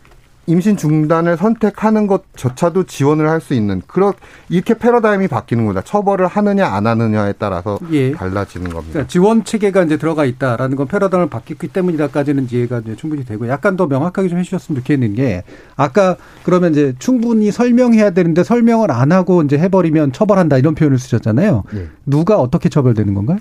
임신 0.50 0.76
중단을 0.78 1.38
선택하는 1.38 2.08
것조차도 2.08 2.86
지원을 2.86 3.30
할 3.30 3.40
수 3.40 3.54
있는 3.54 3.82
그런 3.88 4.12
이렇게 4.50 4.74
패러다임이 4.74 5.30
바뀌는 5.30 5.66
거다. 5.68 5.82
처벌을 5.82 6.28
하느냐 6.28 6.68
안 6.68 6.86
하느냐에 6.88 7.34
따라서 7.40 7.80
예. 7.92 8.12
달라지는 8.12 8.70
겁니다. 8.70 8.92
그러니까 8.92 9.08
지원 9.08 9.46
체계가 9.46 9.84
이제 9.84 9.96
들어가 9.96 10.26
있다라는 10.26 10.76
건 10.76 10.88
패러다임을 10.88 11.30
바뀌기 11.30 11.70
때문이다까지는 11.70 12.48
이해가 12.52 12.80
이제 12.80 12.96
충분히 12.98 13.24
되고 13.24 13.48
약간 13.48 13.78
더 13.78 13.88
명확하게 13.88 14.28
좀 14.28 14.40
해주셨으면 14.40 14.82
좋겠는 14.82 15.16
게 15.16 15.44
아까 15.78 16.18
그러면 16.44 16.72
이제 16.72 16.94
충분히 17.00 17.50
설명해야 17.52 18.10
되는데 18.10 18.44
설명을 18.44 18.92
안 18.92 19.14
하고 19.14 19.42
이제 19.44 19.58
해버리면 19.58 20.12
처벌한다 20.12 20.58
이런 20.58 20.76
표현을 20.76 21.00
쓰셨잖아요. 21.00 21.64
예. 21.76 21.88
누가 22.06 22.38
어떻게 22.40 22.68
처벌되는 22.68 23.14
건가요? 23.14 23.38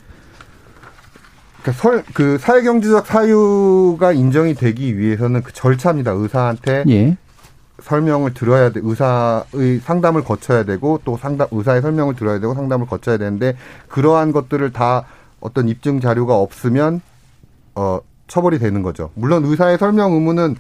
그러니까 1.69 1.73
설, 1.73 2.05
그 2.15 2.39
사회경제적 2.39 3.07
사유가 3.07 4.13
인정이 4.13 4.55
되기 4.55 4.99
위해서는 4.99 5.43
그 5.43 5.53
절차입니다. 5.53 6.13
의사한테 6.13 6.85
예. 6.89 7.17
설명을 7.83 8.35
들어야 8.35 8.71
돼. 8.71 8.81
의사의 8.83 9.81
상담을 9.83 10.25
거쳐야 10.25 10.65
되고 10.65 11.01
또 11.05 11.17
상담 11.17 11.47
의사의 11.51 11.83
설명을 11.83 12.17
들어야 12.17 12.41
되고 12.41 12.55
상담을 12.55 12.87
거쳐야 12.87 13.19
되는데 13.19 13.57
그러한 13.89 14.33
것들을 14.33 14.73
다 14.73 15.05
어떤 15.41 15.69
입증 15.69 16.01
자료가 16.01 16.37
없으면 16.37 17.01
어 17.75 18.01
처벌이 18.27 18.59
되는 18.59 18.83
거죠. 18.83 19.11
물론 19.15 19.45
의사의 19.45 19.79
설명 19.79 20.13
의무는 20.13 20.57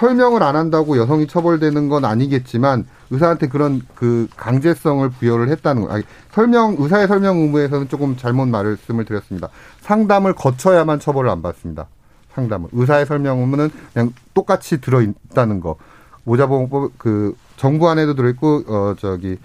설명을 0.00 0.42
안 0.42 0.56
한다고 0.56 0.96
여성이 0.96 1.26
처벌되는 1.26 1.90
건 1.90 2.06
아니겠지만 2.06 2.86
의사한테 3.10 3.48
그런 3.48 3.82
그 3.94 4.28
강제성을 4.34 5.08
부여를 5.10 5.50
했다는 5.50 5.82
거. 5.82 5.92
아니, 5.92 6.04
설명 6.32 6.76
의사의 6.78 7.06
설명 7.06 7.38
의무에서는 7.38 7.88
조금 7.88 8.16
잘못 8.16 8.48
말씀을 8.48 9.04
드렸습니다. 9.04 9.48
상담을 9.82 10.32
거쳐야만 10.34 11.00
처벌을 11.00 11.28
안 11.28 11.42
받습니다. 11.42 11.86
상담을 12.34 12.70
의사의 12.72 13.04
설명 13.04 13.40
의무는 13.40 13.70
그냥 13.92 14.14
똑같이 14.32 14.80
들어 14.80 15.02
있다는 15.02 15.60
거. 15.60 15.76
모자보험법 16.24 16.92
그 16.96 17.36
정부 17.56 17.90
안에도 17.90 18.14
들어 18.14 18.30
있고 18.30 18.62
어 18.68 18.94
저기 18.98 19.38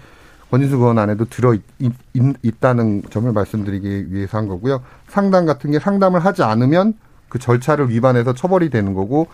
권인수 0.50 0.76
의원 0.76 0.98
안에도 0.98 1.26
들어 1.26 1.52
있, 1.52 1.62
있, 1.80 2.60
다는 2.60 3.02
점을 3.10 3.30
말씀드리기 3.30 4.12
위해서 4.12 4.38
한 4.38 4.48
거고요. 4.48 4.82
상담 5.08 5.44
같은 5.44 5.70
게 5.72 5.78
상담을 5.78 6.24
하지 6.24 6.44
않으면 6.44 6.94
그 7.28 7.38
절차를 7.38 7.90
위반해서 7.90 8.32
처벌이 8.32 8.70
되는 8.70 8.94
거고 8.94 9.26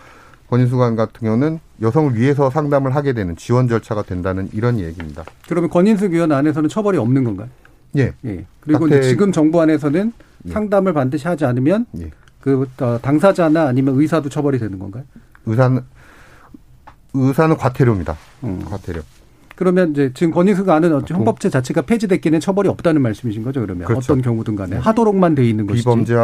권인수관 0.53 0.97
같은 0.97 1.27
경우는 1.27 1.61
여성을 1.81 2.15
위해서 2.15 2.51
상담을 2.51 2.95
하게 2.95 3.15
되는 3.15 3.35
지원 3.37 3.69
절차가 3.69 4.03
된다는 4.03 4.51
이런 4.53 4.79
얘기입니다. 4.79 5.25
그러면 5.49 5.71
권인수 5.71 6.11
위원 6.11 6.31
안에서는 6.31 6.69
처벌이 6.69 6.99
없는 6.99 7.25
건가요? 7.25 7.49
예. 7.97 8.13
예. 8.27 8.45
그리고 8.61 8.87
이제 8.87 9.01
지금 9.01 9.33
정부 9.33 9.63
안에서는 9.63 10.13
예. 10.45 10.53
상담을 10.53 10.93
반드시 10.93 11.27
하지 11.27 11.47
않으면 11.47 11.87
예. 11.99 12.11
그 12.43 12.67
어, 12.81 12.99
당사자나 13.01 13.67
아니면 13.67 13.99
의사도 13.99 14.29
처벌이 14.29 14.59
되는 14.59 14.79
건가요? 14.79 15.05
의사는 15.47 15.81
의사는 17.15 17.57
과태료입니다. 17.57 18.19
음. 18.45 18.63
과태료. 18.69 19.01
그러면 19.57 19.93
이제 19.93 20.11
지금 20.13 20.35
아는 20.69 20.95
어떤 20.95 21.17
헌법제 21.17 21.49
자체가 21.49 21.83
폐지됐기는 21.83 22.41
처벌이 22.41 22.69
없다는 22.69 23.01
말씀이신 23.01 23.43
거죠, 23.43 23.61
그러면 23.61 23.87
그렇죠. 23.87 24.13
어떤 24.13 24.23
경우든 24.23 24.57
간에 24.57 24.77
네. 24.77 24.83
하도록만 24.83 25.35
돼 25.35 25.49
있는 25.49 25.67
것이지. 25.67 25.85
비범죄 25.85 26.15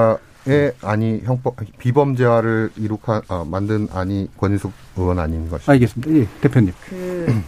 의 0.46 0.72
안이 0.82 1.22
형법 1.24 1.56
비범죄화를 1.78 2.70
이룩한 2.76 3.22
어, 3.28 3.44
만든 3.44 3.88
안이 3.92 4.30
권인숙 4.38 4.72
의원 4.96 5.18
아닌 5.18 5.48
것이. 5.50 5.70
알겠습니다. 5.70 6.10
예, 6.12 6.26
대표님. 6.40 6.72
그 6.88 7.42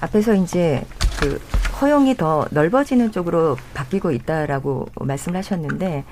앞에서 0.00 0.34
이제 0.34 0.84
그 1.18 1.40
허용이 1.80 2.16
더 2.16 2.46
넓어지는 2.50 3.10
쪽으로 3.10 3.56
바뀌고 3.74 4.12
있다라고 4.12 4.86
말씀을 5.00 5.38
하셨는데 5.38 6.04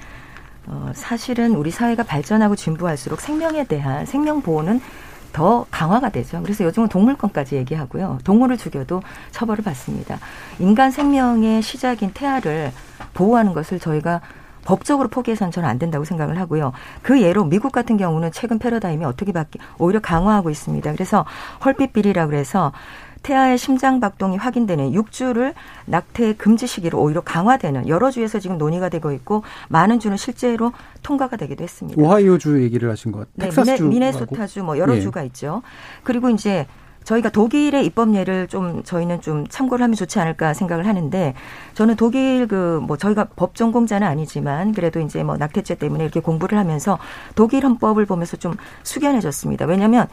어, 0.66 0.93
사실은 0.95 1.55
우리 1.55 1.70
사회가 1.70 2.05
발전하고 2.05 2.57
진보할수록 2.57 3.20
생명에 3.20 3.64
대한 3.64 4.07
생명 4.07 4.41
보호는 4.43 4.81
더 5.33 5.66
강화가 5.70 6.11
되죠. 6.11 6.41
그래서 6.43 6.64
요즘은 6.64 6.89
동물권까지 6.89 7.57
얘기하고요. 7.57 8.18
동물을 8.25 8.57
죽여도 8.57 9.03
처벌을 9.33 9.64
받습니다. 9.64 10.18
인간 10.61 10.91
생명의 10.93 11.61
시작인 11.61 12.12
태아를 12.12 12.72
보호하는 13.14 13.53
것을 13.53 13.81
저희가 13.81 14.20
법적으로 14.65 15.09
포기해서는 15.09 15.51
저는 15.51 15.69
안 15.69 15.79
된다고 15.79 16.05
생각을 16.05 16.39
하고요. 16.39 16.73
그 17.03 17.21
예로 17.21 17.45
미국 17.45 17.73
같은 17.73 17.97
경우는 17.97 18.33
최근 18.33 18.59
패러다임이 18.59 19.05
어떻게 19.05 19.33
바뀌 19.33 19.59
오히려 19.79 20.01
강화하고 20.01 20.51
있습니다. 20.51 20.93
그래서 20.93 21.25
헐빛 21.65 21.93
비리라고 21.93 22.31
그래서 22.31 22.73
태아의 23.25 23.57
심장 23.59 24.01
박동이 24.01 24.37
확인되는 24.37 24.93
6주를 24.93 25.55
낙태 25.87 26.35
금지 26.35 26.67
시기로 26.67 27.01
오히려 27.01 27.23
강화되는 27.23 27.89
여러 27.89 28.11
주에서 28.11 28.39
지금 28.39 28.59
논의가 28.59 28.91
되고 28.91 29.11
있고 29.12 29.43
많은 29.69 29.99
주는 29.99 30.17
실제로 30.17 30.73
통과가 31.03 31.37
되기도 31.39 31.65
했습니다. 31.65 32.01
오하이오주 32.01 32.62
얘기를 32.62 32.91
하신 32.91 33.12
것 33.12 33.27
같아요. 33.33 33.65
네, 33.65 33.77
미네, 33.77 33.89
미네소타주 33.89 34.62
뭐 34.62 34.79
여러 34.79 34.95
예. 34.97 35.01
주가 35.01 35.23
있죠. 35.23 35.62
그리고 36.03 36.29
이제 36.29 36.67
저희가 37.05 37.28
독일의 37.30 37.84
입법 37.86 38.14
예를 38.14 38.48
좀 38.48 38.82
저희는 38.82 39.20
좀 39.20 39.46
참고를 39.46 39.82
하면 39.84 39.94
좋지 39.94 40.18
않을까 40.18 40.55
생각을 40.55 40.86
하는데 40.86 41.34
저는 41.74 41.96
독일 41.96 42.48
그 42.48 42.74
뭐 42.84 42.96
저희가 42.96 43.28
법 43.36 43.55
전공자는 43.55 44.07
아니지만 44.07 44.72
그래도 44.72 45.00
이제 45.00 45.22
뭐 45.22 45.36
낙태죄 45.36 45.76
때문에 45.76 46.05
이렇게 46.05 46.20
공부를 46.20 46.59
하면서 46.59 46.98
독일 47.34 47.64
헌법을 47.64 48.07
보면서 48.07 48.36
좀 48.36 48.55
숙연해졌습니다. 48.82 49.66
왜냐하면 49.66 50.07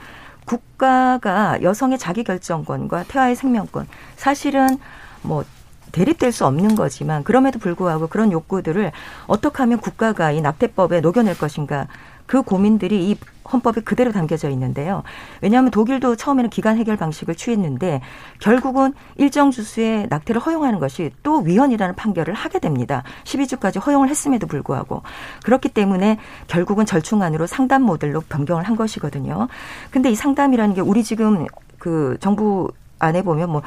국가가 0.45 1.61
여성의 1.61 1.97
자기 1.97 2.23
결정권과 2.23 3.03
태아의 3.03 3.35
생명권 3.35 3.87
사실은 4.15 4.77
뭐 5.21 5.43
대립될 5.91 6.31
수 6.31 6.45
없는 6.45 6.75
거지만 6.75 7.23
그럼에도 7.23 7.59
불구하고 7.59 8.07
그런 8.07 8.31
욕구들을 8.31 8.91
어떻게 9.27 9.57
하면 9.57 9.79
국가가 9.79 10.31
이 10.31 10.41
낙태법에 10.41 11.01
녹여낼 11.01 11.37
것인가 11.37 11.87
그 12.31 12.43
고민들이 12.43 13.09
이 13.09 13.17
헌법에 13.51 13.81
그대로 13.81 14.13
담겨져 14.13 14.49
있는데요. 14.51 15.03
왜냐하면 15.41 15.69
독일도 15.69 16.15
처음에는 16.15 16.49
기간 16.49 16.77
해결 16.77 16.95
방식을 16.95 17.35
취했는데 17.35 17.99
결국은 18.39 18.93
일정 19.17 19.51
주수의 19.51 20.07
낙태를 20.09 20.39
허용하는 20.39 20.79
것이 20.79 21.11
또 21.23 21.39
위헌이라는 21.39 21.93
판결을 21.95 22.33
하게 22.33 22.59
됩니다. 22.59 23.03
12주까지 23.25 23.85
허용을 23.85 24.07
했음에도 24.07 24.47
불구하고 24.47 25.01
그렇기 25.43 25.67
때문에 25.67 26.19
결국은 26.47 26.85
절충안으로 26.85 27.47
상담 27.47 27.81
모델로 27.81 28.21
변경을 28.21 28.63
한 28.63 28.77
것이거든요. 28.77 29.49
근데 29.89 30.09
이 30.09 30.15
상담이라는 30.15 30.75
게 30.75 30.79
우리 30.79 31.03
지금 31.03 31.47
그 31.79 32.15
정부 32.21 32.71
안에 32.97 33.23
보면 33.23 33.49
뭐 33.49 33.61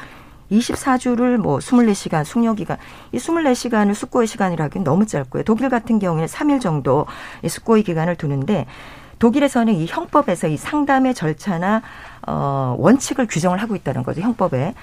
24주를 0.51 1.37
뭐 1.37 1.59
24시간 1.59 2.23
숙려기간 2.23 2.77
이 3.11 3.17
24시간을 3.17 3.93
숙고의 3.93 4.27
시간이라 4.27 4.65
하기엔 4.65 4.83
너무 4.83 5.05
짧고요. 5.05 5.43
독일 5.43 5.69
같은 5.69 5.99
경우에는 5.99 6.27
3일 6.27 6.61
정도 6.61 7.05
숙고의 7.47 7.83
기간을 7.83 8.15
두는데 8.15 8.65
독일에서는 9.19 9.73
이 9.73 9.85
형법에서 9.87 10.47
이 10.47 10.57
상담의 10.57 11.13
절차나 11.13 11.81
어 12.27 12.75
원칙을 12.77 13.27
규정을 13.27 13.61
하고 13.61 13.75
있다는 13.75 14.03
거죠. 14.03 14.21
형법에 14.21 14.73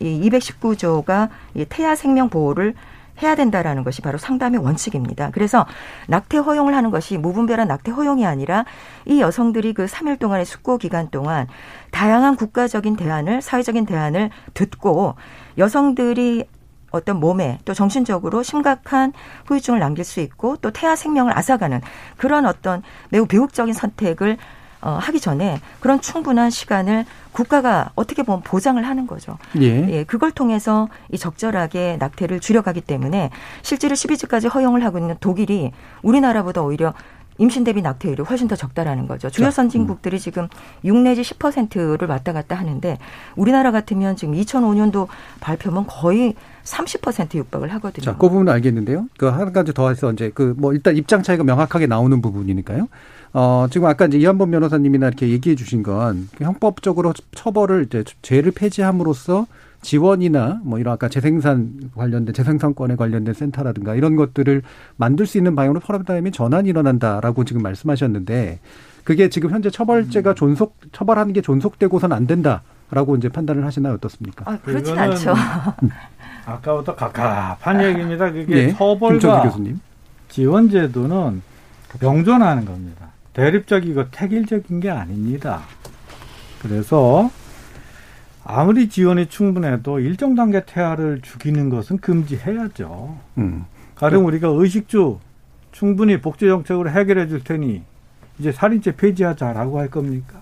이 0.00 0.30
219조가 0.30 1.28
이 1.54 1.64
태아 1.68 1.94
생명 1.94 2.28
보호를 2.28 2.74
해야 3.22 3.34
된다라는 3.34 3.84
것이 3.84 4.02
바로 4.02 4.18
상담의 4.18 4.60
원칙입니다. 4.60 5.30
그래서 5.32 5.66
낙태 6.08 6.38
허용을 6.38 6.74
하는 6.74 6.90
것이 6.90 7.18
무분별한 7.18 7.68
낙태 7.68 7.92
허용이 7.92 8.26
아니라 8.26 8.64
이 9.04 9.20
여성들이 9.20 9.74
그 9.74 9.86
3일 9.86 10.18
동안의 10.18 10.46
숙고 10.46 10.78
기간 10.78 11.08
동안 11.10 11.46
다양한 11.90 12.36
국가적인 12.36 12.96
대안을 12.96 13.42
사회적인 13.42 13.86
대안을 13.86 14.30
듣고 14.54 15.14
여성들이 15.56 16.46
어떤 16.90 17.20
몸에 17.20 17.58
또 17.64 17.74
정신적으로 17.74 18.42
심각한 18.42 19.12
후유증을 19.46 19.78
남길 19.78 20.04
수 20.04 20.20
있고 20.20 20.56
또 20.56 20.70
태아 20.70 20.96
생명을 20.96 21.36
앗아가는 21.36 21.80
그런 22.16 22.46
어떤 22.46 22.82
매우 23.10 23.26
비극적인 23.26 23.74
선택을 23.74 24.38
어, 24.80 24.98
하기 25.00 25.20
전에 25.20 25.60
그런 25.80 26.00
충분한 26.00 26.50
시간을 26.50 27.04
국가가 27.32 27.90
어떻게 27.94 28.22
보면 28.22 28.42
보장을 28.42 28.82
하는 28.82 29.06
거죠. 29.06 29.38
예. 29.60 29.88
예. 29.90 30.04
그걸 30.04 30.30
통해서 30.32 30.88
이 31.10 31.18
적절하게 31.18 31.96
낙태를 31.98 32.40
줄여가기 32.40 32.80
때문에 32.82 33.30
실제로 33.62 33.94
12주까지 33.94 34.52
허용을 34.52 34.84
하고 34.84 34.98
있는 34.98 35.16
독일이 35.20 35.72
우리나라보다 36.02 36.62
오히려 36.62 36.94
임신 37.40 37.62
대비 37.62 37.82
낙태율이 37.82 38.24
훨씬 38.24 38.48
더 38.48 38.56
적다라는 38.56 39.06
거죠. 39.06 39.30
주요 39.30 39.52
선진국들이 39.52 40.16
음. 40.16 40.18
지금 40.18 40.48
6 40.84 40.96
내지 40.96 41.22
10%를 41.22 42.08
왔다 42.08 42.32
갔다 42.32 42.56
하는데 42.56 42.98
우리나라 43.36 43.70
같으면 43.70 44.16
지금 44.16 44.34
2005년도 44.34 45.06
발표면 45.38 45.86
거의 45.86 46.34
30% 46.64 47.36
육박을 47.36 47.72
하거든요. 47.74 48.04
자, 48.04 48.12
그 48.16 48.28
부분은 48.28 48.52
알겠는데요. 48.52 49.06
그 49.18 49.26
한 49.30 49.52
가지 49.52 49.72
더 49.72 49.88
해서 49.88 50.12
이제 50.12 50.30
그 50.34 50.54
뭐 50.58 50.72
일단 50.72 50.96
입장 50.96 51.22
차이가 51.22 51.44
명확하게 51.44 51.86
나오는 51.86 52.20
부분이니까요. 52.20 52.88
어, 53.32 53.66
지금 53.70 53.86
아까 53.88 54.06
이제 54.06 54.18
이한범 54.18 54.50
변호사님이나 54.50 55.08
이렇게 55.08 55.28
얘기해 55.28 55.56
주신 55.56 55.82
건 55.82 56.28
형법적으로 56.38 57.12
처벌을 57.34 57.84
이제 57.86 58.04
죄를 58.22 58.52
폐지함으로써 58.52 59.46
지원이나 59.82 60.60
뭐 60.64 60.78
이런 60.78 60.94
아까 60.94 61.08
재생산 61.08 61.90
관련된 61.94 62.34
재생산권에 62.34 62.96
관련된 62.96 63.32
센터라든가 63.34 63.94
이런 63.94 64.16
것들을 64.16 64.62
만들 64.96 65.26
수 65.26 65.38
있는 65.38 65.54
방향으로 65.54 65.80
퍼라다임이 65.80 66.32
전환이 66.32 66.68
일어난다라고 66.70 67.44
지금 67.44 67.62
말씀하셨는데 67.62 68.58
그게 69.04 69.28
지금 69.28 69.50
현재 69.50 69.70
처벌제가 69.70 70.34
존속 70.34 70.76
처벌하는 70.92 71.32
게 71.32 71.40
존속되고선 71.40 72.12
안 72.12 72.26
된다라고 72.26 73.16
이제 73.16 73.28
판단을 73.28 73.64
하시나요 73.64 73.94
어떻습니까? 73.94 74.50
아, 74.50 74.58
그렇진 74.58 74.98
않죠. 74.98 75.34
아까부터 76.44 76.94
갑갑한 76.94 77.84
얘기입니다. 77.84 78.32
그게 78.32 78.54
네, 78.54 78.74
처벌과 78.74 79.54
지원 80.28 80.68
제도는 80.68 81.42
명존하는 82.00 82.64
겁니다. 82.64 83.07
대립적이고 83.38 84.10
택일적인 84.10 84.80
게 84.80 84.90
아닙니다. 84.90 85.62
그래서 86.60 87.30
아무리 88.44 88.88
지원이 88.88 89.26
충분해도 89.26 90.00
일정 90.00 90.34
단계 90.34 90.64
태아를 90.64 91.20
죽이는 91.22 91.70
것은 91.70 91.98
금지해야죠. 91.98 93.16
음. 93.38 93.64
가령 93.94 94.26
우리가 94.26 94.48
의식주 94.48 95.20
충분히 95.70 96.20
복지 96.20 96.46
정책으로 96.48 96.90
해결해 96.90 97.28
줄 97.28 97.44
테니 97.44 97.82
이제 98.40 98.50
살인죄 98.50 98.96
폐지하자라고 98.96 99.78
할 99.78 99.88
겁니까? 99.88 100.40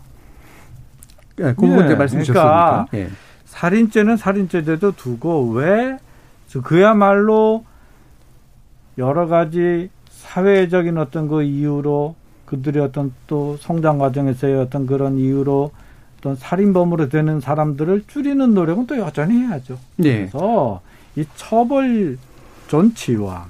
네, 1.37 1.53
그 1.53 1.67
부분 1.67 1.91
예, 1.91 1.95
말씀 1.95 2.21
주셨으니까. 2.21 2.87
그러니까 2.91 2.97
예. 2.97 3.11
살인죄는 3.45 4.17
살인죄대로 4.17 4.93
두고 4.93 5.51
왜 5.51 5.99
그야말로 6.65 7.67
여러 8.97 9.27
가지 9.27 9.91
사회적인 10.09 10.97
어떤 10.97 11.29
그 11.29 11.43
이유로 11.43 12.15
그들의 12.47 12.83
어떤 12.83 13.13
또 13.27 13.57
성장 13.61 13.99
과정에서의 13.99 14.57
어떤 14.61 14.87
그런 14.87 15.19
이유로 15.19 15.71
어떤 16.19 16.37
살인범으로 16.37 17.09
되는 17.09 17.41
사람들을 17.41 18.05
줄이는 18.07 18.55
노력은 18.55 18.87
또 18.87 18.99
여전히 18.99 19.39
해야죠. 19.41 19.79
네. 19.97 20.29
그래서 20.31 20.81
이 21.17 21.25
처벌 21.37 22.19
존치와 22.69 23.47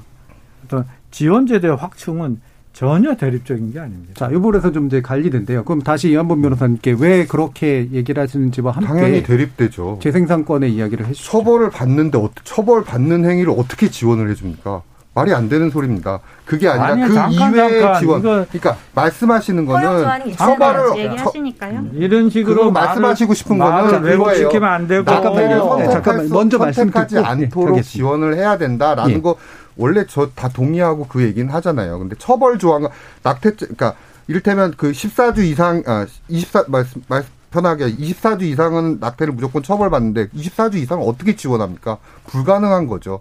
어떤 0.65 0.85
지원 1.11 1.47
제도의 1.47 1.77
확충은 1.77 2.41
전혀 2.73 3.15
대립적인 3.17 3.73
게 3.73 3.81
아닙니다. 3.81 4.13
자, 4.15 4.29
이 4.29 4.35
부분에서 4.35 4.71
좀 4.71 4.87
이제 4.87 5.01
관리된대요. 5.01 5.65
그럼 5.65 5.81
다시 5.81 6.11
이한범 6.11 6.43
변호사님께 6.43 6.97
왜 6.99 7.25
그렇게 7.25 7.89
얘기를 7.91 8.23
하시는지와 8.23 8.73
함께 8.73 8.87
당연히 8.87 9.23
대립되죠. 9.23 9.99
재생산권의 10.03 10.75
이야기를 10.75 11.07
해주시죠. 11.07 11.31
처벌을 11.31 11.71
받는데 11.71 12.19
처벌 12.45 12.85
받는 12.85 13.25
행위를 13.25 13.55
어떻게 13.57 13.89
지원을 13.89 14.29
해줍니까? 14.31 14.83
말이 15.17 15.33
안 15.33 15.49
되는 15.49 15.71
소리입니다. 15.71 16.21
그게 16.45 16.69
아니라 16.69 16.87
아니, 16.89 17.03
그 17.09 17.15
잠깐, 17.15 17.33
이외의 17.55 17.81
잠깐. 17.81 18.01
지원. 18.01 18.23
그러니까 18.23 18.77
말씀하시는 18.95 19.65
거는 19.65 20.33
처벌을 20.35 20.99
얘기하시니까요. 20.99 21.79
음. 21.79 21.91
이런 21.95 22.29
식으로 22.29 22.71
말씀하시고 22.71 23.33
싶은 23.33 23.57
거는 23.59 24.03
왜곡시키면 24.03 24.69
안 24.69 24.87
되고 24.87 25.05
잠깐만요. 25.07 25.77
네, 25.79 25.89
잠깐만 25.89 26.29
먼저 26.29 26.59
말씀하지 26.59 27.19
않도록 27.19 27.77
네, 27.77 27.83
지원을 27.83 28.37
해야 28.37 28.59
된다라는 28.59 29.15
예. 29.15 29.21
거 29.23 29.37
원래 29.79 30.05
저 30.07 30.29
다 30.35 30.49
동의하고 30.51 31.07
그 31.09 31.23
얘기는 31.23 31.51
하잖아요. 31.51 31.99
근데 31.99 32.15
처벌 32.19 32.59
조항 32.59 32.87
낙태죄 33.23 33.57
그러니까 33.75 33.95
이를테면 34.29 34.75
그 34.77 34.93
14주 34.93 35.39
이상 35.39 35.83
아 35.87 36.05
24 36.29 36.65
말씀 36.69 37.03
말씀 37.09 37.31
편하게 37.51 37.87
24주 37.97 38.43
이상은 38.43 38.99
낙태를 39.01 39.33
무조건 39.33 39.63
처벌받는데 39.63 40.29
24주 40.29 40.75
이상은 40.75 41.07
어떻게 41.09 41.35
지원합니까? 41.37 41.97
불가능한 42.27 42.87
거죠. 42.87 43.21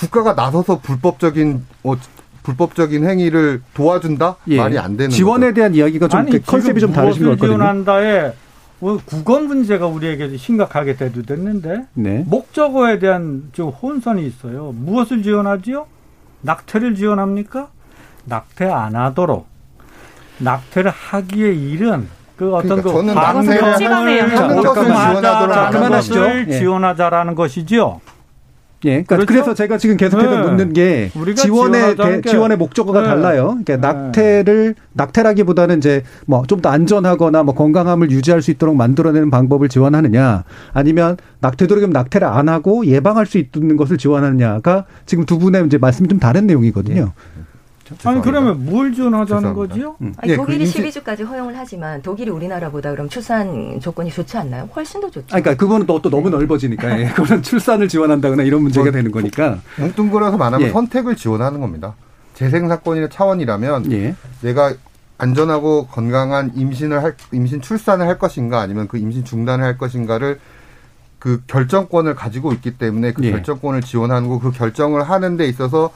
국가가 0.00 0.32
나서서 0.32 0.78
불법적인 0.80 1.66
어, 1.84 1.94
불법적인 2.42 3.06
행위를 3.06 3.60
도와준다 3.74 4.36
예. 4.48 4.56
말이 4.56 4.78
안 4.78 4.96
되는 4.96 5.10
지원에 5.10 5.48
거죠. 5.48 5.54
대한 5.56 5.74
이야기가 5.74 6.08
좀 6.08 6.20
아니, 6.20 6.42
컨셉이 6.42 6.80
좀 6.80 6.92
다르신 6.92 7.22
것 7.22 7.30
같거든요. 7.32 7.58
지원한다에 7.58 8.32
뭐 8.78 8.98
국원 9.04 9.46
문제가 9.46 9.86
우리에게 9.86 10.38
심각하게 10.38 10.96
대두됐는데 10.96 11.86
네. 11.92 12.24
목적어에 12.26 12.98
대한 12.98 13.50
좀 13.52 13.68
혼선이 13.68 14.26
있어요. 14.26 14.72
무엇을 14.74 15.22
지원하지요? 15.22 15.86
낙태를 16.40 16.94
지원합니까? 16.94 17.68
낙태 18.24 18.70
안 18.70 18.96
하도록 18.96 19.46
낙태를 20.38 20.90
하기에 20.90 21.52
이른 21.52 22.08
그 22.38 22.54
어떤 22.54 22.80
그러니까 22.80 22.92
그 22.92 23.18
낙태를 23.18 23.82
하는 23.82 24.62
것을 24.62 24.84
지원하도록 24.86 26.48
예. 26.48 26.58
지원하자라는 26.58 27.34
것이지요. 27.34 28.00
예, 28.86 29.02
그러니까 29.04 29.16
그렇죠? 29.16 29.26
그래서 29.26 29.54
제가 29.54 29.76
지금 29.76 29.96
계속해서 29.96 30.40
네. 30.40 30.42
묻는 30.42 30.72
게 30.72 31.10
지원의 31.36 31.96
대, 31.96 32.20
지원의 32.22 32.56
목적어가 32.56 33.02
네. 33.02 33.06
달라요. 33.08 33.58
그러니까 33.64 33.76
네. 33.76 33.80
낙태를 33.80 34.74
낙태라기보다는 34.94 35.78
이제 35.78 36.02
뭐 36.26 36.44
좀 36.46 36.60
더 36.60 36.70
안전하거나 36.70 37.42
뭐 37.42 37.54
건강함을 37.54 38.10
유지할 38.10 38.42
수 38.42 38.50
있도록 38.50 38.76
만들어내는 38.76 39.30
방법을 39.30 39.68
지원하느냐, 39.68 40.44
아니면 40.72 41.16
낙태도록이면 41.40 41.92
낙태를 41.92 42.26
안 42.26 42.48
하고 42.48 42.86
예방할 42.86 43.26
수 43.26 43.38
있는 43.38 43.76
것을 43.76 43.98
지원하느냐가 43.98 44.86
지금 45.06 45.24
두 45.26 45.38
분의 45.38 45.66
이제 45.66 45.78
말씀이 45.78 46.08
좀 46.08 46.18
다른 46.18 46.46
내용이거든요. 46.46 47.12
예. 47.92 48.08
아니 48.08 48.22
그러면 48.22 48.64
뭘 48.64 48.92
지원하자는 48.92 49.54
거지요? 49.54 49.96
음. 50.00 50.14
아니, 50.18 50.32
예, 50.32 50.36
독일이 50.36 50.64
그 50.64 50.70
12주까지 50.70 51.26
허용을 51.26 51.56
하지만 51.56 52.02
독일이 52.02 52.30
우리나라보다 52.30 52.90
그럼 52.90 53.08
출산 53.08 53.80
조건이 53.80 54.10
좋지 54.10 54.36
않나요? 54.36 54.68
훨씬 54.74 55.00
더 55.00 55.10
좋죠. 55.10 55.34
아니, 55.34 55.42
그러니까 55.42 55.62
그거는 55.62 55.86
또, 55.86 56.00
또 56.00 56.10
너무 56.10 56.30
넓어지니까 56.30 57.00
예. 57.00 57.08
그거는 57.14 57.42
출산을 57.42 57.88
지원한다거나 57.88 58.42
이런 58.42 58.62
문제가 58.62 58.84
뭐, 58.84 58.92
되는 58.92 59.10
거니까. 59.10 59.58
뭉뚱그려서 59.78 60.36
말하면 60.36 60.68
예. 60.68 60.72
선택을 60.72 61.16
지원하는 61.16 61.60
겁니다. 61.60 61.94
재생 62.34 62.68
사건의 62.68 63.10
차원이라면 63.10 63.92
예. 63.92 64.14
내가 64.40 64.74
안전하고 65.18 65.86
건강한 65.88 66.52
임신을 66.54 67.02
할 67.02 67.14
임신 67.32 67.60
출산을 67.60 68.06
할 68.06 68.18
것인가 68.18 68.60
아니면 68.60 68.88
그 68.88 68.96
임신 68.96 69.24
중단을 69.24 69.64
할 69.64 69.76
것인가를 69.76 70.40
그 71.18 71.42
결정권을 71.46 72.14
가지고 72.14 72.52
있기 72.54 72.78
때문에 72.78 73.12
그 73.12 73.24
예. 73.24 73.30
결정권을 73.30 73.82
지원하는 73.82 74.28
거그 74.28 74.52
결정을 74.52 75.02
하는 75.02 75.36
데 75.36 75.46
있어서 75.46 75.92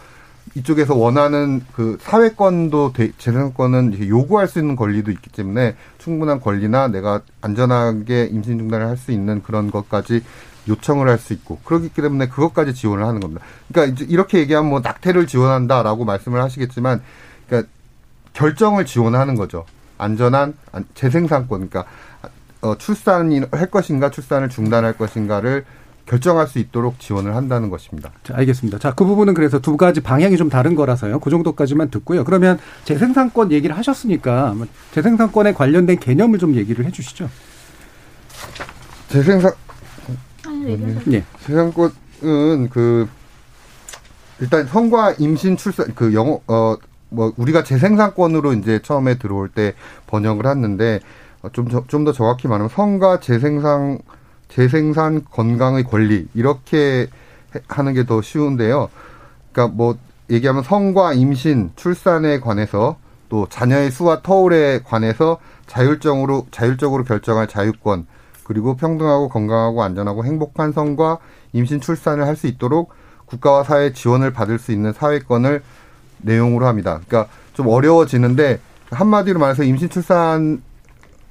이쪽에서 0.55 0.95
원하는 0.95 1.63
그 1.75 1.99
사회권도 2.01 2.93
재산권은 3.19 4.09
요구할 4.09 4.47
수 4.47 4.59
있는 4.59 4.77
권리도 4.77 5.11
있기 5.11 5.31
때문에 5.31 5.75
충분한 5.99 6.41
권리나 6.41 6.89
내가 6.89 7.23
안전하게 7.41 8.27
임신 8.27 8.59
중단을 8.59 8.87
할 8.87 8.97
수 8.97 9.11
있는 9.11 9.43
그런 9.43 9.71
것까지 9.71 10.23
요청을 10.69 11.09
할 11.09 11.19
수 11.19 11.33
있고 11.33 11.59
그렇기 11.65 11.91
때문에 11.91 12.29
그것까지 12.29 12.75
지원을 12.75 13.05
하는 13.05 13.21
겁니다. 13.21 13.43
그러니까 13.69 13.95
이제 13.95 14.07
이렇게 14.09 14.39
얘기하면 14.39 14.71
뭐 14.71 14.81
낙태를 14.81 15.27
지원한다라고 15.27 16.05
말씀을 16.05 16.41
하시겠지만 16.43 17.03
그러니까 17.47 17.69
결정을 18.33 18.87
지원하는 18.87 19.35
거죠. 19.35 19.65
안전한 19.99 20.55
재생산권 20.95 21.69
그러니까 21.69 21.85
어, 22.61 22.77
출산을 22.79 23.49
할 23.53 23.71
것인가 23.71 24.11
출산을 24.11 24.49
중단할 24.49 24.95
것인가를 24.95 25.65
결정할 26.07 26.47
수 26.47 26.59
있도록 26.59 26.99
지원을 27.01 27.35
한다는 27.35 27.71
것입니다. 27.71 28.13
자, 28.23 28.35
알겠습니다. 28.37 28.79
자, 28.79 28.93
그 28.95 29.05
부분은 29.05 29.35
그래서 29.35 29.59
두 29.59 29.77
가지 29.77 30.01
방향이 30.01 30.37
좀 30.37 30.49
다른 30.49 30.75
거라서요. 30.75 31.21
그 31.21 31.31
정도까지만 31.31 31.91
듣고요. 31.91 32.25
그러면 32.25 32.59
재생산권 32.85 33.53
얘기를 33.53 33.77
하셨으니까 33.77 34.55
재생산권에 34.93 35.55
관련된 35.55 35.99
개념을 35.99 36.39
좀 36.39 36.55
얘기를 36.55 36.85
해 36.85 36.91
주시죠. 36.91 37.29
재생산 39.09 39.53
예. 41.11 41.25
재생산권은 41.41 42.69
그 42.71 43.09
일단 44.41 44.67
성과 44.67 45.13
임신 45.13 45.57
출산 45.57 45.95
그 45.95 46.13
영어 46.13 46.41
어 46.47 46.77
뭐 47.15 47.33
우리가 47.37 47.63
재생산권으로 47.63 48.53
이제 48.55 48.81
처음에 48.83 49.19
들어올 49.19 49.49
때 49.49 49.75
번역을 50.09 50.47
했는데 50.47 51.01
좀좀 51.53 52.05
더 52.05 52.13
정확히 52.13 52.49
말하면 52.49 52.69
성과 52.69 53.21
재생산 53.21 53.99
재생산 54.55 55.25
건강의 55.31 55.85
권리 55.85 56.29
이렇게 56.35 57.09
하는 57.69 57.95
게 57.95 58.05
더 58.05 58.23
쉬운데요. 58.23 58.89
그러니까 59.53 59.77
뭐 59.77 59.97
얘기하면 60.31 60.63
성과 60.63 61.13
임신, 61.13 61.71
출산에 61.77 62.41
관해서 62.41 62.97
또 63.29 63.49
자녀의 63.49 63.91
수와 63.91 64.23
터울에 64.23 64.81
관해서 64.85 65.39
자율적으로 65.67 66.47
자율적으로 66.51 67.05
결정할 67.05 67.49
자유권 67.49 68.07
그리고 68.45 68.77
평등하고 68.77 69.29
건강하고 69.29 69.83
안전하고 69.83 70.25
행복한 70.25 70.73
성과 70.73 71.19
임신 71.53 71.81
출산을 71.81 72.27
할 72.27 72.37
수 72.37 72.47
있도록 72.47 72.93
국가와 73.27 73.65
사회 73.65 73.93
지원을 73.93 74.33
받을 74.33 74.59
수 74.59 74.71
있는 74.71 74.93
사회권을 74.93 75.63
내용으로 76.19 76.67
합니다. 76.67 77.01
그러니까 77.07 77.33
좀 77.55 77.69
어려워지는데 77.69 78.61
한마디로 78.91 79.41
말해서 79.41 79.65
임신 79.65 79.89
출산 79.89 80.63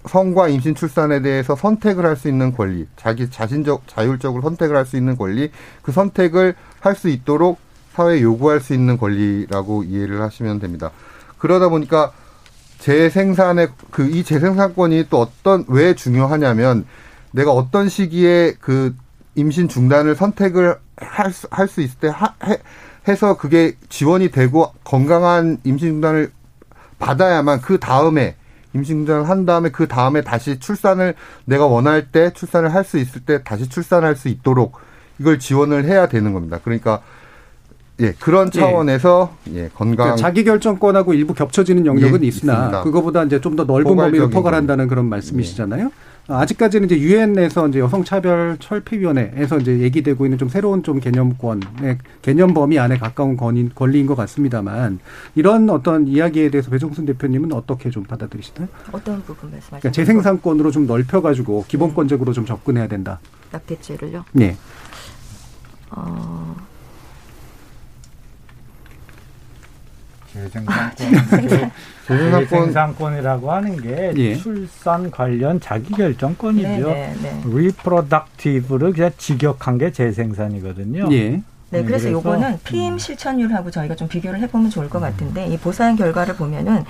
성과 0.08 0.48
임신 0.50 0.76
출산에 0.76 1.22
대해서 1.22 1.56
선택을 1.56 2.06
할 2.06 2.16
수 2.16 2.28
있는 2.28 2.54
권리, 2.56 2.88
자기 2.96 3.30
자신적 3.30 3.88
자율적으로 3.88 4.42
선택을 4.44 4.76
할 4.76 4.86
수 4.86 4.98
있는 4.98 5.18
권리, 5.18 5.52
그 5.82 5.92
선택을 5.92 6.56
할 6.80 6.96
수 6.96 7.10
있도록 7.10 7.60
사회에 7.94 8.22
요구할 8.22 8.60
수 8.60 8.74
있는 8.74 8.98
권리라고 8.98 9.84
이해를 9.84 10.22
하시면 10.22 10.60
됩니다. 10.60 10.92
그러다 11.38 11.70
보니까 11.70 12.12
재생산의 12.80 13.70
그 13.92 14.10
이 14.10 14.24
재생산권이 14.24 15.08
또 15.10 15.22
어떤 15.22 15.64
왜 15.68 15.94
중요하냐면 15.94 16.86
내가 17.32 17.52
어떤 17.52 17.88
시기에 17.90 18.56
그 18.60 18.96
임신 19.36 19.68
중단을 19.68 20.16
선택을 20.16 20.78
할수 20.98 21.48
할 21.52 21.68
수 21.68 21.82
있을 21.82 21.98
때 22.00 22.08
하, 22.10 22.34
해, 22.46 22.58
해서 23.08 23.38
그게 23.38 23.76
지원이 23.90 24.32
되고 24.32 24.74
건강한 24.84 25.60
임신 25.64 25.90
중단을 25.94 26.32
받아야만 27.00 27.62
그 27.62 27.80
다음에 27.80 28.36
임신 28.74 29.06
중단을 29.06 29.30
한 29.30 29.46
다음에 29.46 29.70
그 29.70 29.88
다음에 29.88 30.22
다시 30.22 30.60
출산을 30.60 31.14
내가 31.46 31.68
원할 31.68 32.12
때 32.12 32.32
출산을 32.34 32.74
할 32.74 32.84
수 32.84 32.98
있을 32.98 33.22
때 33.22 33.44
다시 33.44 33.70
출산할 33.70 34.16
수 34.16 34.28
있도록 34.28 34.78
이걸 35.20 35.40
지원을 35.40 35.86
해야 35.86 36.08
되는 36.08 36.34
겁니다. 36.34 36.60
그러니까 36.64 37.02
예, 38.00 38.12
그런 38.14 38.50
예. 38.54 38.60
차원에서 38.60 39.36
예, 39.52 39.66
예 39.66 39.70
건강 39.74 39.96
그러니까 39.96 40.16
자기 40.16 40.44
결정권하고 40.44 41.14
일부 41.14 41.34
겹쳐지는 41.34 41.86
영역은 41.86 42.24
예, 42.24 42.28
있으나 42.28 42.54
있습니다. 42.54 42.84
그거보다 42.84 43.24
이제 43.24 43.40
좀 43.40 43.56
더 43.56 43.64
넓은 43.64 43.96
범위로 43.96 44.30
포괄한다는 44.30 44.88
그런 44.88 45.06
말씀이시잖아요. 45.06 45.86
예. 45.86 46.13
아직까지는 46.28 46.86
이제 46.86 46.98
유엔 47.00 47.38
에서 47.38 47.68
이제 47.68 47.80
여성 47.80 48.04
차별 48.04 48.58
철폐 48.60 48.98
위원회에서 48.98 49.58
이제 49.58 49.80
얘기되고 49.80 50.26
있는 50.26 50.38
좀 50.38 50.48
새로운 50.48 50.82
좀 50.82 51.00
개념권의 51.00 51.98
개념 52.22 52.54
범위 52.54 52.80
안에 52.80 52.98
가까운 52.98 53.36
권인, 53.36 53.72
권리인 53.76 54.06
것 54.06 54.16
같습니다만 54.16 55.00
이런 55.36 55.70
어떤 55.70 56.08
이야기에 56.08 56.50
대해서 56.50 56.70
배종순 56.70 57.06
대표님은 57.06 57.52
어떻게 57.52 57.90
좀 57.90 58.04
받아들이시나요? 58.04 58.70
어떤 58.94 59.22
부분 59.24 59.52
말씀하시나요? 59.52 59.82
그러니까 59.82 59.92
재생산권으로 59.92 60.72
좀 60.72 60.88
넓혀 60.88 61.22
가지고 61.22 61.66
기본권적으로 61.68 62.32
좀 62.32 62.46
접근해야 62.46 62.88
된다. 62.88 63.20
낙태죄를요? 63.52 64.24
네. 64.32 64.56
어... 65.92 66.56
재생산권. 70.32 71.72
재생산권 72.08 73.18
이라고 73.18 73.52
하는 73.52 73.78
게 73.82 74.14
예. 74.18 74.36
출산 74.36 75.10
관련 75.10 75.60
자기결정권이죠. 75.60 76.68
네, 76.68 77.14
네, 77.22 77.22
네. 77.22 77.42
reproductive를 77.46 78.94
그냥 78.94 79.12
직역한 79.18 79.78
게 79.78 79.92
재생산이거든요. 79.92 81.08
예. 81.12 81.30
네, 81.74 81.80
네, 81.80 81.84
그래서, 81.84 82.04
그래서 82.04 82.12
요거는 82.12 82.60
피임 82.64 82.94
음. 82.94 82.98
실천율하고 83.00 83.72
저희가 83.72 83.96
좀 83.96 84.08
비교를 84.08 84.40
해보면 84.42 84.70
좋을 84.70 84.90
것 84.90 85.00
같은데 85.00 85.48
이 85.48 85.58
보상 85.58 85.96
결과를 85.96 86.36
보면은 86.36 86.84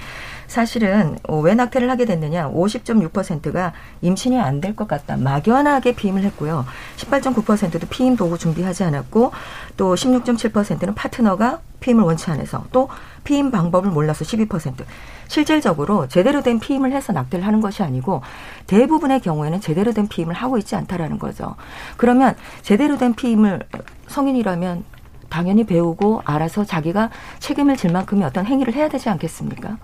사실은 0.54 1.18
어, 1.28 1.40
왜 1.40 1.56
낙태를 1.56 1.90
하게 1.90 2.06
됐느냐 2.06 2.52
50.6%가 2.52 3.74
임신이 4.02 4.40
안 4.40 4.62
될 4.62 4.76
것 4.76 4.88
같다 4.88 5.18
막연하게 5.18 5.96
피임을 5.96 6.24
했고요 6.24 6.64
18.9%도 6.98 7.88
피임 7.90 8.16
도구 8.16 8.38
준비하지 8.38 8.84
않았고 8.84 9.32
또 9.78 9.96
16.7%는 9.96 10.94
파트너가 10.94 11.60
피임을 11.80 12.04
원치 12.04 12.30
않아서 12.30 12.66
또 12.72 12.88
피임 13.24 13.50
방법을 13.50 13.90
몰라서 13.90 14.24
12% 14.24 14.84
실질적으로 15.28 16.08
제대로 16.08 16.44
된 16.44 16.60
피임을 16.60 16.92
해서 16.92 17.12
낙태를 17.14 17.46
하는 17.48 17.60
것이 17.60 17.82
아니고 17.82 18.22
대부분의 18.68 19.22
경우에는 19.22 19.60
제대로 19.60 19.92
된 19.92 20.08
피임을 20.08 20.36
하고 20.36 20.60
있지 20.60 20.76
않다라는 20.76 21.18
거죠. 21.18 21.56
그러면 21.98 22.36
제대로 22.62 22.98
된 22.98 23.16
피임을 23.16 23.62
성인이라면 24.08 24.84
당연히 25.30 25.64
배우고 25.66 26.22
알아서 26.26 26.64
자기가 26.64 27.10
책임을 27.40 27.76
질 27.76 27.92
만큼의 27.92 28.24
어떤 28.26 28.46
행위를 28.46 28.76
해야 28.76 28.88
되지 28.88 29.10
않겠습니까? 29.10 29.78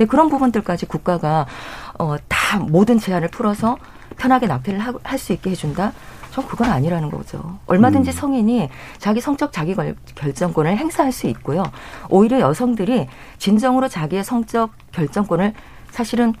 근데 0.00 0.08
그런 0.08 0.30
부분들까지 0.30 0.86
국가가 0.86 1.44
어, 1.98 2.16
다 2.26 2.58
모든 2.58 2.98
제한을 2.98 3.28
풀어서 3.28 3.76
편하게 4.16 4.46
낙태를 4.46 4.80
할 4.80 5.18
수 5.18 5.34
있게 5.34 5.50
해준다? 5.50 5.92
전 6.30 6.46
그건 6.46 6.70
아니라는 6.70 7.10
거죠. 7.10 7.58
얼마든지 7.66 8.08
음. 8.08 8.12
성인이 8.12 8.70
자기 8.96 9.20
성적 9.20 9.52
자기 9.52 9.74
결정권을 10.14 10.78
행사할 10.78 11.12
수 11.12 11.26
있고요. 11.26 11.64
오히려 12.08 12.40
여성들이 12.40 13.08
진정으로 13.36 13.88
자기의 13.88 14.24
성적 14.24 14.70
결정권을 14.92 15.52
사실은 15.90 16.32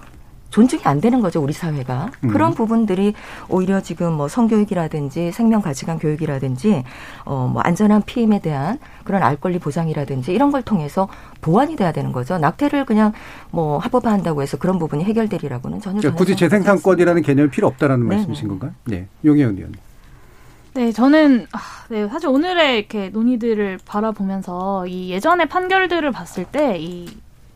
존중이 0.50 0.82
안 0.84 1.00
되는 1.00 1.20
거죠 1.20 1.40
우리 1.40 1.52
사회가 1.52 2.10
음. 2.24 2.28
그런 2.28 2.54
부분들이 2.54 3.14
오히려 3.48 3.80
지금 3.80 4.12
뭐 4.12 4.28
성교육이라든지 4.28 5.32
생명 5.32 5.62
가치관 5.62 5.98
교육이라든지 5.98 6.84
어뭐 7.24 7.60
안전한 7.60 8.02
피임에 8.02 8.40
대한 8.40 8.78
그런 9.04 9.22
알 9.22 9.36
권리 9.36 9.58
보장이라든지 9.58 10.32
이런 10.32 10.50
걸 10.50 10.62
통해서 10.62 11.08
보완이 11.40 11.76
돼야 11.76 11.92
되는 11.92 12.12
거죠 12.12 12.38
낙태를 12.38 12.84
그냥 12.84 13.12
뭐 13.50 13.78
합법화한다고 13.78 14.42
해서 14.42 14.56
그런 14.56 14.78
부분이 14.78 15.04
해결되리라고는 15.04 15.80
전혀 15.80 16.00
그러니까 16.00 16.18
굳이 16.18 16.36
재생산권이라는 16.36 17.22
개념이 17.22 17.50
필요 17.50 17.66
없다라는 17.68 18.08
네 18.08 18.16
말씀이신 18.16 18.48
건가요? 18.48 18.72
네, 18.84 19.06
용혜원 19.24 19.56
의원님. 19.56 19.78
네, 20.74 20.92
저는 20.92 21.46
아, 21.52 21.58
네, 21.88 22.06
사실 22.08 22.28
오늘의 22.28 22.78
이렇게 22.78 23.08
논의들을 23.08 23.80
바라보면서 23.84 24.86
이 24.86 25.10
예전의 25.10 25.48
판결들을 25.48 26.10
봤을 26.12 26.44
때이 26.44 27.08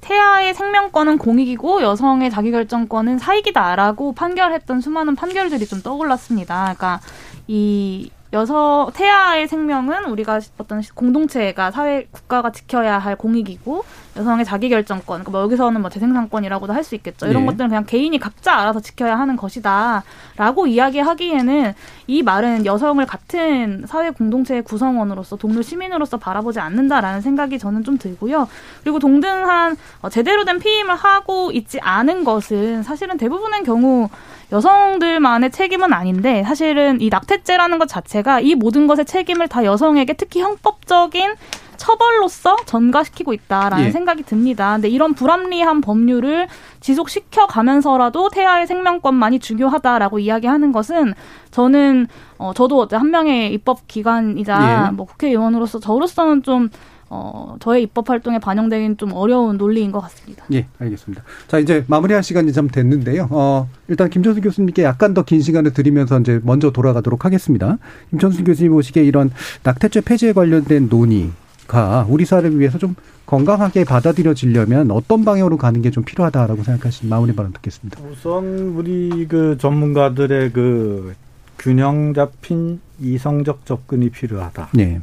태아의 0.05 0.52
생명권은 0.52 1.16
공익이고 1.16 1.82
여성의 1.82 2.30
자기결정권은 2.30 3.18
사익이다라고 3.18 4.12
판결했던 4.12 4.82
수많은 4.82 5.16
판결들이 5.16 5.66
좀 5.66 5.80
떠올랐습니다. 5.80 6.74
그러니까 6.76 7.00
이 7.46 8.11
여성 8.35 8.91
태아의 8.93 9.47
생명은 9.47 10.07
우리가 10.07 10.41
어떤 10.59 10.82
공동체가 10.95 11.70
사회 11.70 12.07
국가가 12.11 12.51
지켜야 12.51 12.99
할 12.99 13.16
공익이고 13.16 13.85
여성의 14.16 14.45
자기결정권, 14.45 15.20
그러니까 15.20 15.30
뭐 15.30 15.41
여기서는 15.43 15.80
뭐 15.80 15.91
재생산권이라고도 15.91 16.72
할 16.72 16.85
수 16.85 16.95
있겠죠. 16.97 17.26
이런 17.26 17.45
네. 17.45 17.47
것들은 17.47 17.68
그냥 17.70 17.85
개인이 17.87 18.16
각자 18.18 18.53
알아서 18.61 18.80
지켜야 18.80 19.18
하는 19.18 19.37
것이다라고 19.37 20.66
이야기하기에는 20.66 21.72
이 22.07 22.22
말은 22.22 22.66
여성을 22.66 23.05
같은 23.07 23.85
사회 23.87 24.11
공동체의 24.11 24.62
구성원으로서 24.62 25.37
동료 25.37 25.62
시민으로서 25.62 26.18
바라보지 26.18 26.61
않는다라는 26.61 27.22
생각이 27.22 27.59
저는 27.59 27.85
좀 27.85 27.97
들고요. 27.97 28.47
그리고 28.82 28.99
동등한 28.99 29.76
어, 30.03 30.11
제대로 30.11 30.45
된 30.45 30.59
피임을 30.59 30.95
하고 30.95 31.51
있지 31.53 31.80
않은 31.80 32.24
것은 32.24 32.82
사실은 32.82 33.16
대부분의 33.16 33.62
경우 33.62 34.11
여성들만의 34.53 35.51
책임은 35.51 35.92
아닌데 35.92 36.42
사실은 36.45 37.01
이 37.01 37.09
낙태죄라는 37.09 37.78
것 37.78 37.88
자체가 37.88 38.40
이 38.40 38.55
모든 38.55 38.86
것의 38.86 39.05
책임을 39.05 39.49
다 39.49 39.64
여성에게 39.64 40.14
특히 40.14 40.40
형법적인 40.40 41.34
처벌로서 41.76 42.57
전가시키고 42.64 43.32
있다라는 43.32 43.86
예. 43.86 43.90
생각이 43.90 44.22
듭니다. 44.22 44.72
근데 44.74 44.88
이런 44.88 45.12
불합리한 45.12 45.80
법률을 45.80 46.49
지속시켜 46.80 47.47
가면서라도 47.47 48.30
태아의 48.30 48.66
생명권만이 48.66 49.40
중요하다라고 49.40 50.18
이야기하는 50.18 50.72
것은 50.72 51.14
저는 51.51 52.07
어 52.38 52.53
저도 52.55 52.88
한 52.92 53.11
명의 53.11 53.53
입법 53.53 53.86
기관이자 53.86 54.88
예. 54.88 54.95
뭐 54.95 55.07
국회의원으로서 55.07 55.78
저로서는 55.78 56.42
좀 56.42 56.70
어, 57.11 57.57
저의 57.61 57.82
입법 57.84 58.09
활동에 58.11 58.38
반영되긴 58.38 58.96
좀 58.96 59.12
어려운 59.12 59.57
논리인 59.57 59.92
것 59.92 60.00
같습니다. 60.00 60.44
예, 60.52 60.66
알겠습니다. 60.78 61.22
자, 61.48 61.59
이제 61.59 61.84
마무리할 61.86 62.22
시간이 62.22 62.52
좀 62.52 62.68
됐는데요. 62.68 63.28
어, 63.30 63.68
일단 63.88 64.11
김천수 64.11 64.40
교수님께 64.40 64.82
약간 64.84 65.14
더 65.14 65.22
긴 65.24 65.40
시간을 65.42 65.72
드리면서 65.72 66.20
이제 66.20 66.40
먼저 66.42 66.70
돌아가도록 66.70 67.24
하겠습니다. 67.24 67.78
김천수 68.11 68.44
교수님 68.44 68.72
보시기에 68.72 69.05
이런 69.05 69.30
낙태죄 69.62 70.02
폐지에 70.02 70.32
관련된 70.32 70.88
논의가 70.90 72.07
우리 72.09 72.24
사회를 72.24 72.59
위해서 72.59 72.78
좀 72.78 72.94
건강하게 73.26 73.84
받아들여지려면 73.84 74.90
어떤 74.90 75.24
방향으로 75.24 75.57
가는 75.57 75.80
게 75.80 75.90
좀 75.90 76.05
필요하다라고 76.05 76.62
생각하시는 76.62 77.09
마무리 77.09 77.34
발언 77.34 77.52
듣겠습니다. 77.52 78.00
우선 78.11 78.44
우리 78.76 79.26
그 79.28 79.57
전문가들의 79.59 80.52
그 80.52 81.14
균형 81.59 82.12
잡힌 82.12 82.80
이성적 83.00 83.64
접근이 83.64 84.11
필요하다. 84.11 84.68
네. 84.74 85.00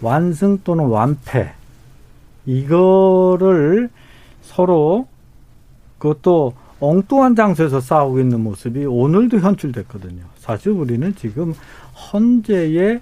완승 0.00 0.60
또는 0.62 0.86
완패 0.86 1.52
이거를 2.46 3.90
서로 4.42 5.08
그것도 5.98 6.54
엉뚱한 6.78 7.34
장소에서 7.34 7.80
싸우고 7.80 8.20
있는 8.20 8.40
모습이 8.40 8.84
오늘도 8.84 9.38
현출됐거든요. 9.38 10.22
사실 10.38 10.72
우리는 10.72 11.14
지금 11.16 11.54
헌재의 12.12 13.00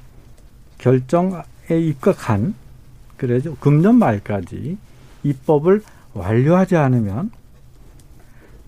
결정에 0.79 1.43
입각한 1.71 2.55
그래죠 3.17 3.57
금년 3.59 3.97
말까지 3.97 4.79
입법을 5.25 5.83
완료하지 6.15 6.77
않으면 6.77 7.31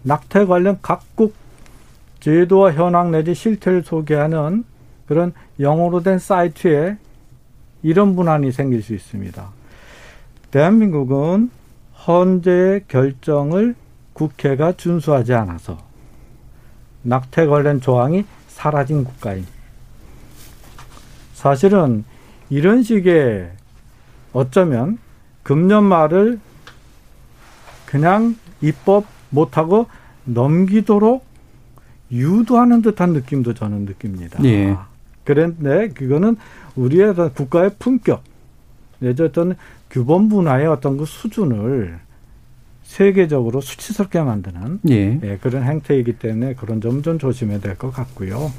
낙태 0.03 0.47
관련 0.47 0.79
각국 0.83 1.35
제도와 2.21 2.73
현황 2.73 3.13
내지 3.13 3.35
실태를 3.35 3.83
소개하는 3.83 4.65
그런 5.07 5.33
영어로 5.61 6.03
된 6.03 6.19
사이트에 6.19 6.97
이런 7.83 8.17
분한이 8.17 8.53
생길 8.53 8.83
수 8.83 8.95
있습니다. 8.95 9.49
대한민국은 10.51 11.51
헌재의 12.07 12.85
결정을 12.89 13.75
국회가 14.13 14.73
준수하지 14.73 15.35
않아서 15.35 15.79
낙태 17.03 17.47
관련 17.47 17.81
조항이 17.81 18.25
사라진 18.49 19.05
국가인. 19.05 19.47
사실은 21.35 22.05
이런 22.49 22.83
식의 22.83 23.53
어쩌면 24.33 24.99
금년 25.43 25.85
말을 25.85 26.41
그냥 27.85 28.37
입법 28.61 29.05
못하고 29.31 29.87
넘기도록 30.25 31.25
유도하는 32.11 32.83
듯한 32.83 33.13
느낌도 33.13 33.55
저는 33.55 33.85
느낍니다. 33.85 34.43
예. 34.45 34.77
그런데 35.27 35.89
그거는 35.89 36.37
우리의 36.77 37.15
국가의 37.35 37.73
품격, 37.79 38.23
내지 39.01 39.23
어떤 39.23 39.55
규범 39.91 40.23
문화의 40.29 40.67
어떤 40.67 40.97
그 40.97 41.05
수준을 41.05 41.99
세계적으로 42.85 43.61
수치스럽게 43.61 44.21
만드는 44.23 44.81
예. 44.89 45.21
예, 45.23 45.39
그런 45.39 45.65
행태이기 45.65 46.15
때문에 46.19 46.55
그런 46.55 46.81
점 46.81 47.03
좀 47.03 47.19
조심해야 47.19 47.59
될 47.61 47.77
것 47.77 47.93
같고요. 47.93 48.51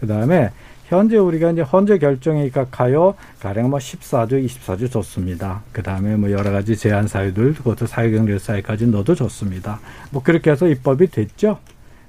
그 0.00 0.06
다음에 0.06 0.50
현재 0.86 1.16
우리가 1.18 1.50
이제 1.50 1.62
헌재 1.62 1.98
결정이니까 1.98 2.66
가요 2.70 3.14
가령 3.40 3.70
뭐 3.70 3.78
14주, 3.78 4.44
24주 4.46 4.90
좋습니다. 4.90 5.62
그 5.72 5.82
다음에 5.82 6.16
뭐 6.16 6.30
여러 6.30 6.50
가지 6.52 6.76
제한 6.76 7.08
사유들 7.08 7.54
그것도 7.54 7.86
사회경제 7.86 8.38
사회까지 8.38 8.86
넣어도 8.86 9.14
좋습니다. 9.14 9.80
뭐 10.10 10.22
그렇게 10.22 10.50
해서 10.52 10.68
입법이 10.68 11.08
됐죠. 11.08 11.58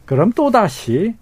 그럼 0.06 0.32
또 0.36 0.52
다시 0.52 1.16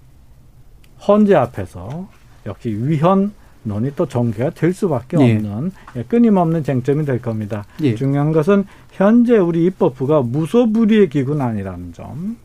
헌재 1.08 1.34
앞에서 1.36 2.08
역시 2.46 2.70
위헌 2.70 3.34
논의 3.64 3.92
또 3.96 4.08
전개가 4.08 4.52
될 4.52 4.74
수밖에 4.74 5.18
예. 5.20 5.36
없는 5.36 5.72
예. 5.96 6.04
끊임없는 6.04 6.64
쟁점이 6.64 7.06
될 7.06 7.22
겁니다. 7.22 7.66
예. 7.82 7.96
중요한 7.96 8.32
것은 8.32 8.66
현재 8.92 9.38
우리 9.38 9.66
입법부가 9.66 10.22
무소불위의 10.22 11.10
기구는 11.10 11.42
아니라는 11.42 11.94
점. 11.94 12.38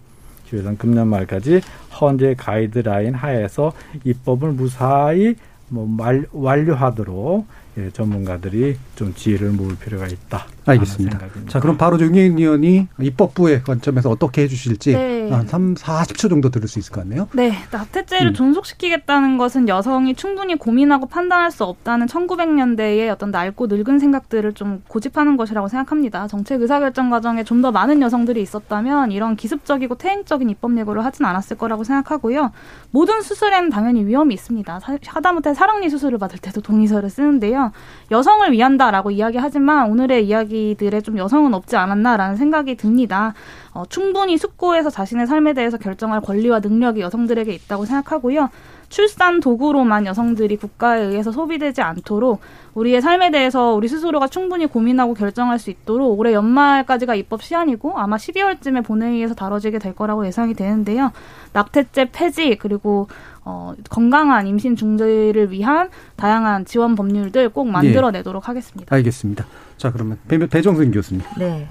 기회는 0.49 0.79
금년 0.79 1.09
말까지 1.09 1.61
헌재 2.01 2.35
가이드라인 2.37 3.15
하에서 3.15 3.73
입법을 4.05 4.53
무사히 4.53 5.37
뭐 5.69 5.89
완료하도록 6.33 7.47
예, 7.79 7.91
전문가들이 7.91 8.77
좀 8.97 9.15
지혜를 9.15 9.51
모을 9.51 9.77
필요가 9.77 10.07
있다. 10.07 10.47
알겠습니다. 10.67 11.19
자, 11.49 11.61
그럼 11.61 11.77
바로 11.77 11.97
정혜인 11.97 12.39
의원이 12.39 12.89
입법부의 13.01 13.63
관점에서 13.63 14.11
어떻게 14.11 14.43
해주실지 14.43 14.93
네. 14.95 15.31
한 15.31 15.47
3, 15.47 15.75
40초 15.75 16.29
정도 16.29 16.49
들을 16.51 16.67
수 16.67 16.79
있을 16.81 16.93
것 16.93 17.03
같네요. 17.03 17.29
네. 17.35 17.53
낙태죄를 17.71 18.33
음. 18.33 18.35
존속시키겠다는 18.35 19.39
것은 19.39 19.69
여성이 19.69 20.15
충분히 20.15 20.57
고민하고 20.57 21.07
판단할 21.07 21.53
수 21.53 21.63
없다는 21.65 22.07
1900년대의 22.07 23.11
어떤 23.13 23.31
낡고 23.31 23.69
늙은 23.69 24.01
생각들을 24.01 24.55
좀 24.55 24.83
고집하는 24.89 25.37
것이라고 25.37 25.69
생각합니다. 25.69 26.27
정책 26.27 26.61
의사결정 26.61 27.11
과정에 27.11 27.45
좀 27.45 27.61
더 27.61 27.71
많은 27.73 28.01
여성들이 28.01 28.41
있었다면 28.41 29.13
이런 29.13 29.37
기습적이고 29.37 29.97
퇴행적인 29.97 30.49
입법 30.49 30.79
예고를 30.79 31.05
하진 31.05 31.27
않았을 31.27 31.59
거라고 31.59 31.85
생각하고요. 31.85 32.53
모든 32.91 33.21
수술에는 33.21 33.69
당연히 33.71 34.05
위험이 34.05 34.33
있습니다. 34.35 34.81
하다못해 35.07 35.53
사랑니 35.53 35.91
수술을 35.91 36.19
받을 36.19 36.39
때도 36.39 36.63
동의서를 36.63 37.11
쓰는데요. 37.11 37.73
여성을 38.11 38.51
위한다라고 38.51 39.11
이야기하지만 39.11 39.91
오늘의 39.91 40.27
이야기 40.27 40.50
이야기들에 40.51 41.01
좀 41.01 41.17
여성은 41.17 41.55
없지 41.55 41.77
않았나라는 41.77 42.37
생각이 42.37 42.77
듭니다. 42.77 43.35
어, 43.73 43.85
충분히 43.89 44.37
숙고해서 44.37 44.91
자신의 44.91 45.27
삶에 45.27 45.55
대해서 45.55 45.79
결정할 45.79 46.21
권리와 46.21 46.59
능력이 46.59 47.01
여성들에게 47.01 47.53
있다고 47.53 47.85
생각하고요. 47.85 48.51
출산 48.89 49.39
도구로만 49.39 50.05
여성들이 50.05 50.57
국가에 50.57 51.01
의해서 51.01 51.31
소비되지 51.31 51.81
않도록 51.81 52.41
우리의 52.75 53.01
삶에 53.01 53.31
대해서 53.31 53.73
우리 53.73 53.87
스스로가 53.87 54.27
충분히 54.27 54.67
고민하고 54.67 55.15
결정할 55.15 55.61
수 55.61 55.71
있도록 55.71 56.19
올해 56.19 56.33
연말까지가 56.33 57.15
입법 57.15 57.43
시한이고 57.43 57.97
아마 57.97 58.17
12월쯤에 58.17 58.85
본회의에서 58.85 59.35
다뤄지게 59.35 59.79
될 59.79 59.95
거라고 59.95 60.27
예상이 60.27 60.55
되는데요. 60.55 61.13
낙태죄 61.53 62.11
폐지 62.11 62.57
그리고 62.57 63.07
어, 63.45 63.75
건강한 63.89 64.47
임신 64.47 64.77
중재를 64.77 65.51
위한 65.51 65.89
다양한 66.17 66.65
지원 66.65 66.95
법률들 66.95 67.49
꼭 67.51 67.69
만들어내도록 67.69 68.43
예. 68.45 68.47
하겠습니다. 68.47 68.95
알겠습니다. 68.95 69.47
자 69.77 69.91
그러면 69.91 70.19
배, 70.29 70.39
배정승 70.39 70.91
교수님. 70.91 71.23
네. 71.39 71.69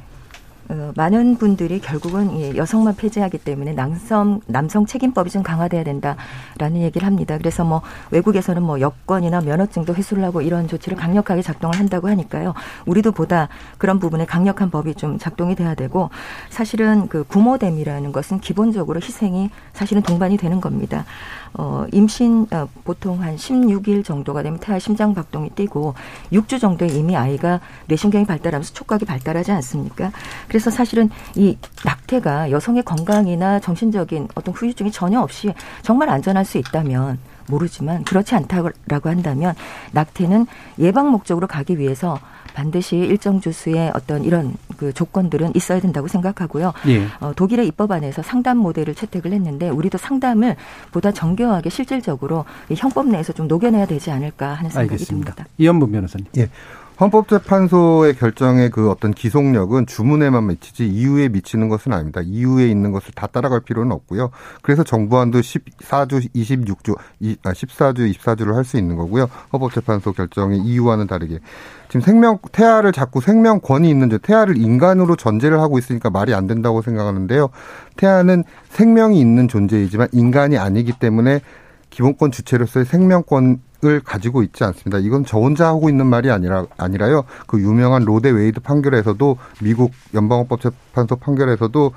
어, 0.72 0.92
많은 0.96 1.38
분들이 1.38 1.80
결국은 1.80 2.40
예, 2.40 2.56
여성만 2.56 2.96
폐지하기 2.96 3.40
때문에 3.40 3.74
남성 3.74 4.40
남성 4.46 4.86
책임법이 4.86 5.32
좀 5.32 5.42
강화돼야 5.42 5.84
된다라는 5.84 6.82
얘기를 6.82 7.08
합니다. 7.08 7.40
그래서 7.40 7.64
뭐 7.64 7.82
외국에서는 8.12 8.62
뭐 8.62 8.80
여권이나 8.80 9.42
면허증도 9.42 9.96
회수를 9.96 10.24
하고 10.24 10.42
이런 10.42 10.68
조치를 10.68 10.96
강력하게 10.96 11.42
작동을 11.42 11.80
한다고 11.80 12.08
하니까요. 12.10 12.54
우리도 12.86 13.14
보다 13.14 13.50
그런 13.80 13.98
부분에 14.00 14.28
강력한 14.28 14.70
법이 14.70 14.94
좀 14.94 15.18
작동이 15.18 15.56
돼야 15.56 15.74
되고 15.74 16.12
사실은 16.52 17.08
그 17.08 17.24
부모됨이라는 17.24 18.12
것은 18.12 18.40
기본적으로 18.40 19.00
희생이 19.02 19.50
사실은 19.74 20.04
동반이 20.04 20.38
되는 20.38 20.62
겁니다. 20.62 21.04
어, 21.54 21.86
임신 21.92 22.46
어, 22.52 22.68
보통 22.84 23.24
한 23.24 23.36
16일 23.36 24.04
정도가 24.06 24.44
되면 24.44 24.60
태아 24.60 24.78
심장 24.78 25.16
박동이 25.16 25.50
뛰고 25.50 25.96
6주 26.32 26.60
정도에 26.60 26.90
이미 26.90 27.16
아이가 27.16 27.60
뇌신경이 27.88 28.26
발달하면서 28.26 28.74
촉각이 28.74 29.06
발달하지 29.06 29.52
않습니까? 29.54 30.12
그래서 30.48 30.59
사실은 30.60 31.10
이 31.36 31.58
낙태가 31.86 32.52
여성의 32.52 32.84
건강이나 32.84 33.60
정신적인 33.60 34.28
어떤 34.36 34.54
후유증이 34.54 34.92
전혀 34.92 35.22
없이 35.22 35.54
정말 35.82 36.10
안전할 36.10 36.46
수 36.46 36.58
있다면 36.58 37.18
모르지만 37.48 38.04
그렇지 38.04 38.36
않다고 38.36 39.10
한다면 39.10 39.56
낙태는 39.92 40.46
예방 40.80 41.10
목적으로 41.10 41.48
가기 41.48 41.80
위해서 41.80 42.20
반드시 42.54 42.98
일정 42.98 43.40
주수의 43.40 43.92
어떤 43.94 44.24
이런 44.24 44.54
그 44.78 44.92
조건들은 44.92 45.56
있어야 45.56 45.80
된다고 45.80 46.08
생각하고요. 46.08 46.74
예. 46.88 47.06
어, 47.20 47.32
독일의 47.36 47.68
입법안에서 47.68 48.22
상담 48.22 48.58
모델을 48.58 48.96
채택을 48.96 49.32
했는데 49.32 49.70
우리도 49.70 49.98
상담을 49.98 50.56
보다 50.92 51.12
정교하게 51.12 51.70
실질적으로 51.70 52.46
형법 52.76 53.08
내에서 53.08 53.34
좀 53.34 53.48
녹여내야 53.48 53.86
되지 53.86 54.12
않을까 54.12 54.54
하는 54.54 54.70
생각이 54.70 54.92
알겠습니다. 54.94 55.34
듭니다. 55.36 55.54
이현분 55.58 55.92
변호사님. 55.92 56.28
예. 56.38 56.50
헌법재판소의 57.00 58.16
결정의 58.16 58.70
그 58.70 58.90
어떤 58.90 59.14
기속력은 59.14 59.86
주문에만 59.86 60.48
미치지 60.48 60.86
이후에 60.86 61.30
미치는 61.30 61.70
것은 61.70 61.94
아닙니다. 61.94 62.20
이후에 62.24 62.68
있는 62.68 62.92
것을 62.92 63.14
다 63.16 63.28
따라갈 63.28 63.62
필요는 63.62 63.92
없고요. 63.94 64.32
그래서 64.62 64.84
정부안도 64.84 65.40
14주, 65.40 66.30
26주, 66.36 66.98
14주, 67.22 68.14
24주를 68.14 68.54
할 68.54 68.70
수 68.70 68.78
있는 68.78 68.98
거고요. 68.98 69.28
헌법재판소 69.52 70.12
결정의 70.12 70.60
이유와는 70.60 71.08
다르게. 71.08 71.40
지금 71.88 72.02
생명 72.02 72.38
태아를 72.52 72.92
자꾸 72.92 73.20
생명권이 73.20 73.90
있는 73.90 74.10
데 74.10 74.20
태아를 74.20 74.58
인간으로 74.58 75.16
전제를 75.16 75.60
하고 75.60 75.80
있으니까 75.80 76.12
말이 76.12 76.36
안 76.36 76.46
된다고 76.46 76.84
생각하는데요. 76.84 77.50
태아는 77.96 78.44
생명이 78.70 79.20
있는 79.20 79.48
존재이지만 79.48 80.10
인간이 80.12 80.60
아니기 80.60 80.94
때문에 81.00 81.40
기본권 81.90 82.32
주체로서의 82.32 82.86
생명권 82.86 83.62
을 83.86 84.02
가지고 84.02 84.44
있지 84.44 84.66
않습니다. 84.66 84.98
이건 84.98 85.24
저 85.24 85.38
혼자 85.38 85.68
하고 85.68 85.88
있는 85.88 86.06
말이 86.06 86.30
아니라 86.30 86.66
아니라요. 86.76 87.24
그 87.48 87.62
유명한 87.62 88.04
로 88.04 88.14
대 88.14 88.30
웨이드 88.30 88.60
판결에서도 88.60 89.38
미국 89.62 89.94
연방헌법 90.14 90.60
재판소 90.60 91.16
판결에서도 91.16 91.94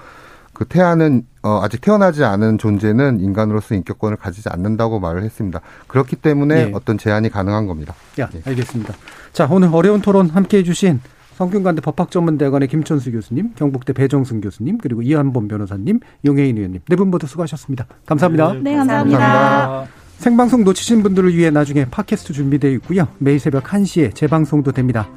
그 0.52 0.64
태아는 0.66 1.26
어, 1.42 1.60
아직 1.60 1.80
태어나지 1.80 2.22
않은 2.22 2.58
존재는 2.58 3.18
인간으로서 3.18 3.74
인격권을 3.74 4.16
가지지 4.16 4.48
않는다고 4.48 5.00
말을 5.00 5.24
했습니다. 5.24 5.60
그렇기 5.88 6.14
때문에 6.14 6.68
예. 6.68 6.72
어떤 6.72 6.98
제한이 6.98 7.30
가능한 7.30 7.66
겁니다. 7.66 7.94
야, 8.20 8.28
예. 8.32 8.42
알겠습니다. 8.44 8.94
자, 9.32 9.48
오늘 9.50 9.70
어려운 9.72 10.00
토론 10.00 10.30
함께 10.30 10.58
해주신 10.58 11.00
성균관대 11.42 11.82
법학전문대학원의 11.82 12.68
김천수 12.68 13.10
교수님, 13.10 13.54
경북대 13.56 13.92
배정승 13.94 14.40
교수님, 14.40 14.78
그리고 14.78 15.02
이한범 15.02 15.48
변호사님, 15.48 15.98
용혜인 16.24 16.56
의원님 16.56 16.82
네 16.88 16.96
분 16.96 17.10
모두 17.10 17.26
수고하셨습니다. 17.26 17.86
감사합니다. 18.06 18.52
네, 18.54 18.60
네 18.60 18.76
감사합니다. 18.76 19.18
감사합니다. 19.18 19.92
생방송 20.18 20.62
놓치신 20.62 21.02
분들을 21.02 21.34
위해 21.34 21.50
나중에 21.50 21.84
팟캐스트 21.90 22.32
준비되어 22.32 22.70
있고요. 22.72 23.08
매일 23.18 23.40
새벽 23.40 23.64
1시에 23.64 24.14
재방송도 24.14 24.70
됩니다. 24.70 25.08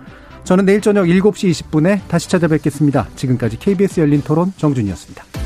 저는 0.45 0.65
내일 0.65 0.81
저녁 0.81 1.05
7시 1.05 1.51
20분에 1.51 1.99
다시 2.07 2.27
찾아뵙겠습니다. 2.27 3.07
지금까지 3.15 3.59
KBS 3.59 3.99
열린 3.99 4.21
토론 4.21 4.51
정준이었습니다. 4.57 5.44